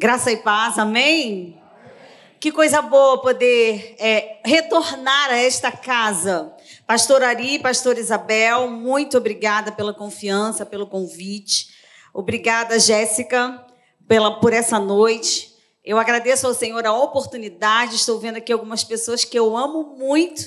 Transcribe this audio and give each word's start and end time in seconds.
Graça 0.00 0.30
e 0.30 0.36
paz, 0.36 0.78
amém? 0.78 1.60
Que 2.38 2.52
coisa 2.52 2.80
boa 2.80 3.20
poder 3.20 3.96
é, 3.98 4.38
retornar 4.44 5.30
a 5.30 5.36
esta 5.36 5.72
casa. 5.72 6.54
Pastor 6.86 7.20
Ari, 7.24 7.58
Pastor 7.58 7.98
Isabel, 7.98 8.70
muito 8.70 9.18
obrigada 9.18 9.72
pela 9.72 9.92
confiança, 9.92 10.64
pelo 10.64 10.86
convite. 10.86 11.70
Obrigada, 12.14 12.78
Jéssica, 12.78 13.60
pela, 14.06 14.38
por 14.38 14.52
essa 14.52 14.78
noite. 14.78 15.52
Eu 15.84 15.98
agradeço 15.98 16.46
ao 16.46 16.54
Senhor 16.54 16.86
a 16.86 16.92
oportunidade. 16.92 17.96
Estou 17.96 18.20
vendo 18.20 18.36
aqui 18.36 18.52
algumas 18.52 18.84
pessoas 18.84 19.24
que 19.24 19.36
eu 19.36 19.56
amo 19.56 19.96
muito. 19.98 20.44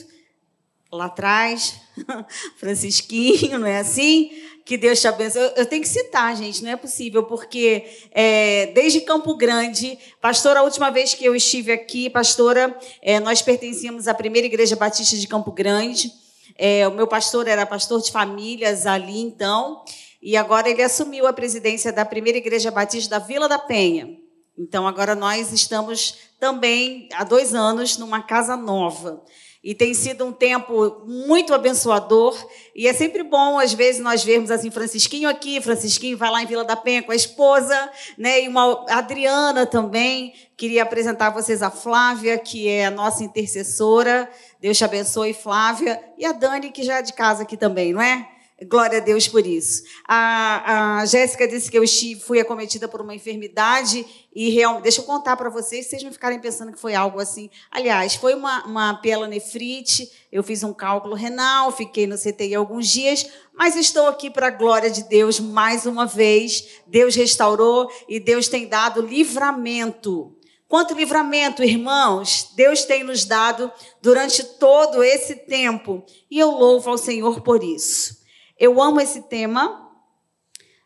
Lá 0.89 1.07
atrás, 1.07 1.75
Francisquinho, 2.55 3.59
não 3.59 3.67
é 3.67 3.79
assim? 3.79 4.31
Que 4.63 4.77
Deus 4.77 5.01
te 5.01 5.07
abençoe. 5.07 5.51
Eu, 5.55 5.65
tenho 5.65 5.81
que 5.81 5.87
citar, 5.87 6.35
gente, 6.35 6.63
não 6.63 6.71
é 6.71 6.75
possível, 6.75 7.23
porque 7.23 7.83
é, 8.11 8.67
desde 8.67 9.01
Campo 9.01 9.35
Grande, 9.35 9.97
pastora, 10.21 10.59
a 10.59 10.63
última 10.63 10.89
vez 10.89 11.13
que 11.13 11.25
eu 11.25 11.35
estive 11.35 11.71
aqui, 11.71 12.09
pastora, 12.09 12.77
é, 13.01 13.19
nós 13.19 13.41
pertencíamos 13.41 14.07
à 14.07 14.13
primeira 14.13 14.45
igreja 14.45 14.75
batista 14.75 15.17
de 15.17 15.27
Campo 15.27 15.51
Grande. 15.51 16.11
É, 16.57 16.87
o 16.87 16.91
meu 16.91 17.07
pastor 17.07 17.47
era 17.47 17.65
pastor 17.65 18.01
de 18.01 18.11
famílias 18.11 18.85
ali, 18.85 19.19
então, 19.19 19.83
e 20.21 20.37
agora 20.37 20.69
ele 20.69 20.83
assumiu 20.83 21.25
a 21.25 21.33
presidência 21.33 21.91
da 21.91 22.05
primeira 22.05 22.37
igreja 22.37 22.69
batista 22.69 23.19
da 23.19 23.25
Vila 23.25 23.49
da 23.49 23.57
Penha. 23.57 24.15
Então, 24.57 24.87
agora 24.87 25.15
nós 25.15 25.51
estamos 25.51 26.17
também 26.39 27.09
há 27.13 27.23
dois 27.23 27.55
anos 27.55 27.97
numa 27.97 28.21
casa 28.21 28.55
nova. 28.55 29.23
E 29.63 29.75
tem 29.75 29.93
sido 29.93 30.25
um 30.25 30.31
tempo 30.31 31.03
muito 31.05 31.53
abençoador. 31.53 32.35
E 32.75 32.87
é 32.87 32.93
sempre 32.93 33.21
bom, 33.21 33.59
às 33.59 33.71
vezes, 33.71 34.01
nós 34.01 34.23
vermos 34.23 34.49
assim, 34.49 34.71
Francisquinho 34.71 35.29
aqui, 35.29 35.61
Francisquinho 35.61 36.17
vai 36.17 36.31
lá 36.31 36.41
em 36.41 36.47
Vila 36.47 36.63
da 36.63 36.75
Penha 36.75 37.03
com 37.03 37.11
a 37.11 37.15
esposa, 37.15 37.91
né? 38.17 38.43
E 38.43 38.47
uma 38.47 38.85
Adriana 38.89 39.67
também. 39.67 40.33
Queria 40.57 40.81
apresentar 40.81 41.27
a 41.27 41.31
vocês 41.31 41.61
a 41.61 41.69
Flávia, 41.69 42.39
que 42.39 42.67
é 42.67 42.87
a 42.87 42.91
nossa 42.91 43.23
intercessora. 43.23 44.27
Deus 44.59 44.77
te 44.77 44.83
abençoe, 44.83 45.33
Flávia. 45.33 46.01
E 46.17 46.25
a 46.25 46.31
Dani, 46.31 46.71
que 46.71 46.81
já 46.81 46.97
é 46.97 47.01
de 47.03 47.13
casa 47.13 47.43
aqui 47.43 47.55
também, 47.55 47.93
não 47.93 48.01
é? 48.01 48.27
Glória 48.69 48.99
a 48.99 49.01
Deus 49.01 49.27
por 49.27 49.45
isso. 49.47 49.83
A, 50.07 50.99
a 50.99 51.05
Jéssica 51.07 51.47
disse 51.47 51.71
que 51.71 51.77
eu 51.79 51.83
fui 52.19 52.39
acometida 52.39 52.87
por 52.87 53.01
uma 53.01 53.15
enfermidade 53.15 54.05
e 54.35 54.51
realmente, 54.51 54.83
deixa 54.83 55.01
eu 55.01 55.05
contar 55.05 55.35
para 55.35 55.49
vocês, 55.49 55.87
vocês 55.87 56.03
não 56.03 56.11
ficarem 56.11 56.39
pensando 56.39 56.71
que 56.71 56.79
foi 56.79 56.93
algo 56.93 57.19
assim. 57.19 57.49
Aliás, 57.71 58.13
foi 58.13 58.35
uma, 58.35 58.63
uma 58.65 58.93
pielonefrite, 58.93 60.11
eu 60.31 60.43
fiz 60.43 60.63
um 60.63 60.73
cálculo 60.73 61.15
renal, 61.15 61.71
fiquei 61.71 62.05
no 62.05 62.15
CTI 62.15 62.53
alguns 62.53 62.87
dias, 62.87 63.27
mas 63.51 63.75
estou 63.75 64.07
aqui 64.07 64.29
para 64.29 64.47
a 64.47 64.51
glória 64.51 64.91
de 64.91 65.03
Deus 65.05 65.39
mais 65.39 65.87
uma 65.87 66.05
vez. 66.05 66.81
Deus 66.85 67.15
restaurou 67.15 67.91
e 68.07 68.19
Deus 68.19 68.47
tem 68.47 68.67
dado 68.67 69.01
livramento. 69.01 70.35
Quanto 70.67 70.93
livramento, 70.93 71.63
irmãos, 71.63 72.51
Deus 72.55 72.85
tem 72.85 73.03
nos 73.03 73.25
dado 73.25 73.71
durante 74.01 74.43
todo 74.43 75.03
esse 75.03 75.35
tempo 75.35 76.05
e 76.29 76.39
eu 76.39 76.51
louvo 76.51 76.91
ao 76.91 76.97
Senhor 76.97 77.41
por 77.41 77.63
isso. 77.63 78.20
Eu 78.61 78.79
amo 78.79 79.01
esse 79.01 79.23
tema, 79.23 79.91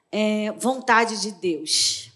é, 0.10 0.50
vontade 0.54 1.20
de 1.20 1.32
Deus. 1.32 2.10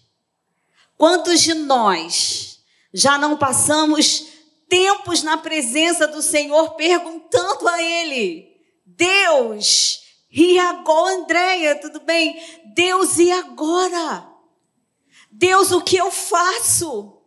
Quantos 0.97 1.41
de 1.41 1.53
nós 1.53 2.61
já 2.93 3.17
não 3.17 3.35
passamos 3.35 4.27
tempos 4.69 5.21
na 5.21 5.35
presença 5.35 6.07
do 6.07 6.21
Senhor 6.21 6.75
perguntando 6.75 7.67
a 7.67 7.83
Ele, 7.83 8.55
Deus, 8.85 9.99
e 10.31 10.57
agora, 10.57 11.15
Andréia, 11.15 11.75
tudo 11.75 11.99
bem? 11.99 12.41
Deus, 12.73 13.17
e 13.17 13.29
agora? 13.29 14.29
Deus, 15.29 15.73
o 15.73 15.81
que 15.81 15.97
eu 15.97 16.09
faço? 16.09 17.21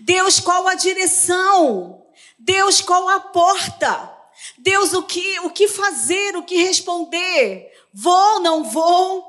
Deus, 0.00 0.40
qual 0.40 0.66
a 0.66 0.74
direção? 0.74 2.06
Deus, 2.38 2.80
qual 2.80 3.06
a 3.06 3.20
porta? 3.20 4.16
Deus, 4.58 4.92
o 4.92 5.02
que, 5.02 5.40
o 5.40 5.50
que 5.50 5.68
fazer, 5.68 6.36
o 6.36 6.42
que 6.42 6.56
responder? 6.56 7.72
Vou, 7.98 8.40
não 8.40 8.62
vou? 8.62 9.24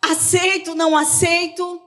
Aceito, 0.00 0.72
não 0.72 0.96
aceito? 0.96 1.82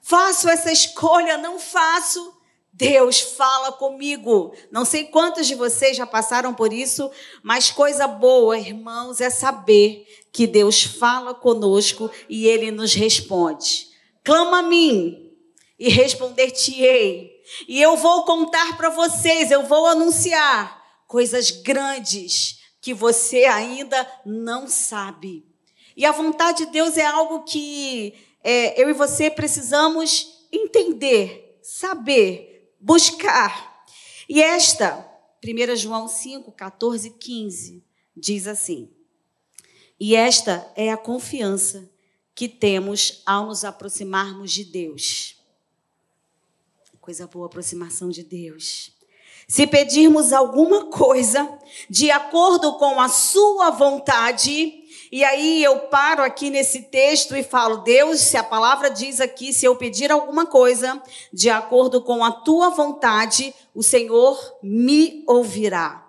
Faço 0.00 0.48
essa 0.48 0.72
escolha, 0.72 1.36
não 1.36 1.58
faço? 1.58 2.34
Deus 2.72 3.20
fala 3.20 3.72
comigo. 3.72 4.54
Não 4.70 4.86
sei 4.86 5.04
quantos 5.04 5.46
de 5.46 5.54
vocês 5.54 5.94
já 5.94 6.06
passaram 6.06 6.54
por 6.54 6.72
isso, 6.72 7.10
mas 7.42 7.70
coisa 7.70 8.06
boa, 8.06 8.56
irmãos, 8.58 9.20
é 9.20 9.28
saber 9.28 10.06
que 10.32 10.46
Deus 10.46 10.84
fala 10.84 11.34
conosco 11.34 12.10
e 12.30 12.46
ele 12.46 12.70
nos 12.70 12.94
responde. 12.94 13.88
Clama 14.24 14.60
a 14.60 14.62
mim 14.62 15.34
e 15.78 15.90
responder-te-ei. 15.90 17.42
E 17.68 17.82
eu 17.82 17.94
vou 17.94 18.24
contar 18.24 18.74
para 18.78 18.88
vocês, 18.88 19.50
eu 19.50 19.66
vou 19.66 19.86
anunciar 19.86 20.82
coisas 21.06 21.50
grandes 21.50 22.58
que 22.80 22.94
você 22.94 23.44
ainda 23.44 24.10
não 24.24 24.66
sabe. 24.66 25.47
E 25.98 26.06
a 26.06 26.12
vontade 26.12 26.64
de 26.64 26.70
Deus 26.70 26.96
é 26.96 27.04
algo 27.04 27.42
que 27.42 28.14
é, 28.44 28.80
eu 28.80 28.88
e 28.88 28.92
você 28.92 29.28
precisamos 29.28 30.46
entender, 30.52 31.58
saber, 31.60 32.72
buscar. 32.78 33.84
E 34.28 34.40
esta, 34.40 35.04
1 35.44 35.74
João 35.74 36.06
5, 36.06 36.52
14 36.52 37.08
e 37.08 37.10
15, 37.10 37.84
diz 38.16 38.46
assim: 38.46 38.88
E 39.98 40.14
esta 40.14 40.72
é 40.76 40.92
a 40.92 40.96
confiança 40.96 41.90
que 42.32 42.48
temos 42.48 43.20
ao 43.26 43.46
nos 43.46 43.64
aproximarmos 43.64 44.52
de 44.52 44.62
Deus. 44.62 45.34
Coisa 47.00 47.26
boa, 47.26 47.46
aproximação 47.46 48.08
de 48.08 48.22
Deus. 48.22 48.92
Se 49.48 49.66
pedirmos 49.66 50.32
alguma 50.32 50.90
coisa 50.90 51.58
de 51.90 52.08
acordo 52.08 52.78
com 52.78 53.00
a 53.00 53.08
sua 53.08 53.70
vontade, 53.70 54.77
e 55.10 55.24
aí 55.24 55.62
eu 55.62 55.78
paro 55.80 56.22
aqui 56.22 56.50
nesse 56.50 56.82
texto 56.82 57.34
e 57.34 57.42
falo: 57.42 57.78
Deus, 57.78 58.20
se 58.20 58.36
a 58.36 58.42
palavra 58.42 58.90
diz 58.90 59.20
aqui, 59.20 59.52
se 59.52 59.64
eu 59.64 59.74
pedir 59.74 60.12
alguma 60.12 60.44
coisa 60.44 61.02
de 61.32 61.48
acordo 61.48 62.02
com 62.02 62.22
a 62.22 62.30
tua 62.30 62.68
vontade, 62.68 63.54
o 63.74 63.82
Senhor 63.82 64.38
me 64.62 65.24
ouvirá. 65.26 66.06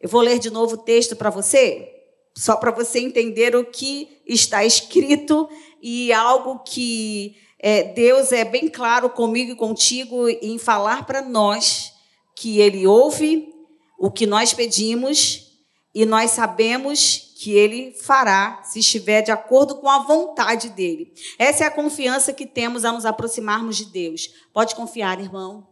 Eu 0.00 0.08
vou 0.08 0.20
ler 0.20 0.38
de 0.38 0.50
novo 0.50 0.74
o 0.74 0.78
texto 0.78 1.16
para 1.16 1.30
você, 1.30 1.90
só 2.36 2.56
para 2.56 2.70
você 2.70 3.00
entender 3.00 3.56
o 3.56 3.64
que 3.64 4.20
está 4.26 4.64
escrito 4.64 5.48
e 5.82 6.12
algo 6.12 6.60
que 6.60 7.36
é, 7.58 7.82
Deus 7.82 8.30
é 8.30 8.44
bem 8.44 8.68
claro 8.68 9.08
comigo 9.10 9.52
e 9.52 9.56
contigo 9.56 10.28
em 10.28 10.58
falar 10.58 11.06
para 11.06 11.22
nós 11.22 11.92
que 12.36 12.60
ele 12.60 12.86
ouve 12.86 13.52
o 13.98 14.10
que 14.10 14.26
nós 14.26 14.52
pedimos 14.52 15.52
e 15.94 16.04
nós 16.04 16.32
sabemos 16.32 17.32
que 17.44 17.52
ele 17.52 17.92
fará 17.92 18.62
se 18.64 18.78
estiver 18.78 19.20
de 19.20 19.30
acordo 19.30 19.74
com 19.74 19.86
a 19.86 19.98
vontade 19.98 20.70
dele. 20.70 21.12
Essa 21.38 21.64
é 21.64 21.66
a 21.66 21.70
confiança 21.70 22.32
que 22.32 22.46
temos 22.46 22.86
a 22.86 22.92
nos 22.92 23.04
aproximarmos 23.04 23.76
de 23.76 23.84
Deus. 23.84 24.30
Pode 24.50 24.74
confiar, 24.74 25.20
irmão. 25.20 25.68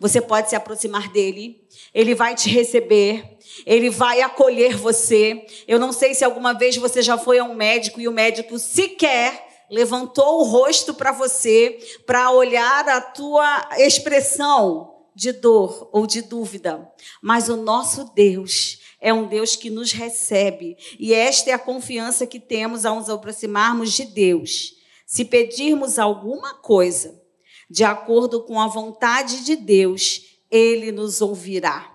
Você 0.00 0.20
pode 0.20 0.50
se 0.50 0.56
aproximar 0.56 1.12
dele, 1.12 1.64
ele 1.94 2.16
vai 2.16 2.34
te 2.34 2.50
receber, 2.50 3.38
ele 3.64 3.90
vai 3.90 4.22
acolher 4.22 4.76
você. 4.76 5.46
Eu 5.68 5.78
não 5.78 5.92
sei 5.92 6.16
se 6.16 6.24
alguma 6.24 6.52
vez 6.52 6.76
você 6.76 7.00
já 7.00 7.16
foi 7.16 7.38
a 7.38 7.44
um 7.44 7.54
médico 7.54 8.00
e 8.00 8.08
o 8.08 8.12
médico 8.12 8.58
sequer 8.58 9.46
levantou 9.70 10.40
o 10.40 10.42
rosto 10.42 10.94
para 10.94 11.12
você 11.12 11.78
para 12.04 12.32
olhar 12.32 12.88
a 12.88 13.00
tua 13.00 13.68
expressão 13.78 14.96
de 15.14 15.30
dor 15.30 15.88
ou 15.92 16.08
de 16.08 16.22
dúvida, 16.22 16.90
mas 17.22 17.48
o 17.48 17.56
nosso 17.56 18.12
Deus 18.16 18.80
é 19.04 19.12
um 19.12 19.28
Deus 19.28 19.54
que 19.54 19.68
nos 19.68 19.92
recebe, 19.92 20.78
e 20.98 21.12
esta 21.12 21.50
é 21.50 21.52
a 21.52 21.58
confiança 21.58 22.26
que 22.26 22.40
temos 22.40 22.86
ao 22.86 22.96
nos 22.96 23.10
aproximarmos 23.10 23.92
de 23.92 24.06
Deus. 24.06 24.76
Se 25.06 25.26
pedirmos 25.26 25.98
alguma 25.98 26.54
coisa 26.54 27.22
de 27.68 27.84
acordo 27.84 28.44
com 28.44 28.58
a 28.58 28.66
vontade 28.66 29.44
de 29.44 29.56
Deus, 29.56 30.22
ele 30.50 30.90
nos 30.90 31.20
ouvirá. 31.20 31.92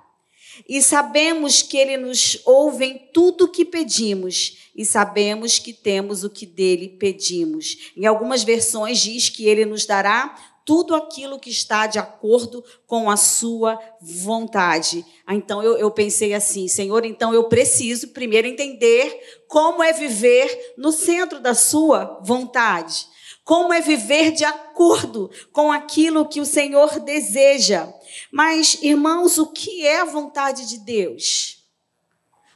E 0.68 0.84
sabemos 0.84 1.64
que 1.64 1.78
ele 1.78 1.98
nos 1.98 2.40
ouve 2.46 2.86
em 2.86 2.98
tudo 3.12 3.48
que 3.48 3.66
pedimos, 3.66 4.70
e 4.76 4.86
sabemos 4.86 5.58
que 5.58 5.74
temos 5.74 6.24
o 6.24 6.30
que 6.30 6.46
dele 6.46 6.90
pedimos. 6.90 7.92
Em 7.98 8.06
algumas 8.06 8.44
versões 8.44 9.00
diz 9.00 9.30
que 9.30 9.48
ele 9.48 9.66
nos 9.66 9.84
dará 9.84 10.49
tudo 10.70 10.94
aquilo 10.94 11.40
que 11.40 11.50
está 11.50 11.88
de 11.88 11.98
acordo 11.98 12.64
com 12.86 13.10
a 13.10 13.18
sua 13.18 13.80
vontade. 14.00 15.04
Ah, 15.26 15.34
então 15.34 15.64
eu, 15.64 15.76
eu 15.80 15.90
pensei 15.90 16.32
assim, 16.32 16.68
Senhor, 16.68 17.04
então 17.06 17.34
eu 17.34 17.46
preciso 17.46 18.10
primeiro 18.10 18.48
entender 18.48 19.42
como 19.48 19.82
é 19.82 19.92
viver 19.92 20.76
no 20.78 20.92
centro 20.92 21.40
da 21.40 21.56
sua 21.56 22.20
vontade. 22.22 23.08
Como 23.44 23.74
é 23.74 23.82
viver 23.82 24.30
de 24.30 24.46
acordo 24.46 25.32
com 25.52 25.72
aquilo 25.72 26.30
que 26.30 26.40
o 26.40 26.46
Senhor 26.46 27.00
deseja. 27.00 27.92
Mas, 28.32 28.78
irmãos, 28.84 29.40
o 29.40 29.48
que 29.48 29.88
é 29.88 30.02
a 30.02 30.06
vontade 30.06 30.70
de 30.70 30.78
Deus? 30.78 31.64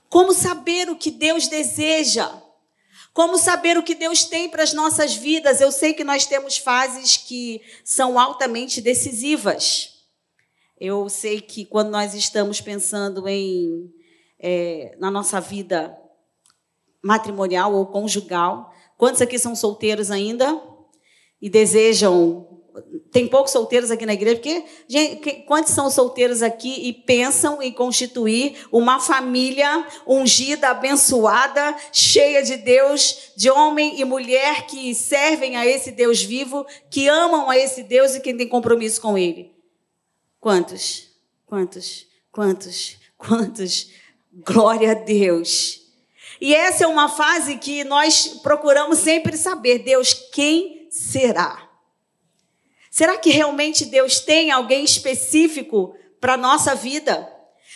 Como 0.07 0.33
saber 0.33 0.87
o 0.87 0.95
que 0.95 1.09
Deus 1.09 1.47
deseja? 1.47 2.42
Como 3.13 3.37
saber 3.37 3.77
o 3.77 3.83
que 3.83 3.93
Deus 3.93 4.23
tem 4.23 4.49
para 4.49 4.63
as 4.63 4.73
nossas 4.73 5.15
vidas? 5.15 5.61
Eu 5.61 5.71
sei 5.71 5.93
que 5.93 6.03
nós 6.03 6.25
temos 6.25 6.57
fases 6.57 7.15
que 7.15 7.61
são 7.83 8.19
altamente 8.19 8.81
decisivas. 8.81 10.07
Eu 10.79 11.07
sei 11.07 11.39
que 11.39 11.63
quando 11.63 11.91
nós 11.91 12.15
estamos 12.15 12.59
pensando 12.59 13.27
em 13.27 13.93
é, 14.39 14.95
na 14.99 15.09
nossa 15.09 15.39
vida 15.39 15.97
matrimonial 17.01 17.73
ou 17.73 17.85
conjugal, 17.85 18.73
quantos 18.97 19.21
aqui 19.21 19.39
são 19.39 19.55
solteiros 19.55 20.11
ainda 20.11 20.61
e 21.41 21.49
desejam 21.49 22.52
tem 23.11 23.27
poucos 23.27 23.51
solteiros 23.51 23.91
aqui 23.91 24.05
na 24.05 24.13
igreja, 24.13 24.37
porque, 24.37 24.63
gente, 24.87 25.31
quantos 25.45 25.73
são 25.73 25.89
solteiros 25.91 26.41
aqui 26.41 26.87
e 26.87 26.93
pensam 26.93 27.61
em 27.61 27.71
constituir 27.71 28.65
uma 28.71 28.99
família 28.99 29.87
ungida, 30.07 30.69
abençoada, 30.69 31.75
cheia 31.91 32.41
de 32.41 32.57
Deus, 32.57 33.33
de 33.35 33.51
homem 33.51 33.99
e 33.99 34.05
mulher 34.05 34.65
que 34.65 34.95
servem 34.95 35.55
a 35.55 35.65
esse 35.65 35.91
Deus 35.91 36.23
vivo, 36.23 36.65
que 36.89 37.07
amam 37.07 37.49
a 37.49 37.57
esse 37.57 37.83
Deus 37.83 38.15
e 38.15 38.19
que 38.19 38.33
têm 38.33 38.47
compromisso 38.47 38.99
com 38.99 39.17
Ele? 39.17 39.53
Quantos? 40.39 41.09
Quantos? 41.45 42.07
Quantos? 42.31 42.97
Quantos? 43.17 43.91
Glória 44.33 44.91
a 44.91 44.95
Deus. 44.95 45.81
E 46.41 46.55
essa 46.55 46.85
é 46.85 46.87
uma 46.87 47.07
fase 47.07 47.57
que 47.57 47.83
nós 47.83 48.39
procuramos 48.41 48.97
sempre 48.97 49.37
saber: 49.37 49.79
Deus, 49.79 50.13
quem 50.33 50.87
será? 50.89 51.72
Será 52.93 53.17
que 53.17 53.31
realmente 53.31 53.85
Deus 53.85 54.19
tem 54.19 54.51
alguém 54.51 54.85
específico 54.85 55.97
para 56.21 56.35
a 56.35 56.37
nossa 56.37 56.75
vida? 56.75 57.27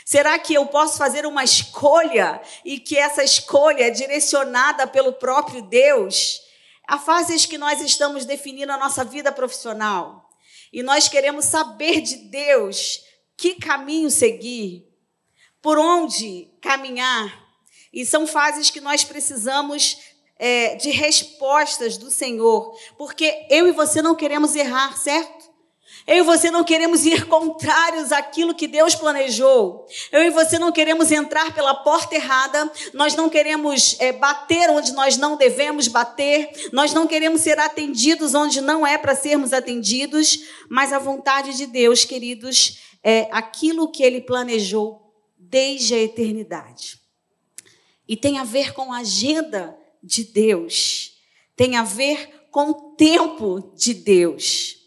Será 0.05 0.37
que 0.37 0.53
eu 0.53 0.67
posso 0.67 0.95
fazer 0.95 1.25
uma 1.25 1.43
escolha 1.43 2.39
e 2.63 2.79
que 2.79 2.95
essa 2.95 3.23
escolha 3.23 3.85
é 3.85 3.89
direcionada 3.89 4.85
pelo 4.85 5.13
próprio 5.13 5.63
Deus? 5.63 6.39
Há 6.87 6.99
fases 6.99 7.47
que 7.47 7.57
nós 7.57 7.81
estamos 7.81 8.25
definindo 8.25 8.71
a 8.71 8.77
nossa 8.77 9.03
vida 9.03 9.31
profissional 9.31 10.29
e 10.71 10.83
nós 10.83 11.07
queremos 11.07 11.45
saber 11.45 11.99
de 12.01 12.17
Deus 12.29 13.01
que 13.35 13.55
caminho 13.55 14.11
seguir, 14.11 14.87
por 15.63 15.79
onde 15.79 16.47
caminhar. 16.61 17.43
E 17.91 18.05
são 18.05 18.27
fases 18.27 18.69
que 18.69 18.79
nós 18.79 19.03
precisamos 19.03 19.97
é, 20.39 20.75
de 20.75 20.91
respostas 20.91 21.97
do 21.97 22.11
Senhor, 22.11 22.75
porque 22.97 23.45
eu 23.49 23.67
e 23.67 23.71
você 23.71 24.01
não 24.01 24.15
queremos 24.15 24.55
errar, 24.55 24.97
certo? 24.97 25.47
Eu 26.07 26.19
e 26.19 26.21
você 26.21 26.49
não 26.49 26.63
queremos 26.63 27.05
ir 27.05 27.25
contrários 27.27 28.13
àquilo 28.13 28.55
que 28.55 28.65
Deus 28.65 28.95
planejou. 28.95 29.85
Eu 30.09 30.23
e 30.23 30.29
você 30.29 30.57
não 30.57 30.71
queremos 30.71 31.11
entrar 31.11 31.53
pela 31.53 31.75
porta 31.75 32.15
errada. 32.15 32.71
Nós 32.93 33.13
não 33.13 33.29
queremos 33.29 33.97
é, 33.99 34.13
bater 34.13 34.69
onde 34.69 34.93
nós 34.93 35.17
não 35.17 35.35
devemos 35.35 35.89
bater. 35.89 36.49
Nós 36.71 36.93
não 36.93 37.07
queremos 37.07 37.41
ser 37.41 37.59
atendidos 37.59 38.33
onde 38.33 38.61
não 38.61 38.87
é 38.87 38.97
para 38.97 39.15
sermos 39.15 39.51
atendidos. 39.51 40.39
Mas 40.69 40.93
a 40.93 40.99
vontade 40.99 41.57
de 41.57 41.65
Deus, 41.65 42.05
queridos, 42.05 42.79
é 43.03 43.27
aquilo 43.29 43.91
que 43.91 44.01
Ele 44.01 44.21
planejou 44.21 45.13
desde 45.37 45.93
a 45.93 45.99
eternidade. 45.99 47.01
E 48.07 48.15
tem 48.15 48.37
a 48.37 48.45
ver 48.45 48.73
com 48.73 48.93
a 48.93 48.99
agenda 48.99 49.77
de 50.03 50.23
Deus, 50.23 51.13
tem 51.55 51.75
a 51.75 51.83
ver 51.83 52.47
com 52.51 52.69
o 52.69 52.95
tempo 52.95 53.71
de 53.75 53.93
Deus. 53.93 54.77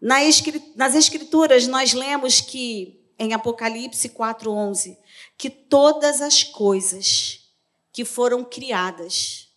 Nas 0.00 0.94
Escrituras, 0.94 1.66
nós 1.66 1.92
lemos 1.92 2.40
que, 2.40 3.00
em 3.18 3.32
Apocalipse 3.32 4.08
4,11, 4.08 4.96
que 5.38 5.48
todas 5.48 6.20
as 6.20 6.42
coisas 6.42 7.40
que 7.92 8.04
foram 8.04 8.44
criadas, 8.44 9.48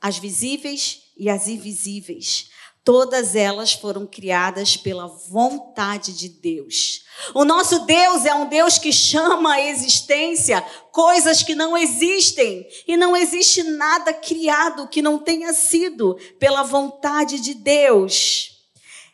as 0.00 0.18
visíveis 0.18 1.02
e 1.16 1.28
as 1.28 1.46
invisíveis, 1.46 2.49
Todas 2.82 3.36
elas 3.36 3.74
foram 3.74 4.06
criadas 4.06 4.74
pela 4.74 5.06
vontade 5.06 6.14
de 6.14 6.30
Deus. 6.30 7.02
O 7.34 7.44
nosso 7.44 7.80
Deus 7.80 8.24
é 8.24 8.34
um 8.34 8.48
Deus 8.48 8.78
que 8.78 8.90
chama 8.90 9.54
à 9.54 9.60
existência 9.60 10.62
coisas 10.90 11.42
que 11.42 11.54
não 11.54 11.76
existem. 11.76 12.66
E 12.88 12.96
não 12.96 13.14
existe 13.14 13.62
nada 13.62 14.14
criado 14.14 14.88
que 14.88 15.02
não 15.02 15.18
tenha 15.18 15.52
sido 15.52 16.16
pela 16.38 16.62
vontade 16.62 17.38
de 17.38 17.52
Deus. 17.52 18.60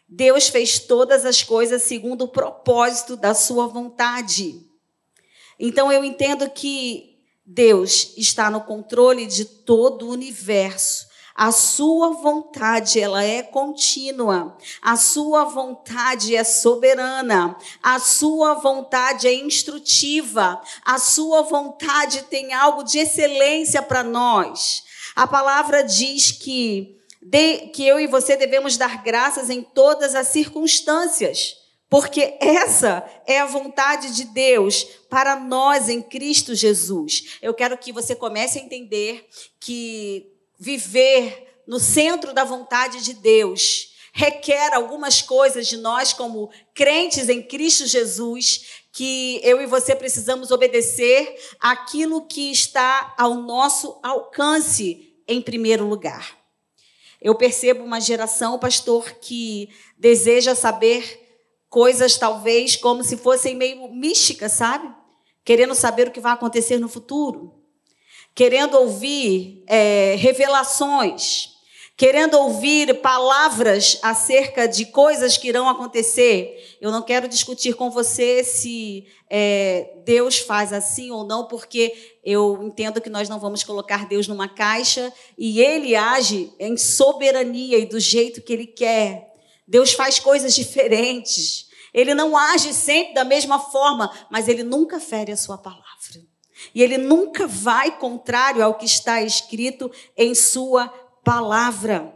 Deus 0.09 0.49
fez 0.49 0.79
todas 0.79 1.25
as 1.25 1.43
coisas 1.43 1.83
segundo 1.83 2.23
o 2.23 2.29
propósito 2.29 3.17
da 3.17 3.35
sua 3.35 3.67
vontade. 3.67 4.61
Então 5.59 5.91
eu 5.91 6.05
entendo 6.05 6.49
que 6.49 7.17
Deus 7.45 8.13
está 8.17 8.49
no 8.49 8.61
controle 8.61 9.27
de 9.27 9.45
todo 9.45 10.07
o 10.07 10.11
universo 10.11 11.06
a 11.37 11.53
sua 11.53 12.15
vontade, 12.15 12.99
ela 12.99 13.23
é 13.23 13.43
contínua. 13.43 14.57
A 14.81 14.97
sua 14.97 15.45
vontade 15.45 16.35
é 16.35 16.43
soberana. 16.43 17.59
A 17.83 17.99
sua 17.99 18.55
vontade 18.55 19.29
é 19.29 19.35
instrutiva. 19.35 20.59
A 20.83 20.99
sua 20.99 21.43
vontade 21.43 22.23
tem 22.31 22.55
algo 22.55 22.83
de 22.83 22.99
excelência 22.99 23.83
para 23.83 24.03
nós. 24.03 24.83
A 25.15 25.27
palavra 25.27 25.85
diz 25.85 26.33
que, 26.33 26.97
de, 27.21 27.69
que 27.69 27.87
eu 27.87 28.01
e 28.01 28.07
você 28.07 28.35
devemos 28.35 28.79
dar 28.79 29.03
graças 29.03 29.51
em 29.51 29.61
todas 29.61 30.15
as 30.15 30.29
circunstâncias. 30.29 31.55
Porque 31.91 32.39
essa 32.41 33.05
é 33.27 33.41
a 33.41 33.47
vontade 33.47 34.17
de 34.17 34.25
Deus 34.25 34.85
para 35.11 35.37
nós 35.37 35.91
em 35.91 36.01
Cristo 36.01 36.55
Jesus. 36.55 37.39
Eu 37.43 37.53
quero 37.53 37.77
que 37.77 37.93
você 37.93 38.15
comece 38.15 38.59
a 38.59 38.63
entender 38.63 39.29
que 39.61 40.35
viver 40.59 41.63
no 41.67 41.79
centro 41.79 42.33
da 42.33 42.45
vontade 42.45 43.03
de 43.03 43.15
Deus 43.15 43.95
requer 44.17 44.73
algumas 44.73 45.21
coisas 45.21 45.67
de 45.67 45.77
nós, 45.77 46.15
como 46.15 46.49
crentes 46.73 47.29
em 47.29 47.43
Cristo 47.43 47.87
Jesus, 47.87 48.83
que 48.91 49.39
eu 49.45 49.61
e 49.61 49.67
você 49.67 49.95
precisamos 49.95 50.51
obedecer 50.51 51.37
aquilo 51.61 52.27
que 52.27 52.51
está 52.51 53.15
ao 53.19 53.35
nosso 53.35 54.01
alcance 54.03 55.15
em 55.29 55.43
primeiro 55.43 55.87
lugar. 55.87 56.35
Eu 57.21 57.35
percebo 57.35 57.85
uma 57.85 58.01
geração, 58.01 58.59
pastor, 58.59 59.05
que 59.21 59.69
deseja 59.99 60.55
saber 60.55 61.45
coisas 61.69 62.17
talvez 62.17 62.75
como 62.75 63.05
se 63.05 63.19
fossem 63.19 63.55
meio 63.55 63.87
místicas, 63.93 64.53
sabe? 64.53 64.91
Querendo 65.45 65.75
saber 65.75 66.09
o 66.09 66.11
que 66.11 66.21
vai 66.21 66.33
acontecer 66.33 66.79
no 66.79 66.89
futuro 66.89 67.56
querendo 68.37 68.75
ouvir 68.75 69.65
é, 69.67 70.15
revelações, 70.19 71.55
querendo 71.97 72.39
ouvir 72.39 73.01
palavras 73.01 73.99
acerca 74.03 74.69
de 74.69 74.85
coisas 74.85 75.39
que 75.39 75.49
irão 75.49 75.67
acontecer. 75.67 76.77
Eu 76.79 76.93
não 76.93 77.01
quero 77.01 77.27
discutir 77.27 77.75
com 77.75 77.91
você 77.91 78.45
se 78.45 79.07
é, 79.31 79.95
Deus 80.05 80.39
faz 80.39 80.71
assim 80.71 81.11
ou 81.11 81.25
não, 81.25 81.47
porque 81.47 82.19
eu 82.23 82.63
entendo 82.63 83.01
que 83.01 83.09
nós 83.09 83.27
não 83.27 83.41
vamos 83.41 83.65
colocar 83.65 84.07
Deus 84.07 84.29
numa 84.29 84.47
caixa 84.47 85.11
e 85.39 85.59
Ele 85.59 85.97
age 85.97 86.53
em 86.61 86.77
soberania 86.77 87.79
e 87.79 87.87
do 87.87 87.99
jeito 87.99 88.43
que 88.43 88.53
Ele 88.53 88.67
quer. 88.67 89.33
Deus 89.67 89.95
faz 89.95 90.19
coisas 90.19 90.55
diferentes. 90.55 91.69
Ele 91.95 92.15
não 92.15 92.37
age 92.37 92.75
sempre 92.75 93.15
da 93.15 93.25
mesma 93.25 93.59
forma, 93.59 94.13
mas 94.31 94.47
Ele 94.47 94.63
nunca 94.63 95.01
fere 95.01 95.33
a 95.33 95.37
sua 95.39 95.57
palavra. 95.57 95.86
E 96.77 96.83
ele 96.83 96.99
nunca 96.99 97.47
vai 97.47 97.99
contrário 97.99 98.63
ao 98.63 98.75
que 98.75 98.85
está 98.85 99.23
escrito 99.23 99.91
em 100.15 100.35
sua 100.35 100.89
palavra. 101.25 102.15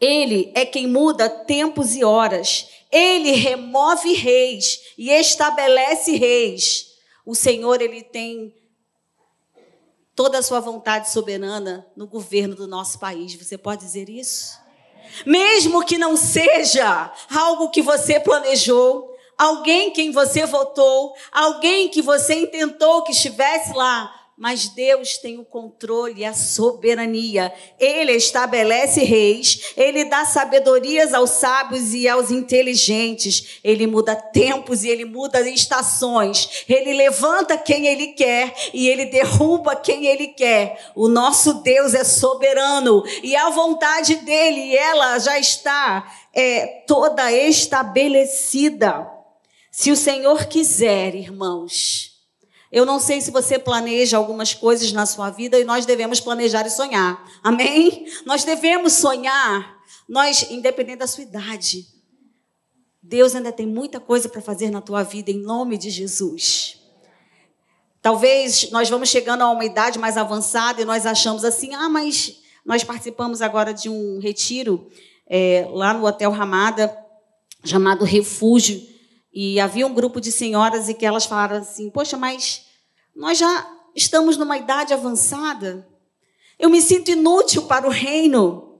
Ele 0.00 0.52
é 0.54 0.64
quem 0.64 0.86
muda 0.86 1.28
tempos 1.28 1.96
e 1.96 2.04
horas. 2.04 2.68
Ele 2.92 3.32
remove 3.32 4.12
reis 4.12 4.94
e 4.96 5.10
estabelece 5.10 6.14
reis. 6.14 6.92
O 7.26 7.34
Senhor, 7.34 7.82
ele 7.82 8.04
tem 8.04 8.54
toda 10.14 10.38
a 10.38 10.42
sua 10.42 10.60
vontade 10.60 11.10
soberana 11.10 11.84
no 11.96 12.06
governo 12.06 12.54
do 12.54 12.68
nosso 12.68 13.00
país. 13.00 13.34
Você 13.34 13.58
pode 13.58 13.84
dizer 13.84 14.08
isso? 14.08 14.56
Mesmo 15.26 15.84
que 15.84 15.98
não 15.98 16.16
seja 16.16 17.12
algo 17.34 17.70
que 17.70 17.82
você 17.82 18.20
planejou, 18.20 19.13
alguém 19.38 19.90
quem 19.90 20.10
você 20.10 20.46
votou, 20.46 21.14
alguém 21.32 21.88
que 21.88 22.02
você 22.02 22.34
intentou 22.34 23.02
que 23.02 23.12
estivesse 23.12 23.72
lá, 23.74 24.24
mas 24.36 24.68
Deus 24.68 25.16
tem 25.18 25.38
o 25.38 25.44
controle 25.44 26.22
e 26.22 26.24
a 26.24 26.34
soberania. 26.34 27.52
Ele 27.78 28.12
estabelece 28.12 29.04
reis, 29.04 29.72
ele 29.76 30.04
dá 30.06 30.24
sabedorias 30.24 31.14
aos 31.14 31.30
sábios 31.30 31.94
e 31.94 32.08
aos 32.08 32.32
inteligentes. 32.32 33.60
Ele 33.62 33.86
muda 33.86 34.16
tempos 34.16 34.82
e 34.82 34.88
ele 34.88 35.04
muda 35.04 35.48
estações. 35.48 36.64
Ele 36.68 36.94
levanta 36.94 37.56
quem 37.56 37.86
ele 37.86 38.08
quer 38.08 38.52
e 38.72 38.88
ele 38.88 39.06
derruba 39.06 39.76
quem 39.76 40.06
ele 40.06 40.28
quer. 40.28 40.90
O 40.96 41.06
nosso 41.06 41.62
Deus 41.62 41.94
é 41.94 42.02
soberano 42.02 43.04
e 43.22 43.36
a 43.36 43.50
vontade 43.50 44.16
dele, 44.16 44.76
ela 44.76 45.16
já 45.20 45.38
está 45.38 46.12
é, 46.32 46.82
toda 46.88 47.30
estabelecida. 47.30 49.13
Se 49.76 49.90
o 49.90 49.96
Senhor 49.96 50.46
quiser, 50.46 51.16
irmãos, 51.16 52.12
Eu 52.70 52.86
não 52.86 53.00
sei 53.00 53.20
se 53.20 53.30
você 53.32 53.58
planeja 53.58 54.16
algumas 54.16 54.54
coisas 54.54 54.92
na 54.92 55.04
sua 55.04 55.30
vida 55.30 55.58
e 55.58 55.64
nós 55.64 55.84
devemos 55.84 56.20
planejar 56.20 56.64
e 56.64 56.70
sonhar. 56.70 57.24
Amém? 57.42 58.06
Nós 58.24 58.44
devemos 58.44 58.92
sonhar. 58.92 59.80
Nós, 60.08 60.48
independente 60.50 60.98
da 60.98 61.06
sua 61.08 61.22
idade, 61.22 61.86
Deus 63.02 63.34
ainda 63.34 63.52
tem 63.52 63.66
muita 63.66 63.98
coisa 63.98 64.28
para 64.28 64.40
fazer 64.40 64.70
na 64.70 64.80
tua 64.80 65.02
vida 65.02 65.30
em 65.30 65.40
nome 65.40 65.76
de 65.76 65.90
Jesus. 65.90 66.80
Talvez 68.00 68.70
nós 68.70 68.88
vamos 68.88 69.08
chegando 69.08 69.42
a 69.42 69.50
uma 69.50 69.64
idade 69.64 69.98
mais 69.98 70.16
avançada 70.16 70.82
e 70.82 70.84
nós 70.84 71.04
achamos 71.04 71.44
assim, 71.44 71.74
ah, 71.74 71.88
mas 71.88 72.40
nós 72.64 72.82
participamos 72.82 73.42
agora 73.42 73.72
de 73.74 73.88
um 73.88 74.20
retiro 74.20 74.88
é, 75.28 75.66
lá 75.70 75.94
no 75.94 76.06
Hotel 76.06 76.30
Ramada, 76.30 76.96
chamado 77.64 78.04
Refúgio, 78.04 78.93
e 79.34 79.58
havia 79.58 79.84
um 79.84 79.92
grupo 79.92 80.20
de 80.20 80.30
senhoras 80.30 80.88
e 80.88 80.94
que 80.94 81.04
elas 81.04 81.26
falaram 81.26 81.56
assim: 81.56 81.90
Poxa, 81.90 82.16
mas 82.16 82.66
nós 83.14 83.36
já 83.36 83.68
estamos 83.92 84.36
numa 84.36 84.56
idade 84.56 84.94
avançada. 84.94 85.86
Eu 86.56 86.70
me 86.70 86.80
sinto 86.80 87.10
inútil 87.10 87.62
para 87.62 87.84
o 87.84 87.90
reino. 87.90 88.78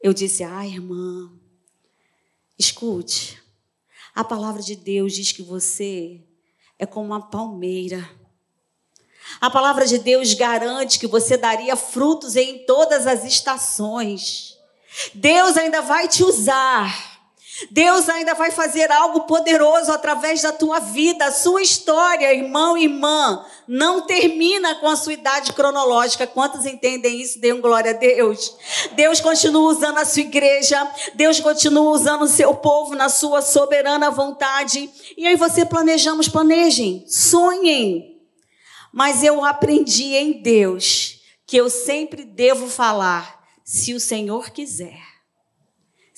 Eu 0.00 0.14
disse: 0.14 0.44
Ai, 0.44 0.68
irmã, 0.68 1.32
escute. 2.56 3.42
A 4.14 4.22
palavra 4.22 4.62
de 4.62 4.76
Deus 4.76 5.12
diz 5.14 5.32
que 5.32 5.42
você 5.42 6.20
é 6.78 6.86
como 6.86 7.06
uma 7.06 7.28
palmeira. 7.28 8.08
A 9.40 9.50
palavra 9.50 9.84
de 9.84 9.98
Deus 9.98 10.32
garante 10.32 10.98
que 10.98 11.08
você 11.08 11.36
daria 11.36 11.74
frutos 11.74 12.36
em 12.36 12.64
todas 12.64 13.04
as 13.04 13.24
estações. 13.24 14.56
Deus 15.12 15.56
ainda 15.56 15.82
vai 15.82 16.06
te 16.06 16.22
usar. 16.22 17.07
Deus 17.70 18.08
ainda 18.08 18.34
vai 18.34 18.50
fazer 18.50 18.90
algo 18.92 19.22
poderoso 19.22 19.90
através 19.90 20.42
da 20.42 20.52
tua 20.52 20.78
vida. 20.78 21.26
A 21.26 21.32
sua 21.32 21.60
história, 21.60 22.32
irmão 22.32 22.78
e 22.78 22.84
irmã, 22.84 23.44
não 23.66 24.02
termina 24.02 24.76
com 24.76 24.86
a 24.86 24.94
sua 24.94 25.12
idade 25.12 25.52
cronológica. 25.52 26.26
Quantos 26.26 26.64
entendem 26.64 27.20
isso? 27.20 27.40
Dêem 27.40 27.60
glória 27.60 27.90
a 27.90 27.94
Deus. 27.94 28.56
Deus 28.92 29.20
continua 29.20 29.72
usando 29.72 29.98
a 29.98 30.04
sua 30.04 30.22
igreja. 30.22 30.88
Deus 31.14 31.40
continua 31.40 31.90
usando 31.90 32.22
o 32.22 32.28
seu 32.28 32.54
povo 32.54 32.94
na 32.94 33.08
sua 33.08 33.42
soberana 33.42 34.10
vontade. 34.10 34.88
E 35.16 35.26
aí 35.26 35.34
você 35.34 35.64
planejamos, 35.64 36.28
planejem, 36.28 37.04
sonhem. 37.08 38.20
Mas 38.92 39.24
eu 39.24 39.44
aprendi 39.44 40.14
em 40.14 40.40
Deus 40.40 41.20
que 41.44 41.56
eu 41.56 41.68
sempre 41.68 42.24
devo 42.24 42.68
falar, 42.68 43.42
se 43.64 43.94
o 43.94 44.00
Senhor 44.00 44.50
quiser 44.50 45.17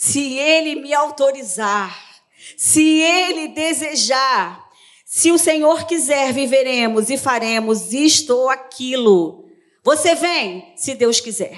se 0.03 0.39
ele 0.39 0.77
me 0.77 0.95
autorizar, 0.95 1.95
se 2.57 2.81
ele 3.03 3.49
desejar, 3.49 4.67
se 5.05 5.31
o 5.31 5.37
Senhor 5.37 5.87
quiser, 5.87 6.33
viveremos 6.33 7.11
e 7.11 7.19
faremos 7.19 7.93
isto 7.93 8.31
ou 8.31 8.49
aquilo. 8.49 9.45
Você 9.85 10.15
vem, 10.15 10.73
se 10.75 10.95
Deus 10.95 11.21
quiser. 11.21 11.55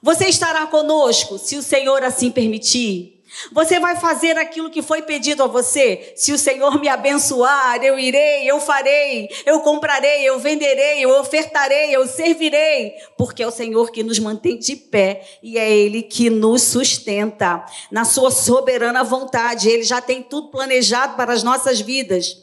Você 0.00 0.28
estará 0.28 0.68
conosco, 0.68 1.38
se 1.38 1.56
o 1.56 1.62
Senhor 1.62 2.04
assim 2.04 2.30
permitir. 2.30 3.15
Você 3.52 3.78
vai 3.78 3.96
fazer 3.96 4.38
aquilo 4.38 4.70
que 4.70 4.82
foi 4.82 5.02
pedido 5.02 5.42
a 5.42 5.46
você. 5.46 6.12
Se 6.16 6.32
o 6.32 6.38
Senhor 6.38 6.80
me 6.80 6.88
abençoar, 6.88 7.82
eu 7.82 7.98
irei, 7.98 8.50
eu 8.50 8.60
farei, 8.60 9.28
eu 9.44 9.60
comprarei, 9.60 10.22
eu 10.24 10.38
venderei, 10.38 11.04
eu 11.04 11.18
ofertarei, 11.20 11.94
eu 11.94 12.06
servirei, 12.06 12.94
porque 13.16 13.42
é 13.42 13.46
o 13.46 13.50
Senhor 13.50 13.90
que 13.90 14.02
nos 14.02 14.18
mantém 14.18 14.58
de 14.58 14.76
pé 14.76 15.26
e 15.42 15.58
é 15.58 15.70
Ele 15.70 16.02
que 16.02 16.30
nos 16.30 16.62
sustenta 16.62 17.64
na 17.90 18.04
Sua 18.04 18.30
soberana 18.30 19.04
vontade. 19.04 19.68
Ele 19.68 19.84
já 19.84 20.00
tem 20.00 20.22
tudo 20.22 20.50
planejado 20.50 21.16
para 21.16 21.32
as 21.32 21.42
nossas 21.42 21.80
vidas. 21.80 22.36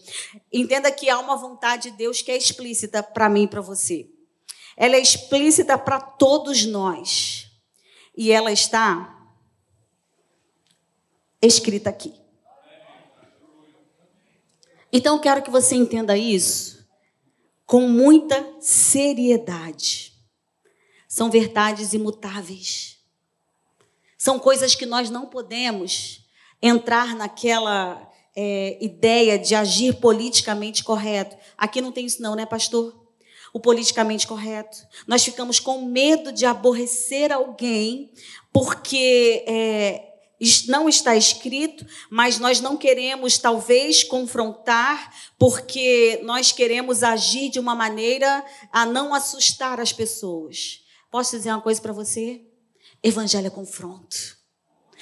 Entenda 0.52 0.92
que 0.92 1.10
há 1.10 1.20
uma 1.20 1.36
vontade 1.36 1.92
de 1.92 1.98
Deus 1.98 2.22
que 2.22 2.32
é 2.32 2.38
explícita 2.38 3.02
para 3.02 3.30
mim 3.30 3.44
e 3.44 3.48
para 3.48 3.62
você. 3.62 4.08
Ela 4.78 4.96
é 4.96 5.00
explícita 5.00 5.78
para 5.78 6.00
todos 6.00 6.66
nós. 6.66 7.48
E 8.16 8.32
ela 8.32 8.52
está 8.52 9.13
escrita 11.46 11.90
aqui. 11.90 12.14
Então, 14.92 15.20
quero 15.20 15.42
que 15.42 15.50
você 15.50 15.76
entenda 15.76 16.18
isso 16.18 16.88
com 17.66 17.88
muita 17.88 18.56
seriedade. 18.60 20.14
São 21.08 21.30
verdades 21.30 21.94
imutáveis. 21.94 23.00
São 24.18 24.38
coisas 24.38 24.76
que 24.76 24.86
nós 24.86 25.10
não 25.10 25.26
podemos 25.26 26.26
entrar 26.62 27.16
naquela 27.16 28.10
é, 28.36 28.78
ideia 28.80 29.38
de 29.38 29.56
agir 29.56 29.96
politicamente 29.96 30.84
correto. 30.84 31.36
Aqui 31.58 31.82
não 31.82 31.92
tem 31.92 32.06
isso, 32.06 32.22
não, 32.22 32.36
né, 32.36 32.46
pastor? 32.46 32.96
O 33.52 33.60
politicamente 33.60 34.26
correto. 34.26 34.78
Nós 35.08 35.24
ficamos 35.24 35.60
com 35.60 35.86
medo 35.86 36.32
de 36.32 36.46
aborrecer 36.46 37.32
alguém 37.32 38.12
porque 38.52 39.44
é, 39.48 40.13
não 40.68 40.90
está 40.90 41.16
escrito, 41.16 41.86
mas 42.10 42.40
nós 42.40 42.60
não 42.60 42.76
queremos 42.76 43.38
talvez 43.38 44.04
confrontar, 44.04 45.14
porque 45.38 46.20
nós 46.24 46.52
queremos 46.52 47.04
agir 47.04 47.50
de 47.50 47.60
uma 47.60 47.76
maneira 47.76 48.44
a 48.72 48.86
não 48.86 49.14
assustar 49.14 49.80
as 49.80 49.94
pessoas. 49.94 50.82
Posso 51.10 51.38
dizer 51.38 51.52
uma 51.52 51.62
coisa 51.62 51.82
para 51.82 51.94
você? 51.94 52.42
Evangelho 53.02 53.48
é 53.48 53.50
confronto. 53.50 54.16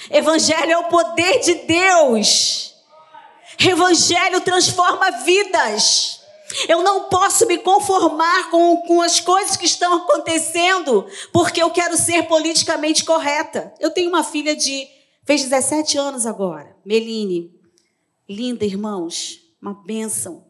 Evangelho 0.09 0.71
é 0.71 0.77
o 0.77 0.89
poder 0.89 1.39
de 1.39 1.53
Deus. 1.65 2.73
Evangelho 3.59 4.41
transforma 4.41 5.23
vidas. 5.23 6.19
Eu 6.67 6.83
não 6.83 7.07
posso 7.07 7.45
me 7.45 7.57
conformar 7.57 8.49
com, 8.49 8.77
com 8.77 9.01
as 9.01 9.19
coisas 9.19 9.55
que 9.55 9.65
estão 9.65 9.95
acontecendo 9.97 11.07
porque 11.31 11.61
eu 11.61 11.69
quero 11.69 11.95
ser 11.95 12.23
politicamente 12.23 13.05
correta. 13.05 13.73
Eu 13.79 13.91
tenho 13.91 14.09
uma 14.09 14.23
filha 14.23 14.55
de 14.55 14.87
Fez 15.23 15.43
17 15.43 15.97
anos 15.97 16.25
agora. 16.25 16.75
Meline. 16.85 17.51
Linda, 18.27 18.65
irmãos. 18.65 19.41
Uma 19.61 19.73
bênção. 19.73 20.45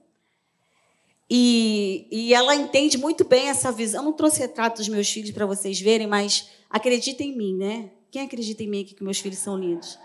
E, 1.29 2.07
e 2.11 2.33
ela 2.33 2.55
entende 2.55 2.97
muito 2.97 3.23
bem 3.23 3.47
essa 3.47 3.71
visão. 3.71 4.01
Eu 4.01 4.05
não 4.05 4.13
trouxe 4.13 4.39
retrato 4.39 4.77
dos 4.77 4.89
meus 4.89 5.09
filhos 5.09 5.31
para 5.31 5.45
vocês 5.45 5.79
verem, 5.79 6.07
mas 6.07 6.49
acredita 6.69 7.23
em 7.23 7.35
mim, 7.35 7.55
né? 7.55 7.89
Quem 8.11 8.21
acredita 8.21 8.63
em 8.63 8.67
mim 8.67 8.81
aqui 8.81 8.93
que 8.93 9.03
meus 9.03 9.19
filhos 9.19 9.39
são 9.39 9.57
lindos? 9.57 9.97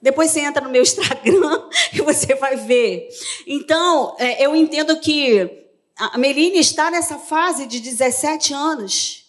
Depois 0.00 0.30
você 0.30 0.40
entra 0.40 0.64
no 0.64 0.70
meu 0.70 0.82
Instagram 0.82 1.68
e 1.92 2.00
você 2.00 2.34
vai 2.34 2.56
ver. 2.56 3.08
Então, 3.46 4.16
é, 4.18 4.44
eu 4.44 4.56
entendo 4.56 4.98
que 5.00 5.66
a 5.98 6.16
Meline 6.16 6.58
está 6.58 6.90
nessa 6.90 7.18
fase 7.18 7.66
de 7.66 7.80
17 7.80 8.54
anos. 8.54 9.25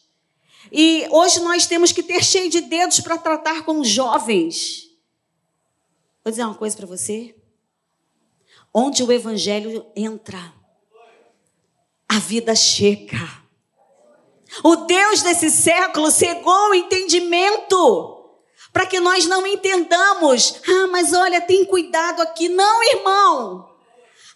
E 0.72 1.08
hoje 1.12 1.40
nós 1.40 1.66
temos 1.66 1.92
que 1.92 2.04
ter 2.04 2.24
cheio 2.24 2.50
de 2.50 2.62
dedos 2.62 3.00
para 3.00 3.18
tratar 3.18 3.64
com 3.64 3.84
jovens. 3.84 4.90
Vou 6.24 6.32
dizer 6.32 6.44
uma 6.44 6.56
coisa 6.56 6.76
para 6.76 6.86
você. 6.86 7.36
Onde 8.74 9.04
o 9.04 9.12
evangelho 9.12 9.86
entra, 9.96 10.54
a 12.08 12.20
vida 12.20 12.54
chega. 12.56 13.18
O 14.64 14.76
Deus 14.78 15.22
desse 15.22 15.50
século 15.50 16.12
cegou 16.12 16.70
o 16.70 16.76
entendimento 16.76 18.18
para 18.72 18.86
que 18.86 19.00
nós 19.00 19.26
não 19.26 19.46
entendamos. 19.48 20.62
Ah, 20.68 20.88
mas 20.88 21.14
olha, 21.14 21.42
tem 21.42 21.66
cuidado 21.66 22.22
aqui. 22.22 22.50
Não, 22.50 22.84
irmão. 22.84 23.77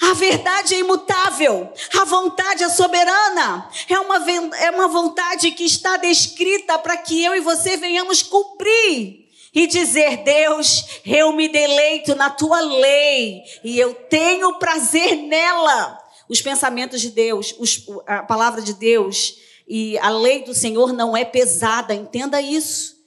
A 0.01 0.13
verdade 0.13 0.73
é 0.73 0.79
imutável, 0.79 1.71
a 1.99 2.05
vontade 2.05 2.63
é 2.63 2.69
soberana, 2.69 3.69
é 3.87 3.99
uma, 3.99 4.31
é 4.57 4.71
uma 4.71 4.87
vontade 4.87 5.51
que 5.51 5.63
está 5.63 5.95
descrita 5.97 6.79
para 6.79 6.97
que 6.97 7.23
eu 7.23 7.35
e 7.35 7.39
você 7.39 7.77
venhamos 7.77 8.23
cumprir 8.23 9.27
e 9.53 9.67
dizer: 9.67 10.23
Deus, 10.23 10.85
eu 11.05 11.31
me 11.33 11.47
deleito 11.47 12.15
na 12.15 12.31
tua 12.31 12.59
lei 12.61 13.43
e 13.63 13.77
eu 13.79 13.93
tenho 13.93 14.57
prazer 14.57 15.15
nela. 15.15 15.99
Os 16.27 16.41
pensamentos 16.41 16.99
de 17.01 17.09
Deus, 17.09 17.53
os, 17.59 17.85
a 18.07 18.23
palavra 18.23 18.61
de 18.61 18.73
Deus 18.73 19.35
e 19.67 19.97
a 19.99 20.09
lei 20.09 20.43
do 20.43 20.53
Senhor 20.53 20.93
não 20.93 21.15
é 21.15 21.23
pesada, 21.23 21.93
entenda 21.93 22.41
isso. 22.41 23.00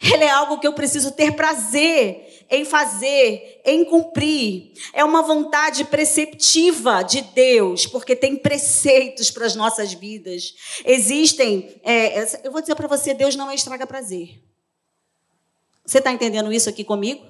Ela 0.00 0.24
é 0.24 0.30
algo 0.30 0.58
que 0.58 0.66
eu 0.66 0.72
preciso 0.72 1.10
ter 1.10 1.32
prazer 1.32 2.46
em 2.50 2.64
fazer, 2.64 3.60
em 3.64 3.84
cumprir. 3.84 4.72
É 4.92 5.04
uma 5.04 5.22
vontade 5.22 5.84
preceptiva 5.84 7.02
de 7.02 7.20
Deus, 7.20 7.86
porque 7.86 8.16
tem 8.16 8.36
preceitos 8.36 9.30
para 9.30 9.44
as 9.44 9.54
nossas 9.54 9.92
vidas. 9.92 10.54
Existem, 10.84 11.80
é, 11.82 12.22
eu 12.44 12.52
vou 12.52 12.60
dizer 12.60 12.74
para 12.74 12.88
você, 12.88 13.12
Deus 13.12 13.36
não 13.36 13.50
é 13.50 13.54
estraga 13.54 13.86
prazer. 13.86 14.40
Você 15.84 15.98
está 15.98 16.12
entendendo 16.12 16.52
isso 16.52 16.68
aqui 16.68 16.84
comigo? 16.84 17.26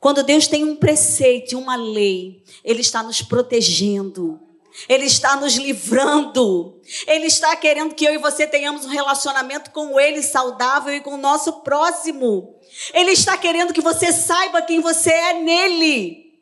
Quando 0.00 0.22
Deus 0.22 0.46
tem 0.46 0.64
um 0.64 0.76
preceito, 0.76 1.58
uma 1.58 1.76
lei, 1.76 2.42
Ele 2.62 2.80
está 2.80 3.02
nos 3.02 3.22
protegendo. 3.22 4.40
Ele 4.88 5.04
está 5.04 5.36
nos 5.36 5.54
livrando. 5.54 6.80
Ele 7.06 7.26
está 7.26 7.54
querendo 7.56 7.94
que 7.94 8.04
eu 8.04 8.14
e 8.14 8.18
você 8.18 8.46
tenhamos 8.46 8.84
um 8.84 8.88
relacionamento 8.88 9.70
com 9.70 9.98
Ele 9.98 10.22
saudável 10.22 10.92
e 10.92 11.00
com 11.00 11.14
o 11.14 11.18
nosso 11.18 11.60
próximo. 11.60 12.58
Ele 12.92 13.12
está 13.12 13.36
querendo 13.36 13.72
que 13.72 13.80
você 13.80 14.12
saiba 14.12 14.62
quem 14.62 14.80
você 14.80 15.10
é 15.10 15.34
nele. 15.34 16.40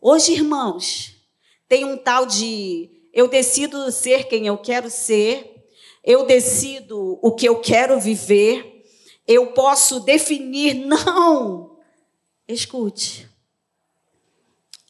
Hoje, 0.00 0.32
irmãos, 0.32 1.16
tem 1.68 1.84
um 1.84 1.96
tal 1.96 2.26
de 2.26 2.90
eu 3.12 3.26
decido 3.26 3.90
ser 3.90 4.28
quem 4.28 4.46
eu 4.46 4.56
quero 4.56 4.88
ser, 4.90 5.66
eu 6.04 6.26
decido 6.26 7.18
o 7.22 7.34
que 7.34 7.48
eu 7.48 7.60
quero 7.60 7.98
viver, 7.98 8.84
eu 9.26 9.48
posso 9.48 10.00
definir. 10.00 10.74
Não! 10.74 11.76
Escute. 12.46 13.28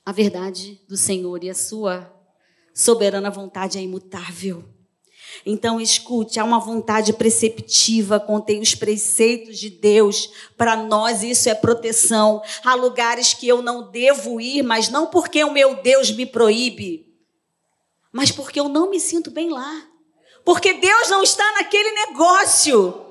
A 0.04 0.12
verdade 0.12 0.80
do 0.86 0.96
Senhor 0.96 1.42
e 1.42 1.48
a 1.48 1.54
sua 1.54 2.13
soberana 2.74 3.30
vontade 3.30 3.78
é 3.78 3.80
imutável. 3.80 4.64
Então, 5.46 5.80
escute, 5.80 6.38
há 6.38 6.44
uma 6.44 6.58
vontade 6.60 7.12
preceptiva, 7.12 8.20
contém 8.20 8.60
os 8.60 8.74
preceitos 8.74 9.58
de 9.58 9.70
Deus. 9.70 10.30
Para 10.56 10.76
nós, 10.76 11.22
isso 11.22 11.48
é 11.48 11.54
proteção. 11.54 12.42
Há 12.64 12.74
lugares 12.74 13.34
que 13.34 13.48
eu 13.48 13.62
não 13.62 13.90
devo 13.90 14.40
ir, 14.40 14.62
mas 14.62 14.88
não 14.88 15.06
porque 15.06 15.42
o 15.44 15.52
meu 15.52 15.76
Deus 15.82 16.10
me 16.10 16.26
proíbe, 16.26 17.06
mas 18.12 18.30
porque 18.30 18.60
eu 18.60 18.68
não 18.68 18.90
me 18.90 19.00
sinto 19.00 19.30
bem 19.30 19.50
lá. 19.50 19.86
Porque 20.44 20.74
Deus 20.74 21.08
não 21.08 21.22
está 21.22 21.44
naquele 21.52 21.90
negócio. 22.06 23.03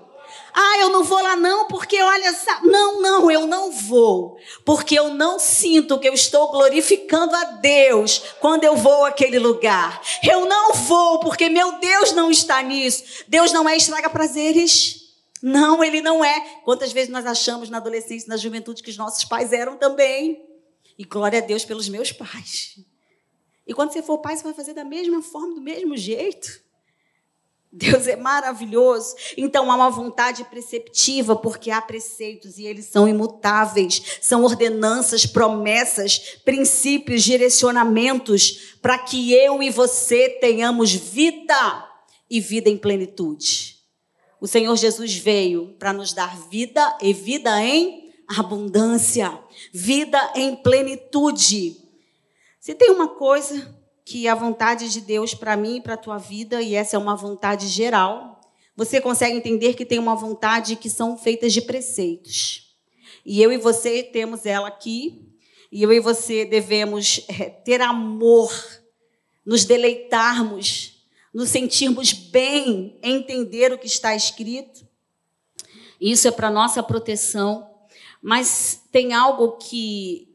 Ah, 0.54 0.78
eu 0.80 0.90
não 0.90 1.04
vou 1.04 1.22
lá 1.22 1.36
não, 1.36 1.68
porque 1.68 2.00
olha, 2.02 2.32
não, 2.64 3.02
não, 3.02 3.32
eu 3.32 3.48
não 3.48 3.72
vou, 3.72 4.38
porque 4.64 4.98
eu 4.98 5.14
não 5.14 5.40
sinto 5.40 6.00
que 6.00 6.08
eu 6.08 6.14
estou 6.14 6.52
glorificando 6.52 7.36
a 7.36 7.44
Deus 7.44 8.20
quando 8.40 8.64
eu 8.64 8.76
vou 8.76 9.04
àquele 9.06 9.40
lugar. 9.40 10.00
Eu 10.22 10.46
não 10.46 10.74
vou, 10.74 11.20
porque 11.20 11.50
meu 11.50 11.80
Deus 11.80 12.12
não 12.12 12.30
está 12.30 12.62
nisso. 12.62 13.24
Deus 13.28 13.52
não 13.52 13.68
é 13.68 13.76
estraga 13.76 14.10
prazeres. 14.10 15.02
Não, 15.42 15.84
ele 15.84 16.02
não 16.02 16.24
é. 16.24 16.40
Quantas 16.64 16.94
vezes 16.94 17.10
nós 17.10 17.26
achamos 17.26 17.70
na 17.70 17.78
adolescência, 17.78 18.30
na 18.30 18.38
juventude 18.38 18.84
que 18.84 18.90
os 18.90 18.98
nossos 18.98 19.26
pais 19.26 19.52
eram 19.52 19.76
também? 19.76 20.42
E 20.98 21.04
glória 21.04 21.40
a 21.40 21.42
Deus 21.42 21.66
pelos 21.66 21.90
meus 21.90 22.12
pais. 22.12 22.80
E 23.66 23.74
quando 23.74 23.92
você 23.92 24.04
for 24.04 24.20
pai, 24.20 24.38
você 24.38 24.44
vai 24.44 24.54
fazer 24.54 24.74
da 24.74 24.84
mesma 24.84 25.22
forma, 25.22 25.56
do 25.56 25.62
mesmo 25.62 25.98
jeito. 25.98 26.62
Deus 27.76 28.06
é 28.06 28.16
maravilhoso. 28.16 29.16
Então 29.36 29.72
há 29.72 29.76
uma 29.76 29.90
vontade 29.90 30.44
preceptiva, 30.44 31.36
porque 31.36 31.72
há 31.72 31.82
preceitos 31.82 32.60
e 32.60 32.68
eles 32.68 32.86
são 32.86 33.08
imutáveis, 33.08 34.20
são 34.22 34.44
ordenanças, 34.44 35.26
promessas, 35.26 36.20
princípios, 36.46 37.24
direcionamentos 37.24 38.76
para 38.80 39.00
que 39.00 39.34
eu 39.34 39.64
e 39.64 39.72
você 39.72 40.30
tenhamos 40.30 40.94
vida 40.94 41.90
e 42.30 42.40
vida 42.40 42.70
em 42.70 42.78
plenitude. 42.78 43.78
O 44.40 44.48
Senhor 44.48 44.76
Jesus 44.76 45.16
veio 45.16 45.74
para 45.80 45.92
nos 45.92 46.14
dar 46.14 46.38
vida 46.50 46.96
e 47.02 47.12
vida 47.12 47.60
em 47.60 48.14
abundância, 48.28 49.40
vida 49.74 50.32
em 50.36 50.56
plenitude. 50.56 51.78
Se 52.60 52.76
tem 52.76 52.92
uma 52.92 53.08
coisa 53.08 53.83
que 54.06 54.28
a 54.28 54.36
vontade 54.36 54.90
de 54.90 55.02
Deus 55.02 55.34
para 55.34 55.56
mim 55.56 55.78
e 55.78 55.82
para 55.82 55.94
a 55.94 55.98
tua 55.98 56.18
vida, 56.18 56.62
e 56.62 56.76
essa 56.76 56.96
é 56.96 57.00
uma 57.00 57.16
vontade 57.16 57.68
geral, 57.68 58.42
você 58.76 59.00
consegue 59.00 59.38
entender 59.38 59.76
que 59.76 59.86
tem 59.86 60.00
uma 60.00 60.16
vontade 60.16 60.76
que 60.76 60.90
são 60.90 61.18
feitas 61.18 61.54
de 61.54 61.62
preceitos. 61.62 62.76
E 63.26 63.42
eu 63.42 63.52
e 63.52 63.58
você 63.58 64.04
temos 64.04 64.46
ela 64.46 64.68
aqui, 64.68 65.30
e 65.72 65.82
eu 65.82 65.92
e 65.92 66.00
você 66.00 66.46
devemos 66.46 67.26
é, 67.28 67.50
ter 67.50 67.82
amor, 67.82 68.52
nos 69.46 69.66
deleitarmos, 69.66 71.06
nos 71.34 71.50
sentirmos 71.50 72.14
bem, 72.14 72.98
entender 73.02 73.72
o 73.72 73.78
que 73.78 73.88
está 73.88 74.16
escrito. 74.16 74.88
Isso 76.00 76.28
é 76.28 76.32
para 76.32 76.52
nossa 76.52 76.84
proteção, 76.84 77.70
mas 78.22 78.84
tem 78.92 79.14
algo 79.14 79.54
que 79.58 80.33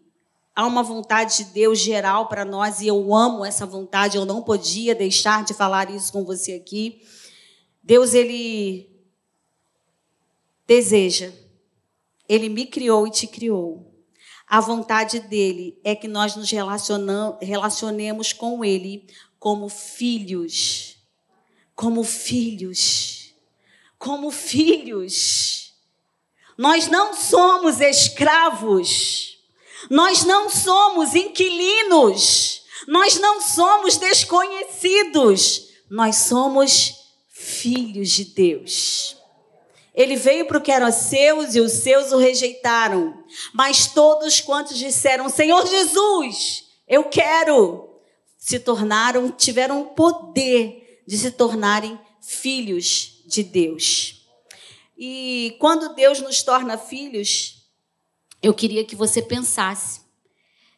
Há 0.59 0.67
uma 0.67 0.83
vontade 0.83 1.37
de 1.37 1.45
Deus 1.45 1.79
geral 1.79 2.27
para 2.27 2.45
nós 2.45 2.81
e 2.81 2.89
eu 2.89 3.15
amo 3.15 3.45
essa 3.45 3.65
vontade, 3.65 4.17
eu 4.17 4.25
não 4.25 4.43
podia 4.43 4.93
deixar 4.93 5.45
de 5.45 5.55
falar 5.55 5.89
isso 5.89 6.13
com 6.13 6.25
você 6.25 6.55
aqui. 6.55 7.01
Deus, 7.81 8.13
ele 8.13 8.91
deseja, 10.67 11.33
ele 12.29 12.49
me 12.49 12.67
criou 12.67 13.07
e 13.07 13.11
te 13.13 13.29
criou. 13.29 14.03
A 14.49 14.61
vontade 14.61 15.21
dele 15.21 15.79
é 15.85 15.95
que 15.95 16.09
nós 16.09 16.35
nos 16.35 16.51
relacionemos 17.41 18.33
com 18.33 18.65
ele 18.65 19.07
como 19.39 19.69
filhos. 19.69 20.97
Como 21.77 22.03
filhos. 22.03 23.33
Como 23.97 24.33
filhos. 24.33 25.73
Nós 26.57 26.89
não 26.89 27.15
somos 27.15 27.81
escravos. 27.81 29.38
Nós 29.91 30.25
não 30.25 30.51
somos 30.51 31.15
inquilinos, 31.15 32.63
nós 32.87 33.19
não 33.19 33.41
somos 33.41 33.97
desconhecidos, 33.97 35.69
nós 35.91 36.17
somos 36.17 36.95
filhos 37.29 38.11
de 38.11 38.25
Deus. 38.25 39.17
Ele 39.95 40.15
veio 40.15 40.47
para 40.47 40.59
o 40.59 40.61
que 40.61 40.71
eram 40.71 40.93
seus 40.93 41.55
e 41.55 41.61
os 41.61 41.73
seus 41.73 42.13
o 42.13 42.19
rejeitaram. 42.19 43.25
Mas 43.53 43.89
todos 43.89 44.41
quantos 44.41 44.79
disseram: 44.79 45.29
Senhor 45.29 45.67
Jesus, 45.67 46.65
eu 46.87 47.05
quero, 47.05 47.89
se 48.39 48.61
tornaram, 48.61 49.31
tiveram 49.31 49.83
o 49.83 49.87
poder 49.87 51.03
de 51.07 51.19
se 51.19 51.31
tornarem 51.33 51.99
filhos 52.21 53.23
de 53.27 53.43
Deus. 53.43 54.25
E 54.97 55.57
quando 55.59 55.95
Deus 55.95 56.21
nos 56.21 56.43
torna 56.43 56.79
filhos, 56.79 57.58
eu 58.43 58.55
queria 58.55 58.85
que 58.85 58.97
você 58.97 59.21
pensasse. 59.21 60.01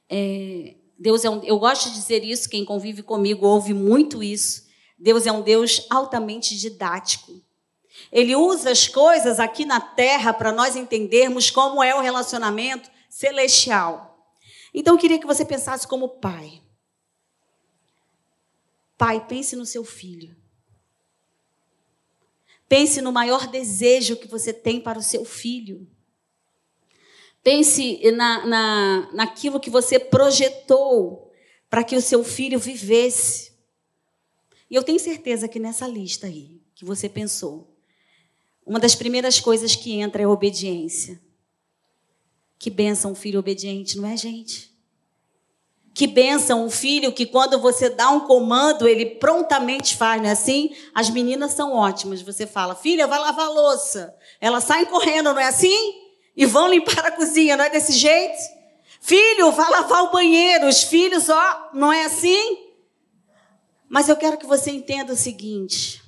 É, 0.09 0.75
Deus 0.99 1.25
é 1.25 1.31
um, 1.31 1.43
eu 1.45 1.59
gosto 1.59 1.89
de 1.89 1.95
dizer 1.95 2.25
isso, 2.25 2.49
quem 2.49 2.65
convive 2.65 3.03
comigo 3.03 3.47
ouve 3.47 3.73
muito 3.73 4.23
isso. 4.23 4.69
Deus 4.99 5.27
é 5.27 5.33
um 5.33 5.43
Deus 5.43 5.87
altamente 5.89 6.57
didático. 6.59 7.41
Ele 8.13 8.35
usa 8.37 8.71
as 8.71 8.87
coisas 8.89 9.39
aqui 9.39 9.65
na 9.65 9.81
terra 9.81 10.33
para 10.33 10.53
nós 10.53 10.77
entendermos 10.77 11.51
como 11.51 11.83
é 11.83 11.95
o 11.95 12.01
relacionamento 12.01 12.91
celestial. 13.09 14.35
Então 14.73 14.95
eu 14.95 15.01
queria 15.01 15.19
que 15.19 15.27
você 15.27 15.45
pensasse 15.45 15.87
como 15.87 16.21
pai. 16.21 16.63
Pai, 18.97 19.27
pense 19.27 19.57
no 19.57 19.65
seu 19.65 19.85
filho. 19.85 20.37
Pense 22.69 23.01
no 23.01 23.11
maior 23.11 23.47
desejo 23.47 24.17
que 24.17 24.29
você 24.29 24.53
tem 24.53 24.81
para 24.81 24.99
o 24.99 25.03
seu 25.03 25.25
filho. 25.25 25.89
Pense 27.43 28.01
na, 28.13 28.47
na, 28.47 29.11
naquilo 29.13 29.61
que 29.61 29.71
você 29.71 29.99
projetou 29.99 31.31
para 31.69 31.85
que 31.85 31.97
o 31.97 32.03
seu 32.03 32.23
filho 32.23 32.59
vivesse. 32.59 33.53
E 34.71 34.75
eu 34.75 34.83
tenho 34.83 34.99
certeza 34.99 35.49
que 35.49 35.59
nessa 35.59 35.87
lista 35.87 36.27
aí, 36.27 36.61
que 36.75 36.85
você 36.85 37.09
pensou, 37.09 37.75
uma 38.67 38.79
das 38.79 38.95
primeiras 38.95 39.41
coisas 39.41 39.75
que 39.75 39.93
entra 39.93 40.23
é 40.23 40.27
obediência. 40.27 41.21
Que 42.59 42.69
benção 42.69 43.13
um 43.13 43.15
filho 43.15 43.41
obediente, 43.41 43.97
não 43.97 44.07
é, 44.07 44.17
gente? 44.17 44.71
Que 45.95 46.07
benção 46.07 46.67
um 46.67 46.71
filho 46.71 47.13
que, 47.13 47.27
quando 47.27 47.59
você 47.59 47.91
dá 47.91 48.11
um 48.11 48.21
comando, 48.21 48.87
ele 48.87 49.07
prontamente 49.07 49.97
faz, 49.97 50.21
não 50.21 50.29
é 50.29 50.33
assim? 50.33 50.75
As 50.95 51.11
meninas 51.11 51.53
são 51.53 51.75
ótimas. 51.75 52.23
Você 52.23 52.47
fala, 52.47 52.75
filha, 52.75 53.07
vai 53.07 53.19
lavar 53.19 53.47
a 53.47 53.51
louça. 53.51 54.15
Elas 54.41 54.65
saem 54.65 54.87
correndo, 54.87 55.33
não 55.33 55.41
é 55.41 55.49
assim? 55.49 56.10
E 56.37 56.47
vão 56.47 56.69
limpar 56.69 57.07
a 57.07 57.13
cozinha, 57.13 57.57
não 57.57 57.65
é 57.65 57.71
desse 57.71 57.93
jeito? 57.93 58.39
Filho, 59.01 59.51
vá 59.53 59.69
lavar 59.69 60.05
o 60.05 60.13
banheiro. 60.13 60.69
Os 60.69 60.83
filhos, 60.83 61.29
ó, 61.29 61.71
não 61.73 61.93
é 61.93 62.05
assim? 62.05 62.71
Mas 63.89 64.09
eu 64.09 64.17
quero 64.17 64.39
que 64.39 64.47
você 64.47 64.71
entenda 64.71 65.13
o 65.13 65.17
seguinte: 65.17 66.03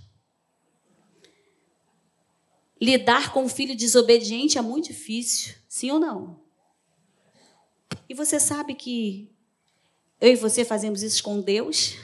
lidar 2.80 3.32
com 3.32 3.44
um 3.44 3.48
filho 3.48 3.76
desobediente 3.76 4.58
é 4.58 4.62
muito 4.62 4.88
difícil, 4.88 5.54
sim 5.68 5.90
ou 5.90 5.98
não? 5.98 6.40
E 8.08 8.14
você 8.14 8.38
sabe 8.38 8.74
que 8.74 9.30
eu 10.20 10.32
e 10.32 10.36
você 10.36 10.64
fazemos 10.64 11.02
isso 11.02 11.22
com 11.22 11.40
Deus? 11.40 11.94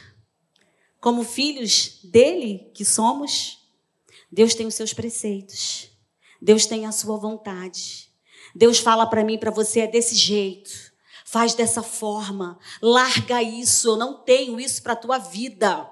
Como 1.01 1.23
filhos 1.23 2.01
dele 2.03 2.71
que 2.75 2.85
somos? 2.85 3.59
Deus 4.31 4.55
tem 4.55 4.67
os 4.67 4.75
seus 4.75 4.93
preceitos. 4.93 5.91
Deus 6.41 6.67
tem 6.67 6.87
a 6.87 6.93
sua 6.93 7.17
vontade. 7.17 8.08
Deus 8.55 8.79
fala 8.79 9.07
para 9.07 9.25
mim, 9.25 9.39
para 9.39 9.51
você 9.51 9.81
é 9.81 9.87
desse 9.87 10.15
jeito. 10.15 10.93
Faz 11.25 11.55
dessa 11.55 11.83
forma. 11.83 12.59
Larga 12.81 13.43
isso. 13.43 13.89
Eu 13.91 13.97
não 13.97 14.15
tenho 14.15 14.59
isso 14.59 14.83
para 14.83 14.97
tua 14.97 15.19
vida. 15.19 15.89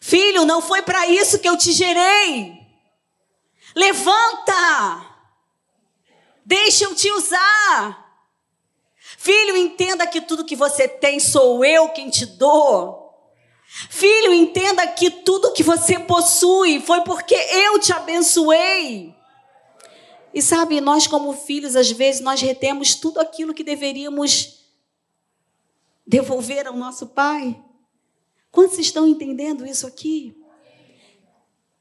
Filho, 0.00 0.44
não 0.44 0.60
foi 0.60 0.82
para 0.82 1.06
isso 1.06 1.38
que 1.38 1.48
eu 1.48 1.56
te 1.56 1.72
gerei. 1.72 2.60
Levanta. 3.74 5.06
Deixa 6.44 6.84
eu 6.84 6.94
te 6.94 7.10
usar. 7.10 8.06
Filho, 9.18 9.56
entenda 9.56 10.06
que 10.06 10.20
tudo 10.20 10.44
que 10.44 10.54
você 10.54 10.86
tem 10.86 11.18
sou 11.18 11.64
eu 11.64 11.88
quem 11.88 12.10
te 12.10 12.26
dou. 12.26 13.06
Filho, 13.90 14.32
entenda 14.32 14.86
que 14.86 15.10
tudo 15.10 15.52
que 15.52 15.62
você 15.62 15.98
possui 15.98 16.80
foi 16.80 17.00
porque 17.00 17.34
eu 17.34 17.80
te 17.80 17.92
abençoei. 17.92 19.15
E 20.36 20.42
sabe, 20.42 20.82
nós 20.82 21.06
como 21.06 21.32
filhos, 21.32 21.74
às 21.74 21.90
vezes 21.90 22.20
nós 22.20 22.42
retemos 22.42 22.94
tudo 22.94 23.18
aquilo 23.18 23.54
que 23.54 23.64
deveríamos 23.64 24.66
devolver 26.06 26.66
ao 26.66 26.76
nosso 26.76 27.06
pai. 27.06 27.58
Quantos 28.50 28.78
estão 28.78 29.08
entendendo 29.08 29.64
isso 29.64 29.86
aqui? 29.86 30.36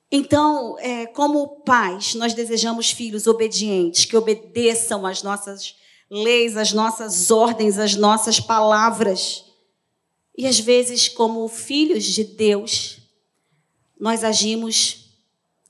Então, 0.10 0.80
é, 0.80 1.06
como 1.06 1.63
pais, 1.65 2.15
nós 2.15 2.34
desejamos 2.34 2.91
filhos 2.91 3.28
obedientes, 3.28 4.06
que 4.06 4.15
obedeçam 4.15 5.06
às 5.06 5.22
nossas 5.22 5.76
leis, 6.10 6.56
às 6.56 6.72
nossas 6.72 7.30
ordens, 7.32 7.78
às 7.78 7.96
nossas 7.96 8.39
palavras. 8.39 9.44
E 10.38 10.48
às 10.48 10.62
vezes, 10.62 11.10
como 11.10 11.46
filhos 11.50 12.06
de 12.06 12.24
Deus, 12.24 13.00
nós 14.00 14.24
agimos 14.24 15.10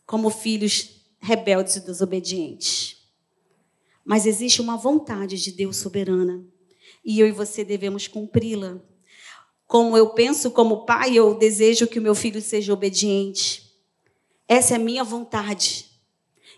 como 0.06 0.30
filhos 0.30 0.95
rebeldes 1.26 1.76
e 1.76 1.80
desobedientes. 1.80 2.98
Mas 4.06 4.28
existe 4.28 4.62
uma 4.62 4.78
vontade 4.78 5.42
de 5.42 5.52
Deus 5.52 5.78
soberana 5.78 6.46
e 7.04 7.20
eu 7.20 7.28
e 7.28 7.32
você 7.32 7.66
devemos 7.66 8.08
cumpri-la. 8.08 8.80
Como 9.68 9.98
eu 9.98 10.10
penso 10.10 10.52
como 10.52 10.86
pai, 10.86 11.16
eu 11.16 11.34
desejo 11.34 11.88
que 11.88 11.98
o 11.98 12.02
meu 12.02 12.14
filho 12.14 12.40
seja 12.42 12.72
obediente. 12.72 13.74
Essa 14.48 14.76
é 14.76 14.78
a 14.78 14.80
minha 14.80 15.04
vontade. 15.04 15.86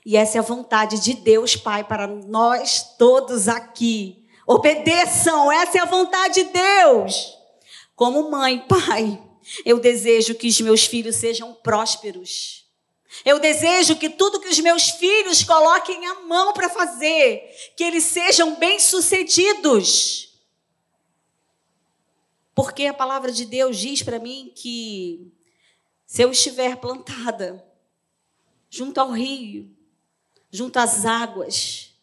E 0.05 0.17
essa 0.17 0.37
é 0.37 0.39
a 0.39 0.43
vontade 0.43 1.01
de 1.01 1.13
Deus, 1.13 1.55
Pai, 1.55 1.85
para 1.85 2.07
nós 2.07 2.95
todos 2.97 3.47
aqui. 3.47 4.25
Obedeçam, 4.45 5.51
essa 5.51 5.77
é 5.77 5.81
a 5.81 5.85
vontade 5.85 6.43
de 6.43 6.49
Deus. 6.51 7.33
Como 7.95 8.29
mãe, 8.29 8.59
pai, 8.67 9.21
eu 9.65 9.79
desejo 9.79 10.35
que 10.35 10.47
os 10.47 10.59
meus 10.61 10.85
filhos 10.85 11.15
sejam 11.15 11.53
prósperos. 11.53 12.66
Eu 13.23 13.39
desejo 13.39 13.95
que 13.95 14.09
tudo 14.09 14.39
que 14.39 14.49
os 14.49 14.59
meus 14.59 14.89
filhos 14.89 15.43
coloquem 15.43 16.05
a 16.07 16.21
mão 16.21 16.53
para 16.53 16.69
fazer, 16.69 17.49
que 17.75 17.83
eles 17.83 18.03
sejam 18.03 18.55
bem-sucedidos. 18.55 20.27
Porque 22.53 22.85
a 22.85 22.93
palavra 22.93 23.31
de 23.31 23.45
Deus 23.45 23.77
diz 23.77 24.01
para 24.01 24.19
mim 24.19 24.51
que 24.55 25.31
se 26.05 26.21
eu 26.21 26.31
estiver 26.31 26.75
plantada 26.77 27.63
junto 28.69 28.99
ao 28.99 29.11
rio, 29.11 29.69
junto 30.49 30.77
às 30.77 31.05
águas, 31.05 31.93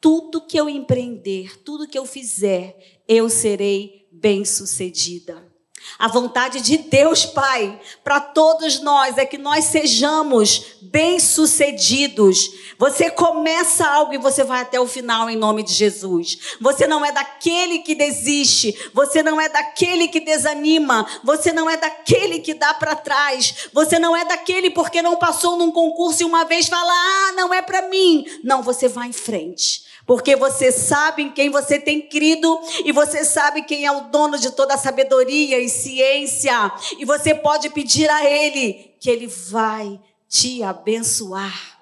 tudo 0.00 0.46
que 0.46 0.58
eu 0.58 0.68
empreender, 0.68 1.62
tudo 1.62 1.88
que 1.88 1.98
eu 1.98 2.04
fizer, 2.04 3.02
eu 3.06 3.30
serei 3.30 4.08
bem-sucedida. 4.10 5.53
A 5.98 6.08
vontade 6.08 6.60
de 6.60 6.76
Deus, 6.76 7.24
Pai, 7.24 7.80
para 8.02 8.20
todos 8.20 8.80
nós 8.80 9.16
é 9.16 9.24
que 9.24 9.38
nós 9.38 9.66
sejamos 9.66 10.76
bem-sucedidos. 10.80 12.50
Você 12.78 13.10
começa 13.10 13.86
algo 13.86 14.14
e 14.14 14.18
você 14.18 14.42
vai 14.42 14.62
até 14.62 14.80
o 14.80 14.86
final 14.86 15.30
em 15.30 15.36
nome 15.36 15.62
de 15.62 15.72
Jesus. 15.72 16.56
Você 16.60 16.86
não 16.86 17.04
é 17.04 17.12
daquele 17.12 17.80
que 17.80 17.94
desiste, 17.94 18.76
você 18.92 19.22
não 19.22 19.40
é 19.40 19.48
daquele 19.48 20.08
que 20.08 20.20
desanima, 20.20 21.06
você 21.22 21.52
não 21.52 21.68
é 21.68 21.76
daquele 21.76 22.40
que 22.40 22.54
dá 22.54 22.74
para 22.74 22.96
trás, 22.96 23.68
você 23.72 23.98
não 23.98 24.16
é 24.16 24.24
daquele 24.24 24.70
porque 24.70 25.02
não 25.02 25.16
passou 25.16 25.56
num 25.56 25.70
concurso 25.70 26.22
e 26.22 26.26
uma 26.26 26.44
vez 26.44 26.66
fala: 26.66 26.92
"Ah, 26.92 27.32
não 27.32 27.54
é 27.54 27.62
para 27.62 27.88
mim". 27.88 28.24
Não, 28.42 28.62
você 28.62 28.88
vai 28.88 29.08
em 29.08 29.12
frente. 29.12 29.84
Porque 30.06 30.36
você 30.36 30.70
sabe 30.70 31.22
em 31.22 31.32
quem 31.32 31.50
você 31.50 31.78
tem 31.78 32.02
crido 32.02 32.60
e 32.84 32.92
você 32.92 33.24
sabe 33.24 33.62
quem 33.62 33.86
é 33.86 33.92
o 33.92 34.02
dono 34.08 34.38
de 34.38 34.50
toda 34.50 34.74
a 34.74 34.78
sabedoria 34.78 35.58
e 35.58 35.68
ciência. 35.68 36.72
E 36.98 37.04
você 37.04 37.34
pode 37.34 37.70
pedir 37.70 38.10
a 38.10 38.24
Ele 38.24 38.94
que 39.00 39.08
Ele 39.08 39.26
vai 39.26 39.98
te 40.28 40.62
abençoar. 40.62 41.80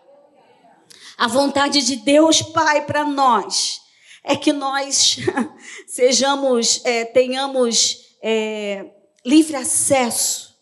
A 1.19 1.27
vontade 1.27 1.83
de 1.83 1.97
Deus, 1.97 2.43
Pai, 2.43 2.85
para 2.85 3.05
nós 3.05 3.81
é 4.25 4.37
que 4.37 4.53
nós 4.53 5.17
sejamos, 5.87 6.81
é, 6.85 7.05
tenhamos 7.05 8.17
é, 8.23 8.91
livre 9.25 9.57
acesso. 9.57 10.57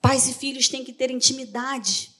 Pais 0.00 0.28
e 0.28 0.34
filhos 0.34 0.68
têm 0.68 0.84
que 0.84 0.92
ter 0.92 1.10
intimidade. 1.10 2.17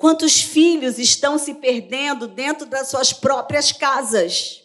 Quantos 0.00 0.40
filhos 0.40 0.98
estão 0.98 1.36
se 1.36 1.52
perdendo 1.56 2.26
dentro 2.26 2.64
das 2.64 2.88
suas 2.88 3.12
próprias 3.12 3.70
casas? 3.70 4.62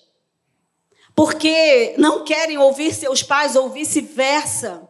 Porque 1.14 1.94
não 1.98 2.24
querem 2.24 2.58
ouvir 2.58 2.94
seus 2.94 3.22
pais 3.22 3.54
ou 3.54 3.70
vice-versa. 3.70 4.88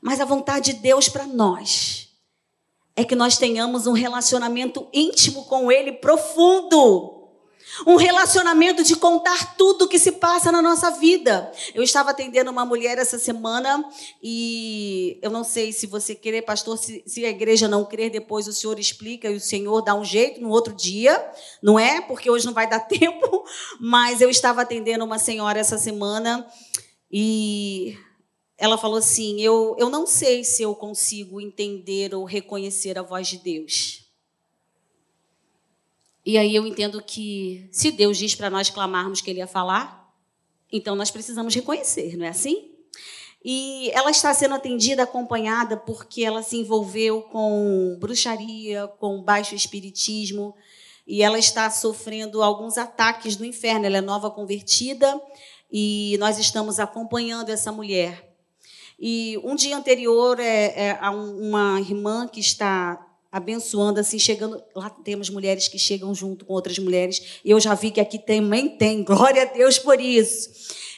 Mas 0.00 0.20
a 0.20 0.24
vontade 0.24 0.72
de 0.72 0.78
Deus 0.78 1.08
para 1.08 1.26
nós 1.26 2.10
é 2.94 3.02
que 3.04 3.16
nós 3.16 3.36
tenhamos 3.36 3.88
um 3.88 3.92
relacionamento 3.92 4.88
íntimo 4.92 5.46
com 5.46 5.72
Ele 5.72 5.94
profundo. 5.94 7.15
Um 7.84 7.96
relacionamento 7.96 8.84
de 8.84 8.94
contar 8.94 9.56
tudo 9.56 9.84
o 9.84 9.88
que 9.88 9.98
se 9.98 10.12
passa 10.12 10.52
na 10.52 10.62
nossa 10.62 10.90
vida. 10.92 11.50
Eu 11.74 11.82
estava 11.82 12.10
atendendo 12.10 12.50
uma 12.50 12.64
mulher 12.64 12.96
essa 12.98 13.18
semana 13.18 13.84
e 14.22 15.18
eu 15.20 15.30
não 15.30 15.42
sei 15.42 15.72
se 15.72 15.86
você 15.86 16.14
querer, 16.14 16.42
pastor, 16.42 16.78
se, 16.78 17.02
se, 17.06 17.24
a 17.24 17.28
igreja 17.28 17.66
não 17.66 17.84
crer, 17.84 18.10
depois 18.10 18.46
o 18.46 18.52
senhor 18.52 18.78
explica 18.78 19.28
e 19.28 19.36
o 19.36 19.40
senhor 19.40 19.82
dá 19.82 19.94
um 19.94 20.04
jeito 20.04 20.40
no 20.40 20.50
outro 20.50 20.72
dia, 20.72 21.22
não 21.62 21.78
é? 21.78 22.00
Porque 22.00 22.30
hoje 22.30 22.46
não 22.46 22.54
vai 22.54 22.68
dar 22.68 22.80
tempo. 22.86 23.44
Mas 23.80 24.20
eu 24.20 24.30
estava 24.30 24.62
atendendo 24.62 25.04
uma 25.04 25.18
senhora 25.18 25.58
essa 25.58 25.76
semana 25.76 26.46
e 27.10 27.96
ela 28.58 28.78
falou 28.78 28.98
assim: 28.98 29.40
eu, 29.40 29.76
eu 29.78 29.90
não 29.90 30.06
sei 30.06 30.44
se 30.44 30.62
eu 30.62 30.74
consigo 30.74 31.40
entender 31.40 32.14
ou 32.14 32.24
reconhecer 32.24 32.98
a 32.98 33.02
voz 33.02 33.28
de 33.28 33.38
Deus. 33.38 34.05
E 36.26 36.36
aí 36.36 36.56
eu 36.56 36.66
entendo 36.66 37.00
que 37.00 37.68
se 37.70 37.92
Deus 37.92 38.18
diz 38.18 38.34
para 38.34 38.50
nós 38.50 38.68
clamarmos 38.68 39.20
que 39.20 39.30
Ele 39.30 39.38
ia 39.38 39.46
falar, 39.46 40.12
então 40.72 40.96
nós 40.96 41.08
precisamos 41.08 41.54
reconhecer, 41.54 42.16
não 42.16 42.26
é 42.26 42.30
assim? 42.30 42.72
E 43.44 43.90
ela 43.92 44.10
está 44.10 44.34
sendo 44.34 44.56
atendida, 44.56 45.04
acompanhada, 45.04 45.76
porque 45.76 46.24
ela 46.24 46.42
se 46.42 46.56
envolveu 46.56 47.22
com 47.22 47.96
bruxaria, 48.00 48.88
com 48.98 49.22
baixo 49.22 49.54
espiritismo, 49.54 50.52
e 51.06 51.22
ela 51.22 51.38
está 51.38 51.70
sofrendo 51.70 52.42
alguns 52.42 52.76
ataques 52.76 53.36
do 53.36 53.44
inferno. 53.44 53.86
Ela 53.86 53.98
é 53.98 54.00
nova 54.00 54.28
convertida 54.28 55.22
e 55.70 56.16
nós 56.18 56.40
estamos 56.40 56.80
acompanhando 56.80 57.50
essa 57.50 57.70
mulher. 57.70 58.34
E 58.98 59.38
um 59.44 59.54
dia 59.54 59.76
anterior, 59.76 60.40
é, 60.40 60.88
é, 60.88 60.98
uma 61.08 61.80
irmã 61.80 62.26
que 62.26 62.40
está 62.40 63.05
abençoando, 63.36 64.00
assim, 64.00 64.18
chegando. 64.18 64.62
Lá 64.74 64.88
temos 64.88 65.28
mulheres 65.28 65.68
que 65.68 65.78
chegam 65.78 66.14
junto 66.14 66.44
com 66.44 66.52
outras 66.54 66.78
mulheres. 66.78 67.40
E 67.44 67.50
eu 67.50 67.60
já 67.60 67.74
vi 67.74 67.90
que 67.90 68.00
aqui 68.00 68.18
também 68.18 68.76
tem. 68.76 69.02
Glória 69.04 69.42
a 69.42 69.44
Deus 69.46 69.78
por 69.78 70.00
isso. 70.00 70.50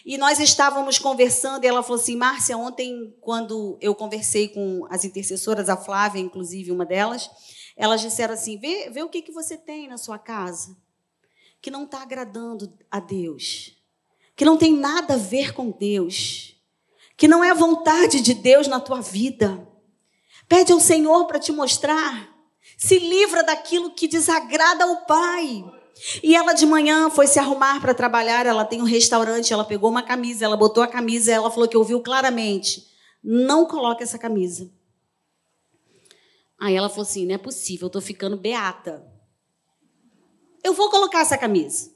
E 0.07 0.16
nós 0.16 0.38
estávamos 0.38 0.98
conversando, 0.98 1.64
e 1.64 1.66
ela 1.66 1.83
falou 1.83 2.01
assim: 2.01 2.16
Márcia, 2.16 2.57
ontem, 2.57 3.14
quando 3.20 3.77
eu 3.81 3.94
conversei 3.94 4.48
com 4.48 4.87
as 4.88 5.05
intercessoras, 5.05 5.68
a 5.68 5.77
Flávia, 5.77 6.20
inclusive, 6.20 6.70
uma 6.70 6.87
delas, 6.87 7.29
elas 7.77 8.01
disseram 8.01 8.35
assim: 8.35 8.57
vê, 8.59 8.88
vê 8.90 9.03
o 9.03 9.09
que, 9.09 9.20
que 9.20 9.33
você 9.33 9.57
tem 9.57 9.88
na 9.88 9.98
sua 9.98 10.18
casa 10.18 10.77
que 11.61 11.70
não 11.70 11.85
está 11.85 12.03
agradando 12.03 12.72
a 12.90 13.01
Deus, 13.01 13.77
que 14.37 14.44
não 14.44 14.57
tem 14.57 14.72
nada 14.72 15.14
a 15.14 15.18
ver 15.18 15.53
com 15.53 15.70
Deus, 15.70 16.55
que 17.16 17.27
não 17.27 17.42
é 17.42 17.51
a 17.51 17.55
vontade 17.55 18.20
de 18.20 18.33
Deus 18.33 18.68
na 18.68 18.79
tua 18.79 19.01
vida. 19.01 19.67
Pede 20.48 20.72
ao 20.72 20.80
Senhor 20.80 21.26
para 21.26 21.38
te 21.38 21.52
mostrar. 21.52 22.28
Se 22.76 22.98
livra 22.98 23.42
daquilo 23.42 23.90
que 23.90 24.08
desagrada 24.08 24.84
ao 24.84 25.04
Pai. 25.04 25.64
E 26.22 26.34
ela 26.34 26.52
de 26.52 26.64
manhã 26.64 27.11
foi 27.11 27.26
se 27.26 27.38
arrumar 27.38 27.80
para 27.80 27.92
trabalhar. 27.92 28.46
Ela 28.46 28.64
tem 28.64 28.80
um 28.80 28.87
restaurante. 28.87 29.52
Ela 29.52 29.64
pegou 29.64 29.90
uma 29.90 30.02
camisa, 30.02 30.44
ela 30.44 30.56
botou 30.56 30.82
a 30.82 30.88
camisa. 30.88 31.32
Ela 31.32 31.50
falou 31.50 31.68
que 31.68 31.76
ouviu 31.76 32.00
claramente: 32.00 32.87
não 33.22 33.66
coloque 33.66 34.02
essa 34.02 34.18
camisa. 34.18 34.70
Aí 36.58 36.74
ela 36.74 36.88
falou 36.88 37.02
assim: 37.02 37.26
não 37.26 37.34
é 37.34 37.38
possível, 37.38 37.87
eu 37.87 37.88
estou 37.88 38.02
ficando 38.02 38.37
beata. 38.37 39.06
Eu 40.64 40.72
vou 40.72 40.90
colocar 40.90 41.20
essa 41.20 41.37
camisa. 41.37 41.92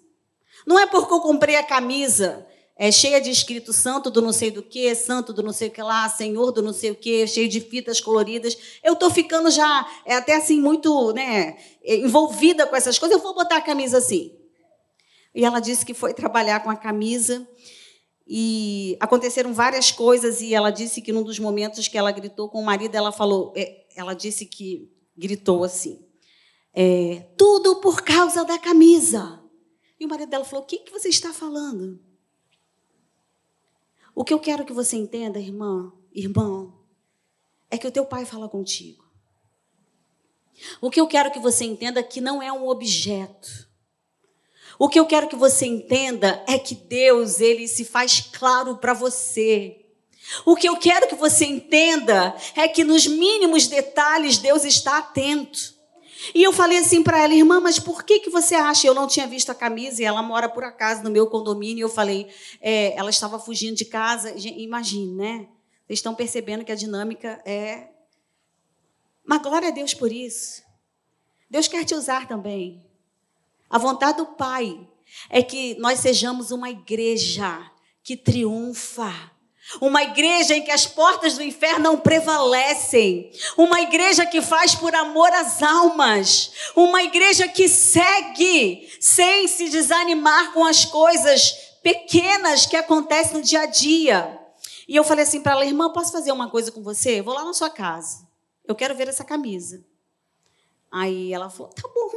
Não 0.67 0.79
é 0.79 0.87
porque 0.87 1.13
eu 1.13 1.21
comprei 1.21 1.57
a 1.57 1.65
camisa 1.65 2.47
é 2.77 2.91
cheia 2.91 3.21
de 3.21 3.31
escrito 3.31 3.73
santo 3.73 4.11
do 4.11 4.23
não 4.23 4.33
sei 4.33 4.51
do 4.51 4.63
que, 4.63 4.95
santo 4.95 5.33
do 5.33 5.43
não 5.43 5.53
sei 5.53 5.69
o 5.69 5.71
que 5.71 5.83
lá, 5.83 6.09
senhor 6.09 6.51
do 6.51 6.63
não 6.63 6.73
sei 6.73 6.91
o 6.91 6.95
que, 6.95 7.27
cheio 7.27 7.49
de 7.49 7.61
fitas 7.61 8.01
coloridas. 8.01 8.57
Eu 8.83 8.95
estou 8.95 9.11
ficando 9.11 9.51
já 9.51 9.87
é 10.07 10.15
até 10.15 10.37
assim 10.37 10.61
muito 10.61 11.13
né, 11.13 11.57
envolvida 11.85 12.67
com 12.67 12.75
essas 12.75 12.99
coisas. 12.99 13.17
Eu 13.17 13.23
vou 13.23 13.35
botar 13.35 13.59
a 13.59 13.61
camisa 13.61 13.99
assim. 13.99 14.35
E 15.35 15.45
ela 15.45 15.61
disse 15.61 15.85
que 15.85 15.95
foi 15.95 16.13
trabalhar 16.15 16.61
com 16.61 16.71
a 16.71 16.77
camisa 16.77 17.47
e 18.27 18.97
aconteceram 19.01 19.53
várias 19.53 19.91
coisas 19.91 20.41
e 20.41 20.55
ela 20.55 20.71
disse 20.71 21.03
que 21.03 21.13
num 21.13 21.23
dos 21.23 21.39
momentos 21.39 21.89
que 21.89 21.99
ela 21.99 22.11
gritou 22.11 22.49
com 22.49 22.61
o 22.61 22.65
marido, 22.65 22.95
ela 22.95 23.13
falou, 23.13 23.53
é, 23.57 23.85
ela 23.95 24.15
disse 24.15 24.47
que 24.47 24.91
gritou 25.17 25.65
assim, 25.65 26.05
é, 26.75 27.27
tudo 27.37 27.77
por 27.77 28.03
causa 28.03 28.45
da 28.45 28.59
camisa. 28.59 29.41
E 30.01 30.07
o 30.07 30.09
marido 30.09 30.31
dela 30.31 30.45
falou: 30.45 30.65
O 30.65 30.67
que, 30.67 30.79
que 30.79 30.91
você 30.91 31.09
está 31.09 31.33
falando? 31.33 32.01
O 34.15 34.25
que 34.25 34.33
eu 34.33 34.39
quero 34.39 34.65
que 34.65 34.73
você 34.73 34.97
entenda, 34.97 35.39
irmã, 35.39 35.93
irmão, 36.13 36.75
é 37.71 37.79
que 37.79 37.87
o 37.87 37.91
teu 37.91 38.05
pai 38.05 38.25
fala 38.27 38.49
contigo. 38.49 39.03
O 40.81 40.91
que 40.91 41.01
eu 41.01 41.07
quero 41.07 41.31
que 41.31 41.39
você 41.39 41.65
entenda 41.65 42.01
é 42.01 42.03
que 42.03 42.21
não 42.21 42.43
é 42.43 42.53
um 42.53 42.69
objeto. 42.69 43.69
O 44.79 44.89
que 44.89 44.99
eu 44.99 45.07
quero 45.07 45.29
que 45.29 45.37
você 45.37 45.67
entenda 45.67 46.45
é 46.47 46.59
que 46.59 46.75
Deus, 46.75 47.41
ele 47.41 47.67
se 47.67 47.85
faz 47.85 48.21
claro 48.21 48.77
para 48.77 48.93
você. 48.93 49.85
O 50.45 50.55
que 50.55 50.69
eu 50.69 50.77
quero 50.77 51.09
que 51.09 51.15
você 51.15 51.45
entenda 51.45 52.35
é 52.55 52.69
que 52.69 52.85
nos 52.85 53.07
mínimos 53.07 53.67
detalhes 53.67 54.39
Deus 54.39 54.65
está 54.65 54.99
atento. 54.99 55.75
E 56.35 56.43
eu 56.43 56.53
falei 56.53 56.79
assim 56.79 57.03
para 57.03 57.23
ela, 57.23 57.35
irmã, 57.35 57.61
mas 57.61 57.79
por 57.79 58.05
que, 58.05 58.21
que 58.21 58.31
você 58.31 58.55
acha? 58.55 58.87
Eu 58.87 58.95
não 58.95 59.07
tinha 59.07 59.27
visto 59.27 59.51
a 59.51 59.55
camisa 59.55 60.03
e 60.03 60.05
ela 60.05 60.23
mora 60.23 60.49
por 60.49 60.65
acaso 60.65 61.03
no 61.03 61.11
meu 61.11 61.27
condomínio. 61.27 61.85
Eu 61.85 61.89
falei, 61.89 62.29
é, 62.61 62.97
ela 62.97 63.11
estava 63.11 63.39
fugindo 63.39 63.77
de 63.77 63.85
casa. 63.85 64.35
Imagine, 64.37 65.15
né? 65.15 65.49
Vocês 65.87 65.99
estão 65.99 66.15
percebendo 66.15 66.65
que 66.65 66.73
a 66.73 66.77
dinâmica 66.77 67.43
é. 67.45 67.89
Mas 69.25 69.43
glória 69.43 69.69
a 69.69 69.73
Deus 69.73 69.95
por 69.95 70.13
isso. 70.13 70.63
Deus 71.51 71.69
quer 71.69 71.85
te 71.85 71.95
usar 71.95 72.27
também. 72.27 72.87
A 73.69 73.79
vontade 73.79 74.19
do 74.19 74.27
Pai 74.27 74.89
é 75.29 75.43
que 75.43 75.75
nós 75.79 76.01
sejamos 76.01 76.51
uma 76.51 76.71
igreja 76.71 77.71
que 78.03 78.17
triunfa. 78.17 79.32
Uma 79.81 80.03
igreja 80.03 80.55
em 80.55 80.63
que 80.63 80.71
as 80.71 80.87
portas 80.87 81.35
do 81.35 81.43
inferno 81.43 81.81
não 81.81 81.99
prevalecem. 81.99 83.31
Uma 83.57 83.81
igreja 83.81 84.27
que 84.27 84.43
faz 84.43 84.75
por 84.75 84.95
amor 84.95 85.33
às 85.33 85.63
almas. 85.63 86.53
Uma 86.77 87.03
igreja 87.03 87.49
que 87.49 87.69
segue 87.69 88.91
sem 89.01 89.47
se 89.49 89.69
desanimar 89.69 90.53
com 90.53 90.65
as 90.65 90.85
coisas 90.85 91.53
pequenas 91.83 92.67
que 92.67 92.77
acontecem 92.77 93.35
no 93.35 93.43
dia 93.43 93.61
a 93.61 93.67
dia. 93.67 94.39
E 94.87 94.97
eu 94.97 95.05
falei 95.05 95.25
assim 95.25 95.41
para 95.41 95.53
ela, 95.53 95.65
irmã, 95.65 95.91
posso 95.93 96.13
fazer 96.13 96.33
uma 96.33 96.51
coisa 96.51 96.71
com 96.71 96.83
você? 96.83 97.23
Vou 97.23 97.35
lá 97.35 97.45
na 97.45 97.55
sua 97.55 97.71
casa. 97.71 98.27
Eu 98.67 98.75
quero 98.75 98.95
ver 98.95 99.09
essa 99.09 99.25
camisa. 99.25 99.83
Aí 100.91 101.33
ela 101.33 101.49
falou, 101.49 101.73
tá 101.73 101.89
bom. 101.89 102.11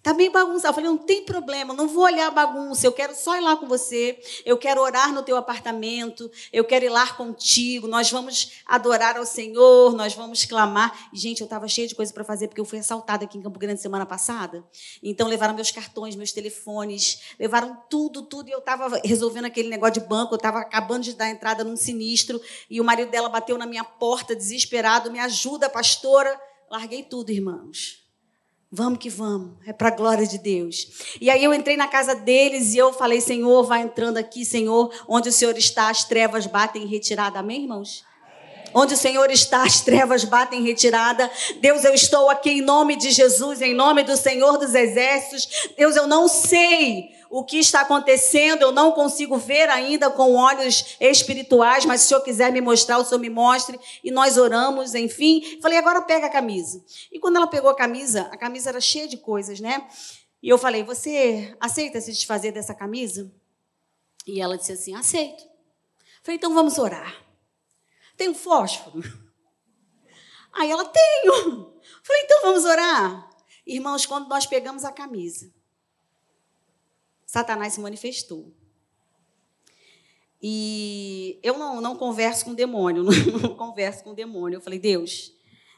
Está 0.00 0.14
bem 0.14 0.30
bagunçado. 0.30 0.68
Eu 0.68 0.74
falei, 0.74 0.88
não 0.88 0.96
tem 0.96 1.26
problema, 1.26 1.74
não 1.74 1.86
vou 1.86 2.04
olhar 2.04 2.28
a 2.28 2.30
bagunça, 2.30 2.86
eu 2.86 2.92
quero 2.92 3.14
só 3.14 3.36
ir 3.36 3.42
lá 3.42 3.54
com 3.54 3.68
você, 3.68 4.18
eu 4.46 4.56
quero 4.56 4.80
orar 4.80 5.12
no 5.12 5.22
teu 5.22 5.36
apartamento, 5.36 6.30
eu 6.50 6.64
quero 6.64 6.86
ir 6.86 6.88
lá 6.88 7.06
contigo, 7.12 7.86
nós 7.86 8.10
vamos 8.10 8.62
adorar 8.64 9.18
ao 9.18 9.26
Senhor, 9.26 9.94
nós 9.94 10.14
vamos 10.14 10.46
clamar. 10.46 11.10
Gente, 11.12 11.42
eu 11.42 11.44
estava 11.44 11.68
cheia 11.68 11.86
de 11.86 11.94
coisa 11.94 12.10
para 12.14 12.24
fazer, 12.24 12.48
porque 12.48 12.62
eu 12.62 12.64
fui 12.64 12.78
assaltada 12.78 13.26
aqui 13.26 13.36
em 13.36 13.42
Campo 13.42 13.58
Grande 13.58 13.78
semana 13.82 14.06
passada. 14.06 14.64
Então, 15.02 15.28
levaram 15.28 15.52
meus 15.52 15.70
cartões, 15.70 16.16
meus 16.16 16.32
telefones, 16.32 17.20
levaram 17.38 17.76
tudo, 17.90 18.22
tudo, 18.22 18.48
e 18.48 18.52
eu 18.52 18.60
estava 18.60 18.98
resolvendo 19.04 19.44
aquele 19.44 19.68
negócio 19.68 20.00
de 20.00 20.08
banco, 20.08 20.32
eu 20.32 20.38
estava 20.38 20.60
acabando 20.60 21.02
de 21.02 21.12
dar 21.12 21.28
entrada 21.28 21.62
num 21.62 21.76
sinistro, 21.76 22.40
e 22.70 22.80
o 22.80 22.84
marido 22.84 23.10
dela 23.10 23.28
bateu 23.28 23.58
na 23.58 23.66
minha 23.66 23.84
porta, 23.84 24.34
desesperado, 24.34 25.10
me 25.12 25.18
ajuda, 25.18 25.68
pastora. 25.68 26.40
Larguei 26.70 27.02
tudo, 27.02 27.30
irmãos 27.30 27.99
Vamos 28.72 29.00
que 29.00 29.10
vamos, 29.10 29.56
é 29.66 29.72
para 29.72 29.88
a 29.88 29.90
glória 29.90 30.24
de 30.24 30.38
Deus. 30.38 31.16
E 31.20 31.28
aí 31.28 31.42
eu 31.42 31.52
entrei 31.52 31.76
na 31.76 31.88
casa 31.88 32.14
deles 32.14 32.72
e 32.72 32.78
eu 32.78 32.92
falei: 32.92 33.20
Senhor, 33.20 33.64
vai 33.64 33.82
entrando 33.82 34.16
aqui, 34.16 34.44
Senhor, 34.44 34.92
onde 35.08 35.28
o 35.28 35.32
Senhor 35.32 35.58
está, 35.58 35.90
as 35.90 36.04
trevas 36.04 36.46
batem 36.46 36.84
em 36.84 36.86
retirada. 36.86 37.40
Amém, 37.40 37.62
irmãos? 37.62 38.04
Onde 38.72 38.94
o 38.94 38.96
Senhor 38.96 39.28
está, 39.28 39.64
as 39.64 39.80
trevas 39.80 40.22
batem 40.22 40.60
em 40.60 40.64
retirada. 40.64 41.28
Deus, 41.60 41.82
eu 41.82 41.92
estou 41.92 42.30
aqui 42.30 42.50
em 42.50 42.60
nome 42.60 42.94
de 42.94 43.10
Jesus, 43.10 43.60
em 43.60 43.74
nome 43.74 44.04
do 44.04 44.16
Senhor 44.16 44.56
dos 44.56 44.72
Exércitos. 44.72 45.72
Deus, 45.76 45.96
eu 45.96 46.06
não 46.06 46.28
sei 46.28 47.10
o 47.30 47.44
que 47.44 47.58
está 47.58 47.82
acontecendo, 47.82 48.62
eu 48.62 48.72
não 48.72 48.90
consigo 48.90 49.38
ver 49.38 49.70
ainda 49.70 50.10
com 50.10 50.34
olhos 50.34 50.96
espirituais, 50.98 51.84
mas 51.84 52.00
se 52.00 52.06
o 52.06 52.08
Senhor 52.08 52.22
quiser 52.22 52.50
me 52.50 52.60
mostrar, 52.60 52.98
o 52.98 53.04
Senhor 53.04 53.20
me 53.20 53.30
mostre. 53.30 53.78
E 54.02 54.10
nós 54.10 54.36
oramos, 54.36 54.96
enfim. 54.96 55.60
Falei, 55.62 55.78
agora 55.78 56.02
pega 56.02 56.26
a 56.26 56.30
camisa. 56.30 56.84
E 57.10 57.20
quando 57.20 57.36
ela 57.36 57.46
pegou 57.46 57.70
a 57.70 57.76
camisa, 57.76 58.22
a 58.32 58.36
camisa 58.36 58.70
era 58.70 58.80
cheia 58.80 59.06
de 59.06 59.16
coisas, 59.16 59.60
né? 59.60 59.88
E 60.42 60.48
eu 60.48 60.58
falei, 60.58 60.82
você 60.82 61.56
aceita 61.60 62.00
se 62.00 62.10
desfazer 62.10 62.50
dessa 62.50 62.74
camisa? 62.74 63.32
E 64.26 64.40
ela 64.40 64.58
disse 64.58 64.72
assim, 64.72 64.96
aceito. 64.96 65.44
Falei, 66.24 66.36
então 66.36 66.52
vamos 66.52 66.78
orar. 66.78 67.14
Tem 68.16 68.28
um 68.28 68.34
fósforo? 68.34 69.02
Aí 70.52 70.68
ela, 70.68 70.84
tenho. 70.84 71.80
Falei, 72.02 72.22
então 72.24 72.42
vamos 72.42 72.64
orar. 72.64 73.30
Irmãos, 73.64 74.04
quando 74.04 74.28
nós 74.28 74.46
pegamos 74.46 74.84
a 74.84 74.90
camisa, 74.90 75.48
Satanás 77.30 77.74
se 77.74 77.80
manifestou. 77.80 78.52
E 80.42 81.38
eu 81.44 81.56
não, 81.56 81.80
não 81.80 81.94
converso 81.94 82.44
com 82.44 82.54
demônio, 82.54 83.04
não, 83.06 83.12
não 83.38 83.54
converso 83.54 84.02
com 84.02 84.12
demônio. 84.12 84.56
Eu 84.56 84.60
falei, 84.60 84.80
Deus, 84.80 85.32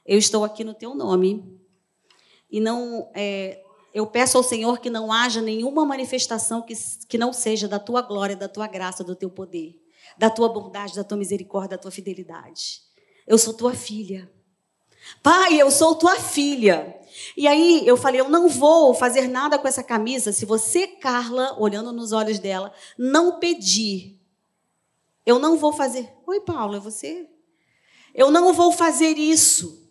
eu 0.07 0.17
estou 0.17 0.45
aqui 0.45 0.65
no 0.65 0.73
teu 0.73 0.95
nome 0.95 1.61
e 2.51 2.59
não 2.59 3.11
é, 3.15 3.63
eu 3.93 4.07
peço 4.07 4.39
ao 4.39 4.43
Senhor 4.43 4.81
que 4.81 4.89
não 4.89 5.13
haja 5.13 5.43
nenhuma 5.43 5.85
manifestação 5.85 6.63
que, 6.63 6.73
que 7.07 7.19
não 7.19 7.35
seja 7.35 7.69
da 7.69 7.79
tua 7.79 8.01
glória, 8.01 8.35
da 8.35 8.49
tua 8.49 8.67
graça, 8.67 9.05
do 9.05 9.15
teu 9.15 9.29
poder, 9.29 9.79
da 10.17 10.31
tua 10.31 10.49
bondade, 10.49 10.97
da 10.97 11.05
tua 11.05 11.19
misericórdia, 11.19 11.77
da 11.77 11.83
tua 11.83 11.91
fidelidade. 11.91 12.81
Eu 13.27 13.37
sou 13.37 13.53
tua 13.53 13.75
filha. 13.75 14.33
Pai, 15.23 15.61
eu 15.61 15.71
sou 15.71 15.97
tua 15.97 16.17
filha. 16.17 16.99
E 17.37 17.47
aí 17.47 17.87
eu 17.87 17.97
falei, 17.97 18.21
eu 18.21 18.29
não 18.29 18.49
vou 18.49 18.95
fazer 18.95 19.29
nada 19.29 19.59
com 19.59 19.69
essa 19.69 19.83
camisa 19.83 20.33
se 20.33 20.45
você, 20.45 20.87
Carla, 20.87 21.57
olhando 21.59 21.93
nos 21.93 22.13
olhos 22.13 22.39
dela, 22.39 22.73
não 22.99 23.39
pedir. 23.39 24.19
Eu 25.25 25.39
não 25.39 25.57
vou 25.57 25.73
fazer. 25.73 26.13
Oi, 26.27 26.41
Paulo, 26.41 26.77
é 26.77 26.81
você? 26.81 27.29
Eu 28.15 28.31
não 28.31 28.53
vou 28.53 28.73
fazer 28.73 29.17
isso. 29.17 29.89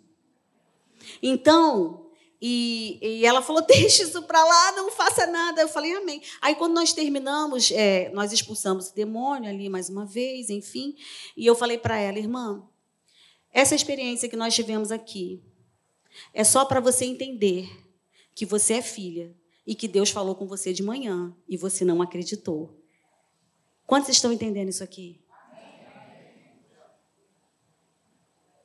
Então, 1.22 2.12
e, 2.42 2.98
e 3.02 3.26
ela 3.26 3.42
falou: 3.42 3.62
deixa 3.66 4.04
isso 4.04 4.22
para 4.24 4.44
lá, 4.44 4.72
não 4.74 4.92
faça 4.92 5.28
nada. 5.28 5.62
Eu 5.62 5.68
falei: 5.68 5.94
amém. 5.94 6.22
Aí, 6.42 6.56
quando 6.56 6.74
nós 6.74 6.94
terminamos, 6.94 7.72
é, 7.72 8.10
nós 8.14 8.32
expulsamos 8.32 8.90
o 8.90 8.96
demônio 8.96 9.50
ali 9.50 9.70
mais 9.70 9.90
uma 9.90 10.06
vez, 10.06 10.50
enfim. 10.50 10.96
E 11.38 11.46
eu 11.46 11.56
falei 11.56 11.78
para 11.78 11.98
ela: 11.98 12.18
irmã, 12.18 12.68
essa 13.52 13.76
experiência 13.76 14.28
que 14.28 14.36
nós 14.36 14.54
tivemos 14.54 14.92
aqui 14.92 15.42
é 16.34 16.44
só 16.44 16.66
para 16.66 16.80
você 16.80 17.06
entender 17.06 17.70
que 18.34 18.46
você 18.46 18.76
é 18.76 18.82
filha 18.82 19.36
e 19.66 19.76
que 19.76 19.88
Deus 19.88 20.10
falou 20.10 20.36
com 20.36 20.48
você 20.48 20.74
de 20.74 20.84
manhã 20.84 21.36
e 21.48 21.58
você 21.58 21.86
não 21.86 22.02
acreditou. 22.02 22.78
Quantos 23.86 24.10
estão 24.10 24.32
entendendo 24.32 24.70
isso 24.70 24.84
aqui? 24.84 25.20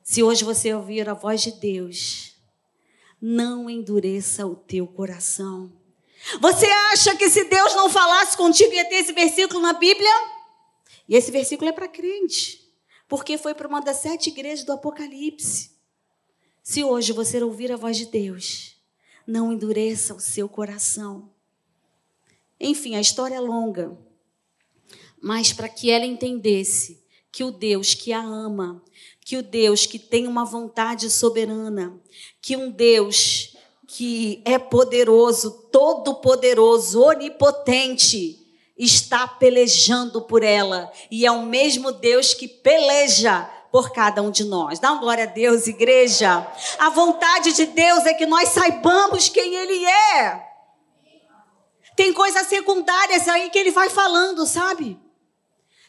Se 0.03 0.23
hoje 0.23 0.43
você 0.43 0.73
ouvir 0.73 1.09
a 1.09 1.13
voz 1.13 1.41
de 1.41 1.51
Deus, 1.51 2.35
não 3.21 3.69
endureça 3.69 4.45
o 4.45 4.55
teu 4.55 4.87
coração. 4.87 5.71
Você 6.39 6.65
acha 6.65 7.15
que 7.15 7.29
se 7.29 7.43
Deus 7.43 7.75
não 7.75 7.89
falasse 7.89 8.37
contigo 8.37 8.73
ia 8.73 8.87
ter 8.87 8.95
esse 8.95 9.11
versículo 9.11 9.61
na 9.61 9.73
Bíblia? 9.73 10.09
E 11.09 11.15
esse 11.15 11.29
versículo 11.29 11.69
é 11.69 11.73
para 11.73 11.87
crente 11.87 12.67
porque 13.07 13.37
foi 13.37 13.55
para 13.55 13.67
uma 13.67 13.81
das 13.81 13.97
sete 13.97 14.29
igrejas 14.29 14.65
do 14.65 14.73
Apocalipse. 14.73 15.71
Se 16.69 16.83
hoje 16.83 17.13
você 17.13 17.41
ouvir 17.41 17.71
a 17.71 17.77
voz 17.77 17.95
de 17.95 18.07
Deus, 18.07 18.75
não 19.25 19.53
endureça 19.53 20.13
o 20.13 20.19
seu 20.19 20.49
coração. 20.49 21.29
Enfim, 22.59 22.93
a 22.93 22.99
história 22.99 23.35
é 23.35 23.39
longa, 23.39 23.97
mas 25.21 25.53
para 25.53 25.69
que 25.69 25.89
ela 25.89 26.05
entendesse 26.05 27.01
que 27.31 27.41
o 27.41 27.51
Deus 27.51 27.93
que 27.93 28.11
a 28.11 28.19
ama, 28.19 28.83
que 29.21 29.37
o 29.37 29.41
Deus 29.41 29.85
que 29.85 29.97
tem 29.97 30.27
uma 30.27 30.43
vontade 30.43 31.09
soberana, 31.09 31.97
que 32.41 32.57
um 32.57 32.69
Deus 32.69 33.55
que 33.87 34.41
é 34.43 34.59
poderoso, 34.59 35.69
todo-poderoso, 35.71 37.01
onipotente, 37.01 38.45
está 38.77 39.25
pelejando 39.25 40.23
por 40.23 40.43
ela 40.43 40.91
e 41.09 41.25
é 41.25 41.31
o 41.31 41.45
mesmo 41.45 41.93
Deus 41.93 42.33
que 42.33 42.45
peleja 42.45 43.49
por 43.71 43.91
cada 43.91 44.21
um 44.21 44.31
de 44.31 44.43
nós. 44.43 44.79
Dá 44.79 44.91
uma 44.91 45.01
glória 45.01 45.25
a 45.25 45.27
Deus, 45.27 45.67
igreja. 45.67 46.45
A 46.79 46.89
vontade 46.89 47.53
de 47.53 47.65
Deus 47.65 48.05
é 48.05 48.13
que 48.13 48.25
nós 48.25 48.49
saibamos 48.49 49.29
quem 49.29 49.55
Ele 49.55 49.85
é. 49.85 50.47
Tem 51.95 52.13
coisas 52.13 52.47
secundárias 52.47 53.27
aí 53.27 53.49
que 53.49 53.57
Ele 53.57 53.71
vai 53.71 53.89
falando, 53.89 54.45
sabe? 54.45 54.99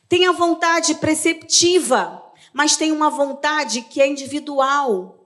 Tem 0.09 0.27
a 0.27 0.33
vontade 0.33 0.95
preceptiva, 0.95 2.23
mas 2.53 2.77
tem 2.77 2.91
uma 2.91 3.11
vontade 3.11 3.83
que 3.83 4.01
é 4.01 4.07
individual. 4.07 5.19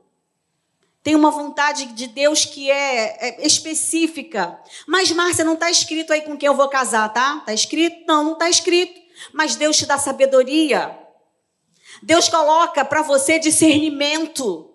Tem 1.03 1.15
uma 1.17 1.31
vontade 1.31 1.87
de 1.87 2.07
Deus 2.07 2.45
que 2.45 2.71
é, 2.71 3.41
é 3.43 3.47
específica. 3.47 4.59
Mas, 4.87 5.11
Márcia, 5.11 5.45
não 5.45 5.55
está 5.55 5.71
escrito 5.71 6.13
aí 6.13 6.23
com 6.23 6.37
quem 6.37 6.47
eu 6.47 6.55
vou 6.55 6.69
casar, 6.69 7.13
tá? 7.13 7.39
Está 7.39 7.53
escrito? 7.53 8.05
Não, 8.07 8.23
não 8.23 8.33
está 8.35 8.49
escrito. 8.49 9.01
Mas 9.33 9.57
Deus 9.57 9.77
te 9.77 9.87
dá 9.87 9.99
sabedoria. 9.99 11.02
Deus 12.03 12.29
coloca 12.29 12.85
para 12.85 13.03
você 13.03 13.39
discernimento. 13.39 14.71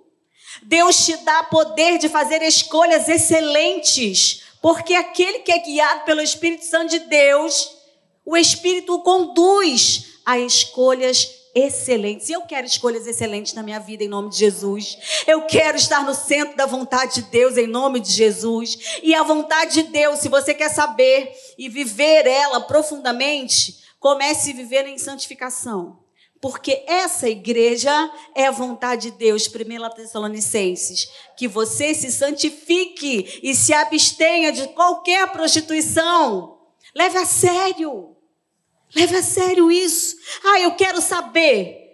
Deus 0.63 1.05
te 1.05 1.15
dá 1.17 1.43
poder 1.43 1.97
de 1.97 2.09
fazer 2.09 2.41
escolhas 2.41 3.07
excelentes. 3.09 4.43
Porque 4.61 4.95
aquele 4.95 5.39
que 5.39 5.51
é 5.51 5.59
guiado 5.59 6.05
pelo 6.05 6.21
Espírito 6.21 6.65
Santo 6.65 6.89
de 6.91 6.99
Deus, 6.99 7.75
o 8.25 8.35
Espírito 8.35 8.95
o 8.95 9.01
conduz 9.01 10.19
a 10.25 10.39
escolhas 10.39 11.29
excelentes. 11.53 12.29
E 12.29 12.33
eu 12.33 12.41
quero 12.41 12.67
escolhas 12.67 13.07
excelentes 13.07 13.53
na 13.53 13.63
minha 13.63 13.79
vida, 13.79 14.03
em 14.03 14.07
nome 14.07 14.29
de 14.29 14.37
Jesus. 14.37 14.97
Eu 15.25 15.43
quero 15.43 15.77
estar 15.77 16.03
no 16.03 16.13
centro 16.13 16.55
da 16.55 16.65
vontade 16.65 17.15
de 17.15 17.21
Deus, 17.23 17.57
em 17.57 17.67
nome 17.67 17.99
de 17.99 18.11
Jesus. 18.11 18.99
E 19.01 19.15
a 19.15 19.23
vontade 19.23 19.83
de 19.83 19.83
Deus, 19.83 20.19
se 20.19 20.29
você 20.29 20.53
quer 20.53 20.69
saber 20.69 21.31
e 21.57 21.69
viver 21.69 22.25
ela 22.27 22.61
profundamente, 22.61 23.83
comece 23.99 24.51
a 24.51 24.55
viver 24.55 24.85
em 24.85 24.97
santificação. 24.97 26.06
Porque 26.39 26.83
essa 26.87 27.27
igreja 27.27 27.91
é 28.35 28.47
a 28.47 28.51
vontade 28.51 29.11
de 29.11 29.17
Deus, 29.17 29.47
1 29.47 29.95
Tessalonicenses, 29.95 31.09
que 31.35 31.47
você 31.47 31.93
se 31.93 32.11
santifique 32.11 33.39
e 33.41 33.55
se 33.55 33.73
abstenha 33.73 34.51
de 34.51 34.67
qualquer 34.69 35.27
prostituição. 35.31 36.59
Leve 36.95 37.17
a 37.17 37.25
sério. 37.25 38.15
Leve 38.95 39.17
a 39.17 39.23
sério 39.23 39.71
isso. 39.71 40.15
Ah, 40.43 40.59
eu 40.59 40.75
quero 40.75 41.01
saber. 41.01 41.85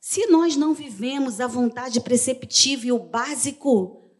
Se 0.00 0.26
nós 0.26 0.56
não 0.56 0.72
vivemos 0.72 1.40
a 1.40 1.46
vontade 1.46 2.00
preceptiva 2.00 2.86
e 2.86 2.92
o 2.92 2.98
básico, 2.98 4.10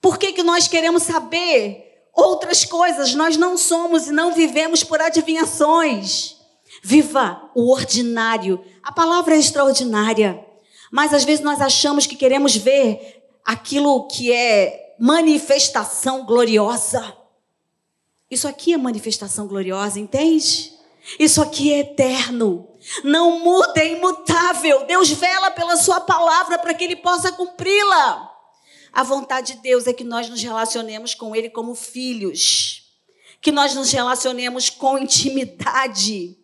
por 0.00 0.18
que, 0.18 0.32
que 0.32 0.42
nós 0.42 0.68
queremos 0.68 1.04
saber 1.04 2.10
outras 2.12 2.66
coisas? 2.66 3.14
Nós 3.14 3.36
não 3.36 3.56
somos 3.56 4.08
e 4.08 4.12
não 4.12 4.34
vivemos 4.34 4.84
por 4.84 5.00
adivinhações. 5.00 6.41
Viva 6.82 7.50
o 7.54 7.70
ordinário. 7.70 8.62
A 8.82 8.90
palavra 8.90 9.36
é 9.36 9.38
extraordinária, 9.38 10.44
mas 10.90 11.14
às 11.14 11.24
vezes 11.24 11.44
nós 11.44 11.60
achamos 11.60 12.06
que 12.06 12.16
queremos 12.16 12.56
ver 12.56 13.22
aquilo 13.44 14.08
que 14.08 14.32
é 14.32 14.94
manifestação 14.98 16.24
gloriosa. 16.24 17.16
Isso 18.28 18.48
aqui 18.48 18.72
é 18.72 18.76
manifestação 18.76 19.46
gloriosa, 19.46 20.00
entende? 20.00 20.72
Isso 21.18 21.40
aqui 21.40 21.72
é 21.72 21.80
eterno. 21.80 22.68
Não 23.04 23.38
muda, 23.40 23.80
é 23.80 23.92
imutável. 23.92 24.84
Deus 24.86 25.10
vela 25.10 25.50
pela 25.50 25.76
sua 25.76 26.00
palavra 26.00 26.58
para 26.58 26.74
que 26.74 26.82
ele 26.82 26.96
possa 26.96 27.30
cumpri-la. 27.30 28.30
A 28.92 29.02
vontade 29.02 29.54
de 29.54 29.62
Deus 29.62 29.86
é 29.86 29.92
que 29.92 30.04
nós 30.04 30.28
nos 30.28 30.42
relacionemos 30.42 31.14
com 31.14 31.34
ele 31.34 31.48
como 31.48 31.74
filhos. 31.74 32.92
Que 33.40 33.52
nós 33.52 33.74
nos 33.74 33.90
relacionemos 33.92 34.68
com 34.68 34.98
intimidade. 34.98 36.41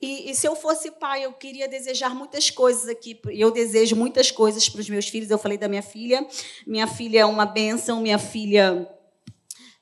E, 0.00 0.30
e, 0.30 0.34
se 0.34 0.46
eu 0.46 0.54
fosse 0.54 0.92
pai, 0.92 1.24
eu 1.24 1.32
queria 1.32 1.66
desejar 1.68 2.14
muitas 2.14 2.50
coisas 2.50 2.88
aqui. 2.88 3.20
Eu 3.30 3.50
desejo 3.50 3.96
muitas 3.96 4.30
coisas 4.30 4.68
para 4.68 4.80
os 4.80 4.88
meus 4.88 5.08
filhos. 5.08 5.30
Eu 5.30 5.38
falei 5.38 5.58
da 5.58 5.68
minha 5.68 5.82
filha. 5.82 6.26
Minha 6.66 6.86
filha 6.86 7.20
é 7.20 7.24
uma 7.24 7.44
bênção. 7.44 8.00
Minha 8.00 8.18
filha 8.18 8.88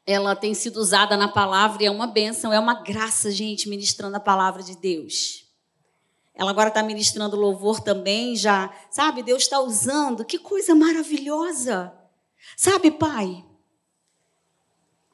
ela 0.06 0.36
tem 0.36 0.54
sido 0.54 0.76
usada 0.76 1.16
na 1.16 1.26
palavra 1.26 1.82
e 1.82 1.86
é 1.86 1.90
uma 1.90 2.06
bênção, 2.06 2.52
é 2.52 2.60
uma 2.60 2.74
graça, 2.74 3.28
gente, 3.28 3.68
ministrando 3.68 4.16
a 4.16 4.20
palavra 4.20 4.62
de 4.62 4.76
Deus. 4.76 5.44
Ela 6.32 6.50
agora 6.50 6.68
está 6.68 6.82
ministrando 6.82 7.34
louvor 7.34 7.80
também, 7.80 8.36
já, 8.36 8.72
sabe? 8.88 9.22
Deus 9.22 9.42
está 9.42 9.58
usando, 9.58 10.24
que 10.24 10.38
coisa 10.38 10.74
maravilhosa. 10.76 11.92
Sabe, 12.56 12.90
pai? 12.92 13.44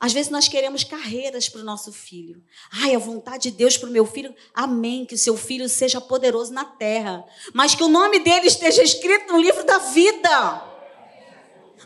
Às 0.02 0.12
vezes 0.12 0.32
nós 0.32 0.48
queremos 0.48 0.82
carreiras 0.82 1.48
para 1.48 1.60
o 1.60 1.64
nosso 1.64 1.92
filho. 1.92 2.42
Ai, 2.72 2.92
a 2.92 2.98
vontade 2.98 3.52
de 3.52 3.56
Deus 3.56 3.76
para 3.76 3.88
o 3.88 3.92
meu 3.92 4.04
filho, 4.04 4.34
amém, 4.52 5.06
que 5.06 5.14
o 5.14 5.18
seu 5.18 5.36
filho 5.36 5.68
seja 5.68 6.00
poderoso 6.00 6.52
na 6.52 6.64
terra, 6.64 7.24
mas 7.54 7.76
que 7.76 7.84
o 7.84 7.88
nome 7.88 8.18
dele 8.18 8.48
esteja 8.48 8.82
escrito 8.82 9.32
no 9.32 9.40
livro 9.40 9.64
da 9.64 9.78
vida. 9.78 10.64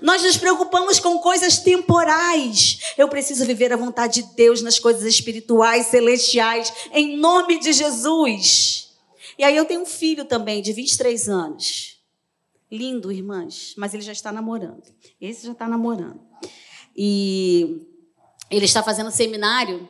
Nós 0.01 0.23
nos 0.23 0.39
preocupamos 0.39 0.99
com 0.99 1.19
coisas 1.19 1.59
temporais. 1.59 2.95
Eu 2.97 3.07
preciso 3.07 3.45
viver 3.45 3.71
a 3.71 3.77
vontade 3.77 4.23
de 4.23 4.35
Deus 4.35 4.63
nas 4.63 4.79
coisas 4.79 5.05
espirituais, 5.05 5.89
celestiais, 5.89 6.73
em 6.93 7.19
nome 7.19 7.59
de 7.59 7.71
Jesus. 7.75 8.95
E 9.37 9.45
aí 9.45 9.55
eu 9.55 9.67
tenho 9.67 9.83
um 9.83 9.87
filho 9.87 10.25
também, 10.25 10.63
de 10.63 10.73
23 10.73 11.29
anos. 11.29 12.01
Lindo, 12.73 13.13
irmãs, 13.13 13.75
mas 13.77 13.93
ele 13.93 14.03
já 14.03 14.13
está 14.13 14.33
namorando. 14.33 14.85
Esse 15.21 15.45
já 15.45 15.53
está 15.53 15.69
namorando. 15.69 16.19
E 16.97 17.95
ele 18.51 18.65
está 18.65 18.83
fazendo 18.83 19.11
seminário 19.11 19.89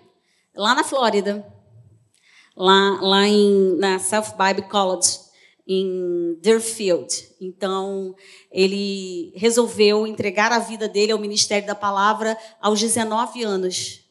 lá 0.54 0.74
na 0.74 0.84
Flórida, 0.84 1.46
lá, 2.56 2.98
lá 3.00 3.26
em, 3.26 3.76
na 3.78 3.98
South 3.98 4.34
Bible 4.36 4.68
College 4.68 5.26
em 5.66 6.38
Deerfield. 6.40 7.08
Então, 7.40 8.14
ele 8.50 9.32
resolveu 9.36 10.06
entregar 10.06 10.52
a 10.52 10.58
vida 10.58 10.88
dele 10.88 11.12
ao 11.12 11.18
ministério 11.18 11.66
da 11.66 11.74
palavra 11.74 12.38
aos 12.60 12.80
19 12.80 13.42
anos. 13.42 14.05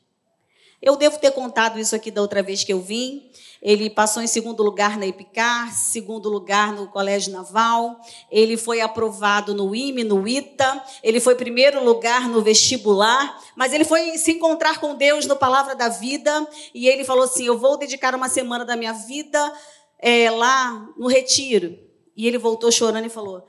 Eu 0.85 0.95
devo 0.95 1.17
ter 1.17 1.31
contado 1.31 1.79
isso 1.79 1.95
aqui 1.95 2.11
da 2.11 2.21
outra 2.21 2.43
vez 2.43 2.63
que 2.63 2.71
eu 2.71 2.79
vim. 2.79 3.27
Ele 3.59 3.89
passou 3.89 4.21
em 4.21 4.27
segundo 4.27 4.61
lugar 4.61 4.99
na 4.99 5.07
Epicar, 5.07 5.73
segundo 5.73 6.29
lugar 6.29 6.71
no 6.73 6.87
Colégio 6.89 7.33
Naval. 7.33 7.99
Ele 8.29 8.55
foi 8.55 8.81
aprovado 8.81 9.55
no 9.55 9.73
IME, 9.75 10.03
no 10.03 10.27
ITA. 10.27 10.83
Ele 11.01 11.19
foi 11.19 11.33
primeiro 11.33 11.83
lugar 11.83 12.29
no 12.29 12.39
vestibular. 12.39 13.35
Mas 13.55 13.73
ele 13.73 13.83
foi 13.83 14.15
se 14.19 14.33
encontrar 14.33 14.79
com 14.79 14.93
Deus 14.93 15.25
no 15.25 15.35
Palavra 15.35 15.75
da 15.75 15.89
Vida. 15.89 16.47
E 16.71 16.87
ele 16.87 17.03
falou 17.03 17.23
assim: 17.23 17.47
Eu 17.47 17.57
vou 17.57 17.79
dedicar 17.79 18.13
uma 18.13 18.29
semana 18.29 18.63
da 18.63 18.75
minha 18.75 18.93
vida 18.93 19.53
é, 19.97 20.29
lá 20.29 20.87
no 20.95 21.07
retiro. 21.07 21.79
E 22.15 22.27
ele 22.27 22.37
voltou 22.37 22.71
chorando 22.71 23.05
e 23.05 23.09
falou: 23.09 23.43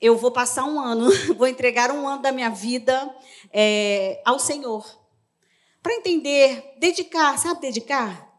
Eu 0.00 0.16
vou 0.16 0.32
passar 0.32 0.64
um 0.64 0.80
ano, 0.80 1.08
vou 1.38 1.46
entregar 1.46 1.92
um 1.92 2.08
ano 2.08 2.22
da 2.22 2.32
minha 2.32 2.50
vida 2.50 3.08
é, 3.52 4.20
ao 4.24 4.40
Senhor. 4.40 5.00
Para 5.82 5.94
entender, 5.94 6.74
dedicar, 6.78 7.36
sabe 7.38 7.60
dedicar? 7.60 8.30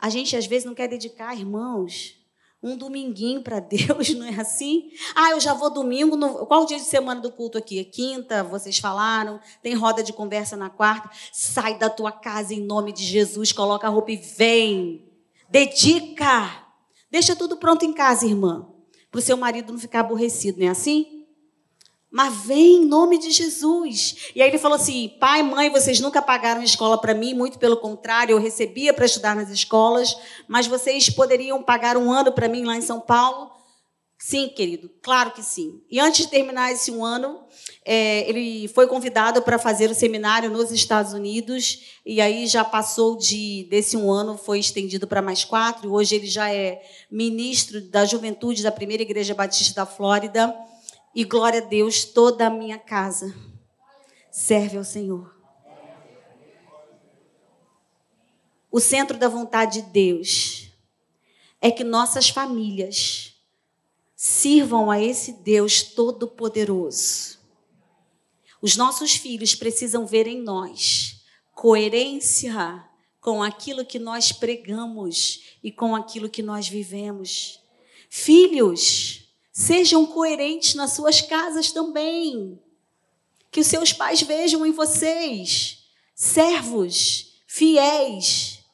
A 0.00 0.08
gente 0.08 0.36
às 0.36 0.46
vezes 0.46 0.64
não 0.64 0.74
quer 0.74 0.86
dedicar, 0.86 1.36
irmãos, 1.36 2.14
um 2.62 2.76
dominguinho 2.76 3.42
para 3.42 3.58
Deus, 3.58 4.10
não 4.14 4.26
é 4.26 4.40
assim? 4.40 4.90
Ah, 5.14 5.30
eu 5.30 5.40
já 5.40 5.52
vou 5.52 5.70
domingo. 5.70 6.16
No... 6.16 6.46
Qual 6.46 6.62
o 6.62 6.66
dia 6.66 6.76
de 6.76 6.84
semana 6.84 7.20
do 7.20 7.32
culto 7.32 7.58
aqui? 7.58 7.80
É 7.80 7.84
quinta, 7.84 8.44
vocês 8.44 8.78
falaram. 8.78 9.40
Tem 9.62 9.74
roda 9.74 10.02
de 10.02 10.12
conversa 10.12 10.56
na 10.56 10.70
quarta. 10.70 11.10
Sai 11.32 11.76
da 11.76 11.90
tua 11.90 12.12
casa 12.12 12.54
em 12.54 12.60
nome 12.60 12.92
de 12.92 13.04
Jesus, 13.04 13.52
coloca 13.52 13.86
a 13.86 13.90
roupa 13.90 14.12
e 14.12 14.16
vem. 14.16 15.04
Dedica. 15.48 16.66
Deixa 17.10 17.34
tudo 17.34 17.56
pronto 17.56 17.84
em 17.84 17.92
casa, 17.92 18.26
irmã. 18.26 18.68
Para 19.10 19.18
o 19.18 19.22
seu 19.22 19.36
marido 19.36 19.72
não 19.72 19.80
ficar 19.80 20.00
aborrecido, 20.00 20.60
não 20.60 20.66
é 20.66 20.70
assim? 20.70 21.17
Mas 22.10 22.34
vem 22.46 22.76
em 22.76 22.86
nome 22.86 23.18
de 23.18 23.30
Jesus. 23.30 24.30
E 24.34 24.40
aí 24.40 24.48
ele 24.48 24.58
falou 24.58 24.76
assim: 24.76 25.12
pai, 25.20 25.42
mãe, 25.42 25.70
vocês 25.70 26.00
nunca 26.00 26.22
pagaram 26.22 26.62
escola 26.62 26.98
para 26.98 27.14
mim, 27.14 27.34
muito 27.34 27.58
pelo 27.58 27.76
contrário, 27.76 28.32
eu 28.32 28.40
recebia 28.40 28.94
para 28.94 29.04
estudar 29.04 29.36
nas 29.36 29.50
escolas, 29.50 30.16
mas 30.46 30.66
vocês 30.66 31.10
poderiam 31.10 31.62
pagar 31.62 31.96
um 31.96 32.10
ano 32.10 32.32
para 32.32 32.48
mim 32.48 32.64
lá 32.64 32.76
em 32.76 32.82
São 32.82 33.00
Paulo? 33.00 33.58
Sim, 34.20 34.48
querido, 34.48 34.90
claro 35.00 35.30
que 35.30 35.44
sim. 35.44 35.80
E 35.88 36.00
antes 36.00 36.24
de 36.24 36.30
terminar 36.30 36.72
esse 36.72 36.90
um 36.90 37.04
ano, 37.04 37.38
é, 37.84 38.28
ele 38.28 38.66
foi 38.66 38.88
convidado 38.88 39.40
para 39.42 39.60
fazer 39.60 39.88
o 39.88 39.94
seminário 39.94 40.50
nos 40.50 40.72
Estados 40.72 41.12
Unidos, 41.12 42.00
e 42.04 42.20
aí 42.20 42.48
já 42.48 42.64
passou 42.64 43.16
de 43.16 43.68
desse 43.70 43.96
um 43.96 44.10
ano, 44.10 44.36
foi 44.36 44.58
estendido 44.58 45.06
para 45.06 45.22
mais 45.22 45.44
quatro, 45.44 45.92
hoje 45.92 46.16
ele 46.16 46.26
já 46.26 46.52
é 46.52 46.82
ministro 47.08 47.80
da 47.80 48.04
juventude 48.04 48.60
da 48.60 48.72
primeira 48.72 49.04
igreja 49.04 49.36
batista 49.36 49.82
da 49.82 49.86
Flórida. 49.86 50.52
E 51.18 51.24
glória 51.24 51.60
a 51.60 51.64
Deus, 51.64 52.04
toda 52.04 52.46
a 52.46 52.50
minha 52.50 52.78
casa 52.78 53.34
serve 54.30 54.78
ao 54.78 54.84
Senhor. 54.84 55.36
O 58.70 58.78
centro 58.78 59.18
da 59.18 59.28
vontade 59.28 59.82
de 59.82 59.88
Deus 59.90 60.70
é 61.60 61.72
que 61.72 61.82
nossas 61.82 62.28
famílias 62.28 63.34
sirvam 64.14 64.92
a 64.92 65.02
esse 65.02 65.32
Deus 65.32 65.82
todo-poderoso. 65.82 67.40
Os 68.62 68.76
nossos 68.76 69.16
filhos 69.16 69.56
precisam 69.56 70.06
ver 70.06 70.28
em 70.28 70.40
nós 70.40 71.24
coerência 71.52 72.88
com 73.20 73.42
aquilo 73.42 73.84
que 73.84 73.98
nós 73.98 74.30
pregamos 74.30 75.56
e 75.64 75.72
com 75.72 75.96
aquilo 75.96 76.30
que 76.30 76.44
nós 76.44 76.68
vivemos. 76.68 77.60
Filhos, 78.08 79.27
sejam 79.58 80.06
coerentes 80.06 80.76
nas 80.76 80.92
suas 80.92 81.20
casas 81.20 81.72
também. 81.72 82.62
Que 83.50 83.60
os 83.60 83.66
seus 83.66 83.92
pais 83.92 84.22
vejam 84.22 84.64
em 84.64 84.70
vocês 84.70 85.78
servos, 86.14 87.42
fiéis, 87.46 88.64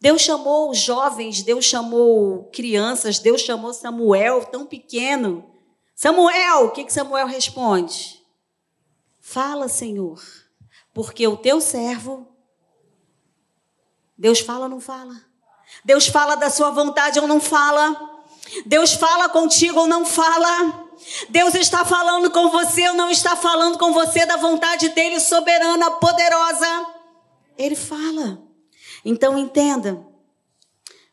Deus 0.00 0.22
chamou 0.22 0.72
jovens, 0.74 1.42
Deus 1.42 1.64
chamou 1.64 2.44
crianças, 2.52 3.18
Deus 3.18 3.42
chamou 3.42 3.72
Samuel, 3.72 4.44
tão 4.46 4.66
pequeno. 4.66 5.50
Samuel, 5.94 6.66
o 6.66 6.70
que, 6.72 6.84
que 6.84 6.92
Samuel 6.92 7.26
responde? 7.26 8.22
Fala, 9.20 9.68
Senhor, 9.68 10.22
porque 10.92 11.26
o 11.26 11.36
teu 11.36 11.60
servo. 11.60 12.28
Deus 14.16 14.40
fala 14.40 14.64
ou 14.64 14.70
não 14.70 14.80
fala? 14.80 15.20
Deus 15.84 16.06
fala 16.06 16.34
da 16.34 16.50
sua 16.50 16.70
vontade 16.70 17.18
ou 17.18 17.26
não 17.26 17.40
fala? 17.40 18.13
Deus 18.66 18.92
fala 18.94 19.28
contigo 19.28 19.80
ou 19.80 19.86
não 19.86 20.04
fala? 20.04 20.88
Deus 21.28 21.54
está 21.54 21.84
falando 21.84 22.30
com 22.30 22.50
você 22.50 22.88
ou 22.88 22.94
não 22.94 23.10
está 23.10 23.36
falando 23.36 23.78
com 23.78 23.92
você 23.92 24.24
da 24.26 24.36
vontade 24.36 24.88
dele 24.90 25.20
soberana, 25.20 25.90
poderosa? 25.92 26.86
Ele 27.56 27.76
fala. 27.76 28.42
Então 29.04 29.38
entenda, 29.38 30.04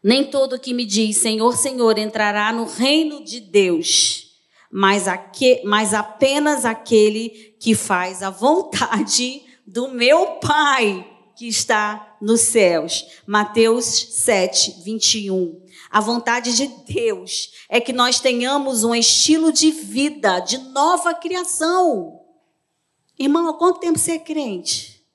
Nem 0.04 0.24
todo 0.24 0.60
que 0.60 0.74
me 0.74 0.86
diz 0.86 1.18
Senhor, 1.18 1.56
Senhor 1.56 1.98
entrará 1.98 2.52
no 2.52 2.66
reino 2.66 3.24
de 3.24 3.40
Deus, 3.40 4.32
mas, 4.72 5.08
aque, 5.08 5.62
mas 5.64 5.94
apenas 5.94 6.66
aquele 6.66 7.56
que 7.60 7.76
faz 7.76 8.24
a 8.24 8.30
vontade 8.30 9.44
do 9.68 9.90
meu 9.90 10.40
Pai 10.40 11.08
que 11.36 11.48
está 11.48 12.18
nos 12.22 12.42
céus. 12.42 13.06
Mateus 13.28 13.86
7, 13.86 14.82
21. 14.84 15.61
A 15.92 16.00
vontade 16.00 16.56
de 16.56 16.68
Deus 16.68 17.52
é 17.68 17.82
que 17.82 17.92
nós 17.92 18.22
tenhamos 18.22 18.86
um 18.86 18.96
estilo 18.96 19.52
de 19.52 19.72
vida, 19.72 20.40
de 20.40 20.58
nova 20.58 21.14
criação. 21.14 22.22
Irmão, 23.20 23.50
há 23.50 23.54
quanto 23.54 23.82
tempo 23.82 24.00
você 24.00 24.14
é 24.14 24.20
crente? 24.20 25.06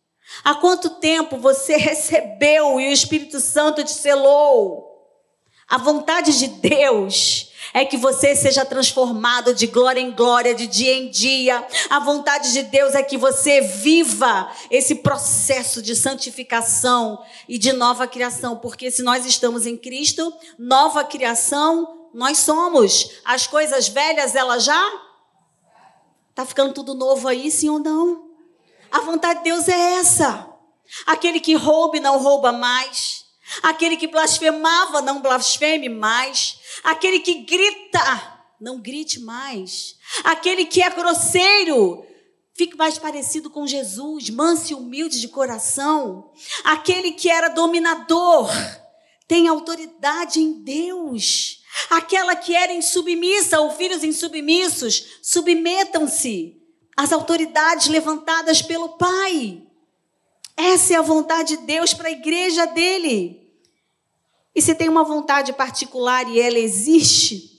Há 0.45 0.55
quanto 0.57 0.91
tempo 0.91 1.39
você 1.39 1.77
recebeu 1.79 2.79
e 2.79 2.89
o 2.89 2.93
Espírito 2.93 3.41
Santo 3.41 3.83
te 3.83 3.93
selou? 3.93 4.85
A 5.67 5.79
vontade 5.79 6.39
de 6.39 6.47
Deus 6.49 7.51
é 7.73 7.85
que 7.85 7.97
você 7.97 8.35
seja 8.35 8.65
transformado 8.65 9.55
de 9.55 9.67
glória 9.67 10.01
em 10.01 10.11
glória, 10.11 10.55
de 10.55 10.67
dia 10.67 10.95
em 10.95 11.11
dia. 11.11 11.67
A 11.91 12.01
vontade 12.01 12.53
de 12.53 12.63
Deus 12.63 12.95
é 12.95 13.03
que 13.03 13.17
você 13.17 13.61
viva 13.61 14.51
esse 14.71 14.97
processo 14.97 15.83
de 15.83 15.95
santificação 15.95 17.23
e 17.49 17.59
de 17.59 17.73
nova 17.73 18.07
criação, 18.07 18.57
porque 18.59 18.91
se 18.91 19.03
nós 19.03 19.27
estamos 19.27 19.67
em 19.67 19.77
Cristo, 19.77 20.33
nova 20.59 21.05
criação 21.05 22.09
nós 22.15 22.39
somos. 22.39 23.11
As 23.25 23.47
coisas 23.47 23.89
velhas, 23.89 24.35
elas 24.35 24.65
já 24.65 25.07
Tá 26.37 26.45
ficando 26.45 26.75
tudo 26.75 26.93
novo 26.93 27.27
aí, 27.29 27.51
sim 27.51 27.71
ou 27.71 27.79
não? 27.79 28.29
A 28.93 29.01
vontade 29.01 29.39
de 29.39 29.45
Deus 29.45 29.67
é 29.69 29.95
essa. 29.95 30.47
Aquele 31.07 31.41
que 31.41 31.55
rouba 31.55 31.99
não 31.99 32.23
rouba 32.23 32.53
mais. 32.53 33.25
Aquele 33.63 33.97
que 33.97 34.07
blasfemava 34.07 35.01
não 35.01 35.21
blasfeme 35.21 35.89
mais. 35.89 36.59
Aquele 36.83 37.21
que 37.21 37.35
grita 37.45 38.37
não 38.61 38.81
grite 38.81 39.21
mais. 39.21 39.97
Aquele 40.25 40.65
que 40.65 40.83
é 40.83 40.91
grosseiro 40.91 42.05
fique 42.55 42.77
mais 42.77 42.99
parecido 42.99 43.51
com 43.51 43.67
Jesus, 43.67 44.31
manso 44.31 44.73
e 44.73 44.75
humilde 44.75 45.21
de 45.21 45.29
coração. 45.29 46.33
Aquele 46.65 47.13
que 47.13 47.29
era 47.29 47.49
dominador 47.49 48.51
tem 49.29 49.47
autoridade 49.47 50.41
em 50.41 50.63
Deus. 50.63 51.63
Aquela 51.91 52.35
que 52.35 52.55
era 52.55 52.73
insubmissa, 52.73 53.61
ou 53.61 53.71
filhos 53.71 54.03
insubmissos, 54.03 55.19
submetam-se 55.23 56.57
às 56.97 57.13
autoridades 57.13 57.89
levantadas 57.89 58.63
pelo 58.63 58.97
Pai. 58.97 59.66
Essa 60.57 60.95
é 60.95 60.97
a 60.97 61.03
vontade 61.03 61.57
de 61.57 61.63
Deus 61.65 61.93
para 61.93 62.09
a 62.09 62.13
igreja 62.13 62.67
dele. 62.67 63.47
E 64.55 64.63
se 64.63 64.75
tem 64.75 64.89
uma 64.89 65.05
vontade 65.05 65.53
particular 65.53 66.27
e 66.29 66.41
ela 66.41 66.59
existe, 66.59 67.57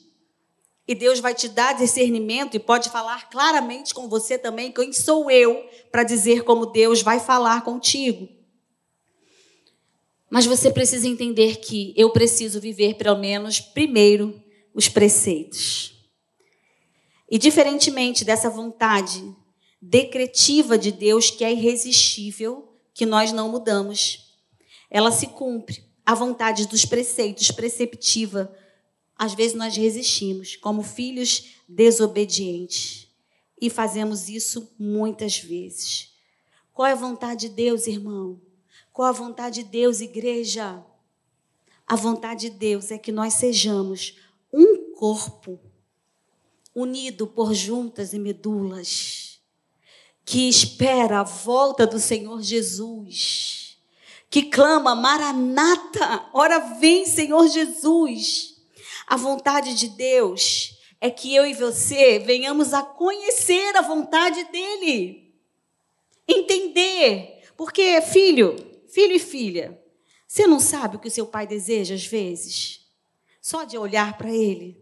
e 0.87 0.95
Deus 0.95 1.19
vai 1.19 1.35
te 1.35 1.47
dar 1.47 1.73
discernimento 1.73 2.55
e 2.55 2.59
pode 2.59 2.89
falar 2.89 3.29
claramente 3.29 3.93
com 3.93 4.07
você 4.07 4.37
também, 4.37 4.71
quem 4.71 4.93
sou 4.93 5.29
eu 5.29 5.69
para 5.91 6.03
dizer 6.03 6.43
como 6.43 6.65
Deus 6.65 7.01
vai 7.01 7.19
falar 7.19 7.63
contigo. 7.63 8.27
Mas 10.29 10.45
você 10.45 10.71
precisa 10.71 11.07
entender 11.07 11.57
que 11.57 11.93
eu 11.95 12.09
preciso 12.11 12.59
viver, 12.59 12.95
pelo 12.95 13.17
menos, 13.17 13.59
primeiro, 13.59 14.41
os 14.73 14.89
preceitos. 14.89 15.93
E 17.29 17.37
diferentemente 17.37 18.25
dessa 18.25 18.49
vontade 18.49 19.35
decretiva 19.81 20.77
de 20.77 20.91
Deus, 20.91 21.29
que 21.29 21.43
é 21.43 21.51
irresistível, 21.51 22.76
que 22.97 23.05
nós 23.05 23.31
não 23.31 23.47
mudamos, 23.47 24.33
ela 24.89 25.11
se 25.11 25.27
cumpre. 25.27 25.85
A 26.03 26.15
vontade 26.15 26.67
dos 26.67 26.83
preceitos, 26.83 27.51
preceptiva, 27.51 28.51
às 29.15 29.35
vezes 29.35 29.55
nós 29.55 29.77
resistimos, 29.77 30.55
como 30.55 30.81
filhos 30.81 31.57
desobedientes. 31.67 33.07
E 33.61 33.69
fazemos 33.69 34.29
isso 34.29 34.73
muitas 34.79 35.37
vezes. 35.37 36.11
Qual 36.73 36.87
é 36.87 36.93
a 36.93 36.95
vontade 36.95 37.47
de 37.47 37.49
Deus, 37.49 37.85
irmão? 37.85 38.41
Qual 38.91 39.07
a 39.07 39.11
vontade 39.11 39.63
de 39.63 39.69
Deus, 39.69 40.01
igreja? 40.01 40.83
A 41.85 41.95
vontade 41.95 42.49
de 42.49 42.57
Deus 42.57 42.89
é 42.89 42.97
que 42.97 43.11
nós 43.11 43.33
sejamos 43.33 44.17
um 44.51 44.91
corpo 44.95 45.59
unido 46.73 47.27
por 47.27 47.53
juntas 47.53 48.13
e 48.13 48.17
medulas, 48.17 49.36
que 50.27 50.49
espera 50.49 51.21
a 51.21 51.23
volta 51.23 51.87
do 51.87 51.97
Senhor 51.97 52.41
Jesus, 52.41 53.77
que 54.29 54.43
clama 54.43 54.93
Maranata, 54.93 56.29
ora 56.33 56.59
vem, 56.59 57.05
Senhor 57.05 57.47
Jesus. 57.47 58.57
A 59.07 59.15
vontade 59.15 59.73
de 59.73 59.87
Deus 59.87 60.77
é 60.99 61.09
que 61.09 61.33
eu 61.33 61.45
e 61.45 61.53
você 61.53 62.19
venhamos 62.19 62.73
a 62.73 62.83
conhecer 62.83 63.77
a 63.77 63.81
vontade 63.81 64.43
dele, 64.51 65.33
entender, 66.27 67.41
porque 67.55 68.01
filho, 68.01 68.67
Filho 68.87 69.15
e 69.15 69.19
filha, 69.19 69.79
você 70.27 70.47
não 70.47 70.59
sabe 70.59 70.95
o 70.95 70.99
que 70.99 71.07
o 71.07 71.11
seu 71.11 71.27
pai 71.27 71.45
deseja 71.45 71.95
às 71.95 72.05
vezes? 72.05 72.85
Só 73.41 73.63
de 73.63 73.77
olhar 73.77 74.17
para 74.17 74.29
ele. 74.29 74.81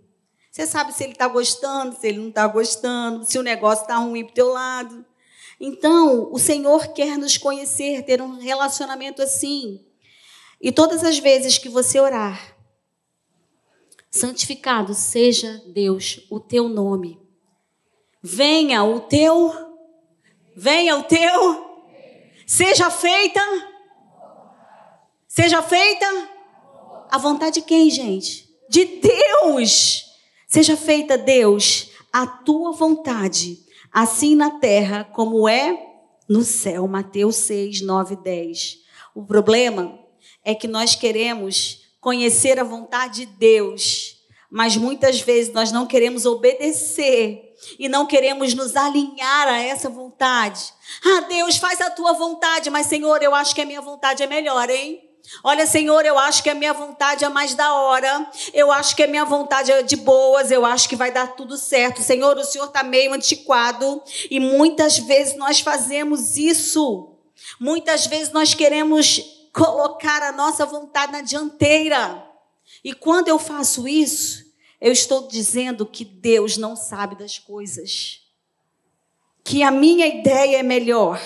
Você 0.52 0.66
sabe 0.66 0.94
se 0.94 1.04
ele 1.04 1.14
está 1.14 1.28
gostando, 1.28 1.96
se 2.00 2.08
ele 2.08 2.20
não 2.20 2.30
está 2.30 2.48
gostando, 2.48 3.26
se 3.26 3.38
o 3.38 3.44
negócio 3.44 3.82
está 3.82 3.98
ruim 3.98 4.24
para 4.24 4.32
o 4.32 4.36
teu 4.36 4.50
lado. 4.50 5.06
Então, 5.60 6.32
o 6.32 6.40
Senhor 6.40 6.94
quer 6.94 7.18
nos 7.18 7.38
conhecer, 7.38 8.04
ter 8.04 8.22
um 8.22 8.40
relacionamento 8.40 9.22
assim. 9.22 9.84
E 10.62 10.72
todas 10.72 11.04
as 11.04 11.20
vezes 11.20 11.58
que 11.58 11.70
você 11.70 12.00
orar, 12.00 12.56
santificado 14.10 14.94
seja 14.94 15.62
Deus, 15.68 16.26
o 16.30 16.40
teu 16.40 16.68
nome. 16.68 17.20
Venha 18.22 18.84
o 18.84 19.02
teu, 19.02 19.54
venha 20.56 20.98
o 20.98 21.04
teu, 21.04 21.86
seja 22.46 22.90
feita 22.90 23.42
Seja 25.36 25.62
feita 25.62 26.30
a 27.12 27.18
vontade 27.18 27.56
de 27.56 27.64
quem, 27.64 27.90
gente? 27.90 28.48
De 28.70 28.86
Deus. 28.86 30.06
Seja 30.48 30.78
feita, 30.78 31.18
Deus, 31.18 31.90
a 32.14 32.26
tua 32.26 32.72
vontade, 32.72 33.60
assim 33.96 34.36
na 34.36 34.60
terra 34.60 35.06
como 35.06 35.48
é 35.48 35.82
no 36.28 36.44
céu. 36.44 36.86
Mateus 36.86 37.38
6, 37.38 37.80
9 37.80 38.18
10. 38.18 38.80
O 39.16 39.24
problema 39.24 39.98
é 40.44 40.54
que 40.54 40.68
nós 40.68 40.96
queremos 40.96 41.86
conhecer 42.02 42.60
a 42.60 42.64
vontade 42.64 43.26
de 43.26 43.32
Deus, 43.38 44.18
mas 44.52 44.76
muitas 44.76 45.22
vezes 45.22 45.54
nós 45.54 45.72
não 45.72 45.88
queremos 45.88 46.26
obedecer 46.26 47.56
e 47.80 47.88
não 47.88 48.06
queremos 48.06 48.54
nos 48.54 48.76
alinhar 48.76 49.48
a 49.48 49.60
essa 49.60 49.90
vontade. 49.90 50.74
Ah, 51.04 51.22
Deus, 51.22 51.56
faz 51.56 51.80
a 51.80 51.90
tua 51.90 52.12
vontade, 52.12 52.70
mas 52.70 52.88
Senhor, 52.88 53.24
eu 53.24 53.34
acho 53.34 53.56
que 53.56 53.62
a 53.62 53.66
minha 53.66 53.82
vontade 53.82 54.22
é 54.22 54.28
melhor, 54.28 54.70
hein? 54.70 55.05
Olha, 55.44 55.66
Senhor, 55.66 56.06
eu 56.06 56.18
acho 56.18 56.44
que 56.44 56.50
a 56.50 56.56
minha 56.56 56.74
vontade 56.74 57.26
é 57.26 57.30
mais 57.30 57.54
da 57.54 57.74
hora. 57.74 58.30
Eu 58.54 58.72
acho 58.72 58.96
que 58.96 59.04
a 59.04 59.08
minha 59.08 59.26
vontade 59.26 59.72
é 59.72 59.82
de 59.82 59.96
boas. 59.96 60.52
Eu 60.52 60.66
acho 60.66 60.88
que 60.88 60.96
vai 60.96 61.12
dar 61.12 61.36
tudo 61.36 61.58
certo. 61.58 62.02
Senhor, 62.02 62.38
o 62.38 62.44
Senhor 62.44 62.66
está 62.66 62.84
meio 62.84 63.14
antiquado. 63.14 64.02
E 64.30 64.40
muitas 64.40 64.98
vezes 64.98 65.36
nós 65.38 65.60
fazemos 65.60 66.38
isso. 66.38 67.16
Muitas 67.60 68.08
vezes 68.08 68.32
nós 68.32 68.54
queremos 68.54 69.22
colocar 69.54 70.22
a 70.22 70.32
nossa 70.32 70.66
vontade 70.66 71.12
na 71.12 71.22
dianteira. 71.22 72.24
E 72.84 72.94
quando 72.94 73.28
eu 73.28 73.40
faço 73.40 73.88
isso, 73.88 74.46
eu 74.80 74.92
estou 74.92 75.28
dizendo 75.28 75.86
que 75.86 76.04
Deus 76.04 76.58
não 76.58 76.76
sabe 76.76 77.16
das 77.16 77.40
coisas. 77.40 78.22
Que 79.44 79.64
a 79.64 79.72
minha 79.72 80.06
ideia 80.08 80.58
é 80.58 80.64
melhor. 80.64 81.20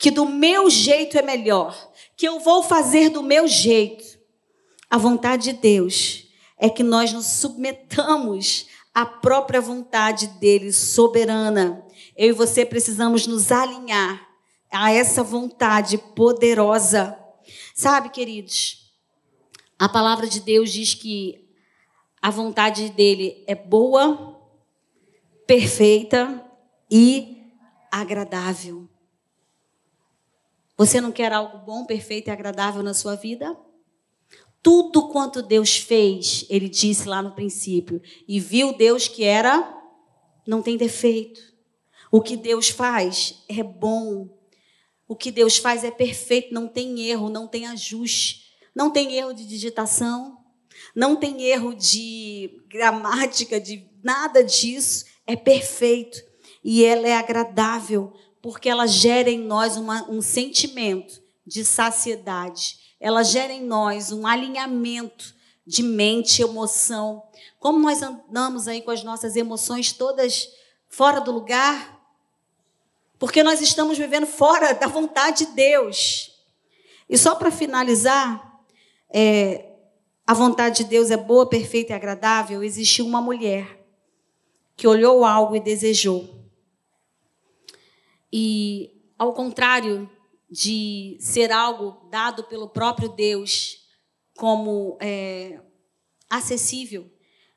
Que 0.00 0.10
do 0.10 0.24
meu 0.24 0.70
jeito 0.70 1.18
é 1.18 1.22
melhor 1.22 1.92
que 2.16 2.26
eu 2.26 2.40
vou 2.40 2.62
fazer 2.62 3.10
do 3.10 3.22
meu 3.22 3.46
jeito. 3.46 4.18
A 4.88 4.96
vontade 4.96 5.52
de 5.52 5.58
Deus 5.58 6.26
é 6.58 6.70
que 6.70 6.82
nós 6.82 7.12
nos 7.12 7.26
submetamos 7.26 8.66
à 8.94 9.06
própria 9.06 9.60
vontade 9.60 10.26
dele, 10.40 10.72
soberana. 10.72 11.86
Eu 12.16 12.30
e 12.30 12.32
você 12.32 12.64
precisamos 12.64 13.26
nos 13.26 13.52
alinhar 13.52 14.26
a 14.72 14.90
essa 14.90 15.22
vontade 15.22 15.98
poderosa. 15.98 17.18
Sabe, 17.74 18.08
queridos, 18.08 18.90
a 19.78 19.88
palavra 19.88 20.26
de 20.26 20.40
Deus 20.40 20.72
diz 20.72 20.94
que 20.94 21.46
a 22.22 22.30
vontade 22.30 22.88
dele 22.88 23.44
é 23.46 23.54
boa, 23.54 24.40
perfeita 25.46 26.42
e 26.90 27.36
agradável. 27.90 28.89
Você 30.80 30.98
não 30.98 31.12
quer 31.12 31.30
algo 31.30 31.58
bom, 31.58 31.84
perfeito 31.84 32.28
e 32.28 32.30
agradável 32.30 32.82
na 32.82 32.94
sua 32.94 33.14
vida? 33.14 33.54
Tudo 34.62 35.08
quanto 35.08 35.42
Deus 35.42 35.76
fez, 35.76 36.46
ele 36.48 36.70
disse 36.70 37.06
lá 37.06 37.20
no 37.20 37.34
princípio, 37.34 38.00
e 38.26 38.40
viu 38.40 38.72
Deus 38.72 39.06
que 39.06 39.22
era, 39.22 39.78
não 40.46 40.62
tem 40.62 40.78
defeito. 40.78 41.38
O 42.10 42.22
que 42.22 42.34
Deus 42.34 42.70
faz 42.70 43.44
é 43.46 43.62
bom. 43.62 44.26
O 45.06 45.14
que 45.14 45.30
Deus 45.30 45.58
faz 45.58 45.84
é 45.84 45.90
perfeito, 45.90 46.54
não 46.54 46.66
tem 46.66 47.02
erro, 47.02 47.28
não 47.28 47.46
tem 47.46 47.66
ajuste, 47.66 48.46
não 48.74 48.90
tem 48.90 49.16
erro 49.16 49.34
de 49.34 49.46
digitação, 49.46 50.38
não 50.96 51.14
tem 51.14 51.42
erro 51.42 51.74
de 51.74 52.58
gramática, 52.70 53.60
de 53.60 53.86
nada 54.02 54.42
disso, 54.42 55.04
é 55.26 55.36
perfeito. 55.36 56.18
E 56.64 56.82
ela 56.86 57.06
é 57.06 57.18
agradável, 57.18 58.14
porque 58.42 58.68
ela 58.68 58.86
gera 58.86 59.30
em 59.30 59.38
nós 59.38 59.76
uma, 59.76 60.08
um 60.08 60.22
sentimento 60.22 61.20
de 61.46 61.64
saciedade. 61.64 62.78
Ela 62.98 63.22
gera 63.22 63.52
em 63.52 63.64
nós 63.64 64.12
um 64.12 64.26
alinhamento 64.26 65.34
de 65.66 65.82
mente, 65.82 66.42
emoção. 66.42 67.22
Como 67.58 67.78
nós 67.78 68.02
andamos 68.02 68.66
aí 68.66 68.82
com 68.82 68.90
as 68.90 69.04
nossas 69.04 69.36
emoções 69.36 69.92
todas 69.92 70.48
fora 70.88 71.20
do 71.20 71.30
lugar? 71.30 71.98
Porque 73.18 73.42
nós 73.42 73.60
estamos 73.60 73.98
vivendo 73.98 74.26
fora 74.26 74.72
da 74.72 74.86
vontade 74.86 75.46
de 75.46 75.52
Deus. 75.52 76.32
E 77.08 77.18
só 77.18 77.34
para 77.34 77.50
finalizar, 77.50 78.60
é, 79.12 79.66
a 80.26 80.32
vontade 80.32 80.78
de 80.78 80.84
Deus 80.84 81.10
é 81.10 81.16
boa, 81.16 81.46
perfeita 81.46 81.92
e 81.92 81.96
agradável. 81.96 82.62
Existiu 82.62 83.04
uma 83.04 83.20
mulher 83.20 83.84
que 84.76 84.86
olhou 84.86 85.24
algo 85.24 85.54
e 85.54 85.60
desejou. 85.60 86.39
E, 88.32 88.90
ao 89.18 89.32
contrário 89.32 90.08
de 90.50 91.16
ser 91.20 91.52
algo 91.52 92.08
dado 92.10 92.44
pelo 92.44 92.68
próprio 92.68 93.08
Deus 93.08 93.86
como 94.36 94.96
é, 95.00 95.60
acessível, 96.28 97.10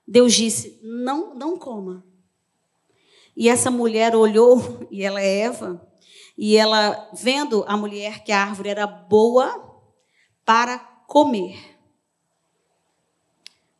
Deus 0.07 0.33
disse: 0.33 0.79
não, 0.83 1.33
não 1.35 1.57
coma. 1.57 2.05
E 3.35 3.49
essa 3.49 3.71
mulher 3.71 4.15
olhou, 4.15 4.87
e 4.91 5.03
ela 5.03 5.19
é 5.21 5.39
Eva, 5.39 5.87
e 6.37 6.55
ela, 6.55 7.09
vendo 7.13 7.63
a 7.67 7.75
mulher 7.75 8.23
que 8.23 8.31
a 8.31 8.41
árvore 8.41 8.69
era 8.69 8.85
boa 8.85 9.81
para 10.45 10.77
comer. 11.07 11.73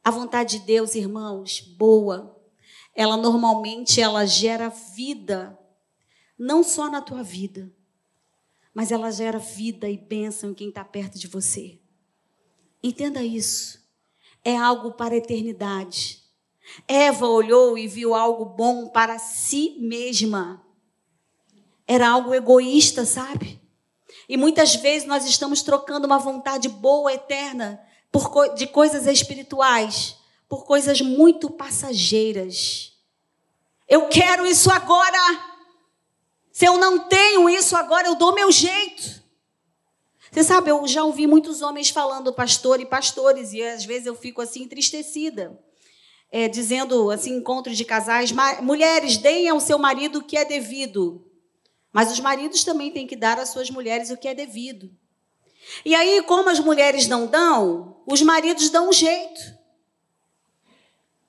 A 0.04 0.12
vontade 0.12 0.60
de 0.60 0.66
Deus, 0.66 0.96
irmãos, 0.96 1.62
boa, 1.62 2.36
ela 2.96 3.16
normalmente 3.16 4.02
ela 4.02 4.26
gera 4.26 4.70
vida, 4.70 5.58
não 6.38 6.64
só 6.64 6.90
na 6.90 7.02
tua 7.02 7.24
vida, 7.24 7.72
mas 8.74 8.92
ela 8.92 9.12
gera 9.12 9.38
vida 9.38 9.90
e 9.90 9.98
bênção 9.98 10.52
em 10.52 10.54
quem 10.54 10.70
está 10.70 10.84
perto 10.84 11.18
de 11.18 11.28
você. 11.28 11.80
Entenda 12.82 13.22
isso. 13.22 13.82
É 14.44 14.58
algo 14.58 14.94
para 14.94 15.14
a 15.14 15.18
eternidade. 15.18 16.24
Eva 16.88 17.28
olhou 17.28 17.78
e 17.78 17.88
viu 17.88 18.14
algo 18.14 18.46
bom 18.46 18.88
para 18.90 19.20
si 19.20 19.78
mesma. 19.80 20.66
Era 21.88 22.10
algo 22.10 22.34
egoísta, 22.34 23.06
sabe? 23.06 23.62
E 24.28 24.38
muitas 24.38 24.76
vezes 24.76 25.08
nós 25.08 25.26
estamos 25.26 25.62
trocando 25.62 26.06
uma 26.06 26.18
vontade 26.18 26.68
boa, 26.70 27.14
eterna, 27.14 27.82
por, 28.12 28.54
de 28.56 28.68
coisas 28.68 29.06
espirituais, 29.06 30.18
por 30.48 30.66
coisas 30.66 31.02
muito 31.02 31.50
passageiras. 31.50 32.94
Eu 33.88 34.08
quero 34.08 34.46
isso 34.46 34.72
agora. 34.72 35.53
Se 36.54 36.64
eu 36.64 36.78
não 36.78 36.99
tenho 36.99 37.49
isso 37.49 37.76
agora, 37.76 38.08
eu 38.08 38.16
dou 38.16 38.34
meu 38.34 38.49
jeito. 38.49 39.22
Você 40.32 40.45
sabe, 40.45 40.72
eu 40.72 40.88
já 40.88 41.04
ouvi 41.04 41.28
muitos 41.28 41.62
homens 41.62 41.89
falando 41.89 42.32
pastor 42.32 42.80
e 42.80 42.86
pastores, 42.86 43.51
e 43.51 43.62
às 43.62 43.84
vezes 43.84 44.06
eu 44.06 44.16
fico 44.16 44.41
assim 44.41 44.64
entristecida 44.64 45.60
é, 46.34 46.47
dizendo 46.47 47.12
assim, 47.12 47.36
encontros 47.36 47.78
de 47.78 47.86
casais, 47.86 48.32
mulheres, 48.60 49.18
deem 49.18 49.47
ao 49.49 49.60
seu 49.60 49.78
marido 49.78 50.18
o 50.18 50.24
que 50.24 50.36
é 50.36 50.43
devido. 50.43 51.24
Mas 51.91 52.12
os 52.12 52.20
maridos 52.20 52.64
também 52.64 52.89
têm 52.89 53.06
que 53.06 53.16
dar 53.16 53.38
às 53.38 53.49
suas 53.49 53.70
mulheres 53.70 54.10
o 54.10 54.18
que 54.18 54.28
é 54.28 54.34
devido. 54.34 54.89
E 55.86 55.93
aí, 55.93 56.24
como 56.24 56.49
as 56.49 56.60
mulheres 56.60 57.08
não 57.08 57.28
dão, 57.28 58.01
os 58.08 58.24
maridos 58.24 58.72
dão 58.72 58.89
um 58.89 58.93
jeito. 58.93 59.41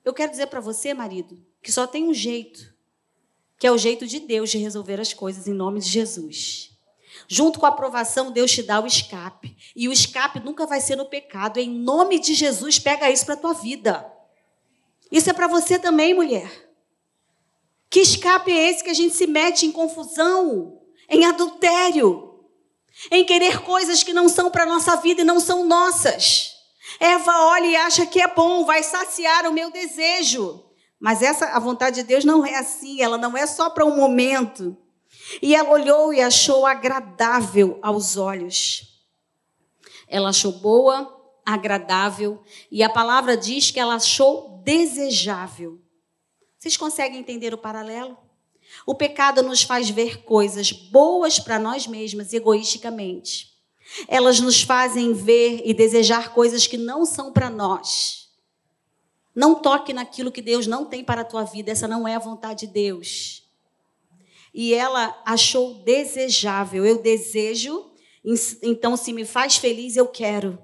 Eu 0.03 0.15
quero 0.15 0.31
dizer 0.31 0.47
para 0.47 0.61
você, 0.61 0.95
marido, 0.95 1.39
que 1.63 1.71
só 1.71 1.87
tem 1.87 2.05
um 2.05 2.15
jeito, 2.15 2.74
que 3.65 3.69
é 3.69 3.73
o 3.73 3.79
jeito 3.79 4.07
de 4.07 4.21
Deus 4.21 4.51
de 4.51 4.59
resolver 4.59 5.01
as 5.01 5.15
coisas 5.15 5.49
em 5.49 5.55
nome 5.55 5.81
de 5.81 5.89
Jesus. 5.89 6.73
Junto 7.27 7.59
com 7.59 7.65
a 7.65 7.71
aprovação, 7.71 8.31
Deus 8.31 8.53
te 8.53 8.63
dá 8.63 8.79
o 8.79 8.87
escape. 8.87 9.57
E 9.75 9.89
o 9.89 9.93
escape 9.95 10.39
nunca 10.39 10.67
vai 10.67 10.83
ser 10.83 10.97
no 10.97 11.07
pecado. 11.07 11.59
Em 11.59 11.71
nome 11.71 12.19
de 12.19 12.35
Jesus, 12.35 12.79
pega 12.79 13.11
isso 13.11 13.25
para 13.25 13.37
a 13.37 13.39
tua 13.39 13.55
vida. 13.55 14.07
Isso 15.11 15.31
é 15.31 15.33
para 15.33 15.47
você 15.47 15.79
também, 15.79 16.13
mulher. 16.13 16.77
Que 17.89 18.01
escape 18.01 18.53
é 18.53 18.69
esse 18.69 18.85
que 18.85 18.91
a 18.91 18.95
gente 18.95 19.15
se 19.15 19.27
mete 19.27 19.65
em 19.65 19.73
confusão, 19.73 20.83
em 21.09 21.25
adultério, 21.25 22.45
em 23.11 23.25
querer 23.25 23.63
coisas 23.63 24.03
que 24.03 24.13
não 24.13 24.29
são 24.29 24.51
para 24.51 24.67
nossa 24.67 24.95
vida 24.97 25.23
e 25.23 25.25
não 25.25 25.41
são 25.41 25.65
nossas? 25.65 26.53
Eva 27.01 27.33
olha 27.47 27.67
e 27.67 27.77
acha 27.77 28.05
que 28.05 28.21
é 28.21 28.29
bom, 28.29 28.67
vai 28.67 28.83
saciar 28.83 29.47
o 29.47 29.55
meu 29.55 29.71
desejo. 29.71 30.63
Mas 31.05 31.21
essa 31.21 31.49
a 31.49 31.59
vontade 31.59 31.97
de 31.97 32.03
Deus 32.03 32.25
não 32.25 32.47
é 32.47 32.57
assim, 32.57 33.03
ela 33.03 33.19
não 33.19 33.37
é 33.37 33.47
só 33.47 33.69
para 33.69 33.85
um 33.85 33.95
momento. 33.95 34.75
E 35.43 35.55
ela 35.55 35.69
olhou 35.69 36.15
e 36.15 36.23
achou 36.23 36.65
agradável 36.65 37.79
aos 37.83 38.17
olhos. 38.17 39.05
Ela 40.09 40.31
achou 40.31 40.51
boa, 40.51 41.15
agradável, 41.45 42.43
e 42.71 42.83
a 42.83 42.89
palavra 42.89 43.37
diz 43.37 43.71
que 43.71 43.79
ela 43.79 43.97
achou 43.97 44.63
desejável. 44.65 45.79
Vocês 46.59 46.75
conseguem 46.75 47.21
entender 47.21 47.53
o 47.53 47.59
paralelo? 47.59 48.17
O 48.87 48.95
pecado 48.95 49.43
nos 49.43 49.63
faz 49.63 49.91
ver 49.91 50.25
coisas 50.25 50.73
boas 50.73 51.39
para 51.39 51.59
nós 51.59 51.87
mesmas 51.87 52.33
egoisticamente. 52.33 53.53
Elas 54.09 54.41
nos 54.41 54.63
fazem 54.63 55.13
ver 55.13 55.61
e 55.67 55.75
desejar 55.75 56.33
coisas 56.33 56.67
que 56.67 56.79
não 56.79 57.05
são 57.05 57.31
para 57.31 57.51
nós. 57.51 58.24
Não 59.35 59.57
toque 59.57 59.93
naquilo 59.93 60.31
que 60.31 60.41
Deus 60.41 60.67
não 60.67 60.85
tem 60.85 61.03
para 61.03 61.23
a 61.23 61.25
tua 61.25 61.45
vida, 61.45 61.73
essa 61.73 61.89
não 61.89 62.07
é 62.07 62.15
a 62.15 62.21
vontade 62.21 62.67
de 62.67 62.73
Deus. 62.73 63.43
E 64.53 64.73
ela 64.73 65.21
achou 65.27 65.83
desejável. 65.83 66.87
Eu 66.87 67.03
desejo, 67.03 67.91
então 68.63 68.97
se 68.97 69.13
me 69.13 69.25
faz 69.25 69.57
feliz, 69.57 69.97
eu 69.97 70.07
quero. 70.07 70.59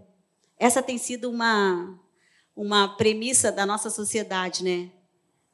Essa 0.57 0.83
tem 0.83 0.99
sido 0.99 1.29
uma 1.29 1.99
uma 2.55 2.89
premissa 2.89 3.51
da 3.51 3.65
nossa 3.65 3.89
sociedade, 3.89 4.63
né? 4.63 4.91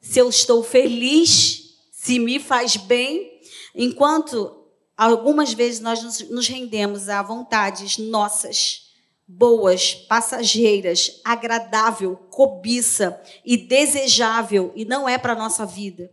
Se 0.01 0.19
eu 0.19 0.27
estou 0.27 0.61
feliz, 0.61 1.77
se 1.89 2.19
me 2.19 2.37
faz 2.37 2.75
bem, 2.75 3.39
enquanto 3.73 4.65
algumas 4.95 5.53
vezes 5.53 5.79
nós 5.79 6.03
nos 6.29 6.47
rendemos 6.47 7.07
a 7.07 7.21
vontades 7.21 7.97
nossas, 7.97 8.86
boas, 9.27 9.93
passageiras, 9.93 11.19
agradável, 11.25 12.15
cobiça 12.31 13.21
e 13.45 13.57
desejável, 13.57 14.71
e 14.75 14.85
não 14.85 15.07
é 15.09 15.17
para 15.17 15.33
a 15.33 15.37
nossa 15.37 15.65
vida. 15.65 16.09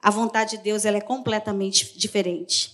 A 0.00 0.10
vontade 0.10 0.56
de 0.56 0.62
Deus 0.62 0.84
ela 0.84 0.98
é 0.98 1.00
completamente 1.00 1.96
diferente. 1.98 2.72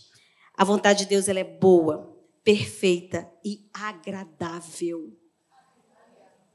A 0.57 0.65
vontade 0.65 1.01
de 1.01 1.07
Deus 1.07 1.29
ela 1.29 1.39
é 1.39 1.45
boa, 1.45 2.17
perfeita 2.43 3.31
e 3.45 3.69
agradável. 3.73 5.13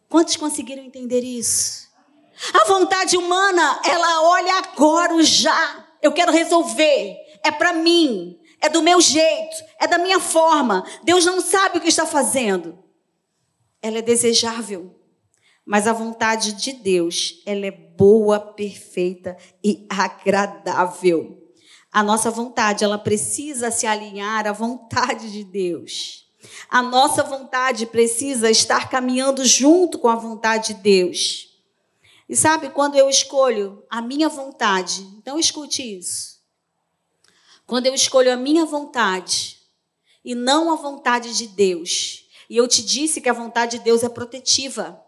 Quantos 0.10 0.36
conseguiram 0.36 0.84
entender 0.84 1.22
isso? 1.22 1.88
A 2.54 2.66
vontade 2.66 3.16
humana, 3.16 3.80
ela 3.86 4.24
olha 4.24 4.56
agora 4.56 5.16
o 5.16 5.24
já. 5.24 5.88
Eu 6.02 6.12
quero 6.12 6.32
resolver. 6.32 7.16
É 7.44 7.52
para 7.52 7.74
mim. 7.74 8.38
É 8.60 8.68
do 8.70 8.82
meu 8.82 9.00
jeito. 9.00 9.56
É 9.80 9.88
da 9.88 9.98
minha 9.98 10.20
forma. 10.20 10.84
Deus 11.04 11.26
não 11.26 11.40
sabe 11.40 11.78
o 11.78 11.82
que 11.82 11.88
está 11.88 12.06
fazendo. 12.06 12.83
Ela 13.84 14.00
é 14.00 14.02
desejável. 14.02 15.00
Mas 15.66 15.88
a 15.88 15.94
vontade 15.94 16.54
de 16.54 16.74
Deus, 16.74 17.42
ela 17.46 17.66
é 17.68 17.72
boa, 17.72 18.40
perfeita 18.40 19.38
e 19.64 19.86
agradável. 19.90 21.40
A 21.92 22.02
nossa 22.02 22.32
vontade, 22.32 22.84
ela 22.84 22.98
precisa 22.98 23.70
se 23.70 23.86
alinhar 23.86 24.48
à 24.48 24.52
vontade 24.52 25.32
de 25.32 25.44
Deus. 25.44 26.28
A 26.70 26.82
nossa 26.82 27.24
vontade 27.24 27.86
precisa 27.86 28.50
estar 28.50 28.90
caminhando 28.90 29.46
junto 29.46 30.00
com 30.00 30.08
a 30.08 30.16
vontade 30.16 30.74
de 30.74 30.82
Deus. 30.82 31.54
E 32.28 32.36
sabe, 32.36 32.70
quando 32.70 32.96
eu 32.96 33.10
escolho 33.10 33.84
a 33.90 34.02
minha 34.02 34.28
vontade, 34.28 35.02
então 35.18 35.38
escute 35.38 35.98
isso. 35.98 36.42
Quando 37.66 37.86
eu 37.86 37.94
escolho 37.94 38.34
a 38.34 38.36
minha 38.36 38.66
vontade 38.66 39.60
e 40.26 40.36
não 40.36 40.72
a 40.72 40.76
vontade 40.76 41.38
de 41.38 41.48
Deus, 41.48 42.23
e 42.54 42.58
eu 42.58 42.68
te 42.68 42.84
disse 42.84 43.20
que 43.20 43.28
a 43.28 43.34
vontade 43.34 43.80
de 43.80 43.84
Deus 43.84 44.04
é 44.04 44.10
protetiva. 44.10 45.04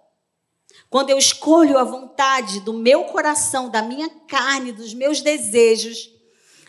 Quando 0.90 1.12
eu 1.12 1.18
escolho 1.20 1.78
a 1.78 1.84
vontade 1.84 2.60
do 2.62 2.74
meu 2.74 3.04
coração, 3.04 3.70
da 3.70 3.84
minha 3.84 4.10
carne, 4.28 4.72
dos 4.72 4.96
meus 4.96 5.22
desejos, 5.22 6.10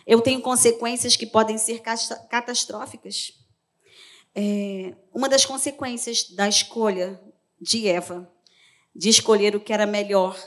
eu 0.06 0.20
tenho 0.20 0.42
consequências 0.42 1.16
que 1.16 1.24
podem 1.24 1.56
ser 1.56 1.80
catastróficas. 2.28 3.32
É, 4.34 4.94
uma 5.14 5.30
das 5.30 5.46
consequências 5.46 6.28
da 6.32 6.46
escolha 6.46 7.18
de 7.58 7.88
Eva, 7.88 8.30
de 8.94 9.08
escolher 9.08 9.56
o 9.56 9.60
que 9.60 9.72
era 9.72 9.86
melhor 9.86 10.38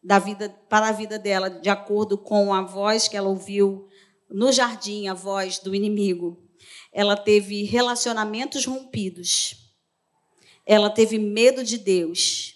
da 0.00 0.20
vida 0.20 0.50
para 0.68 0.86
a 0.86 0.92
vida 0.92 1.18
dela, 1.18 1.50
de 1.50 1.68
acordo 1.68 2.16
com 2.16 2.54
a 2.54 2.62
voz 2.62 3.08
que 3.08 3.16
ela 3.16 3.28
ouviu 3.28 3.88
no 4.30 4.52
jardim, 4.52 5.08
a 5.08 5.14
voz 5.14 5.58
do 5.58 5.74
inimigo, 5.74 6.40
ela 6.92 7.16
teve 7.16 7.64
relacionamentos 7.64 8.66
rompidos. 8.66 9.63
Ela 10.66 10.90
teve 10.90 11.18
medo 11.18 11.62
de 11.62 11.78
Deus. 11.78 12.54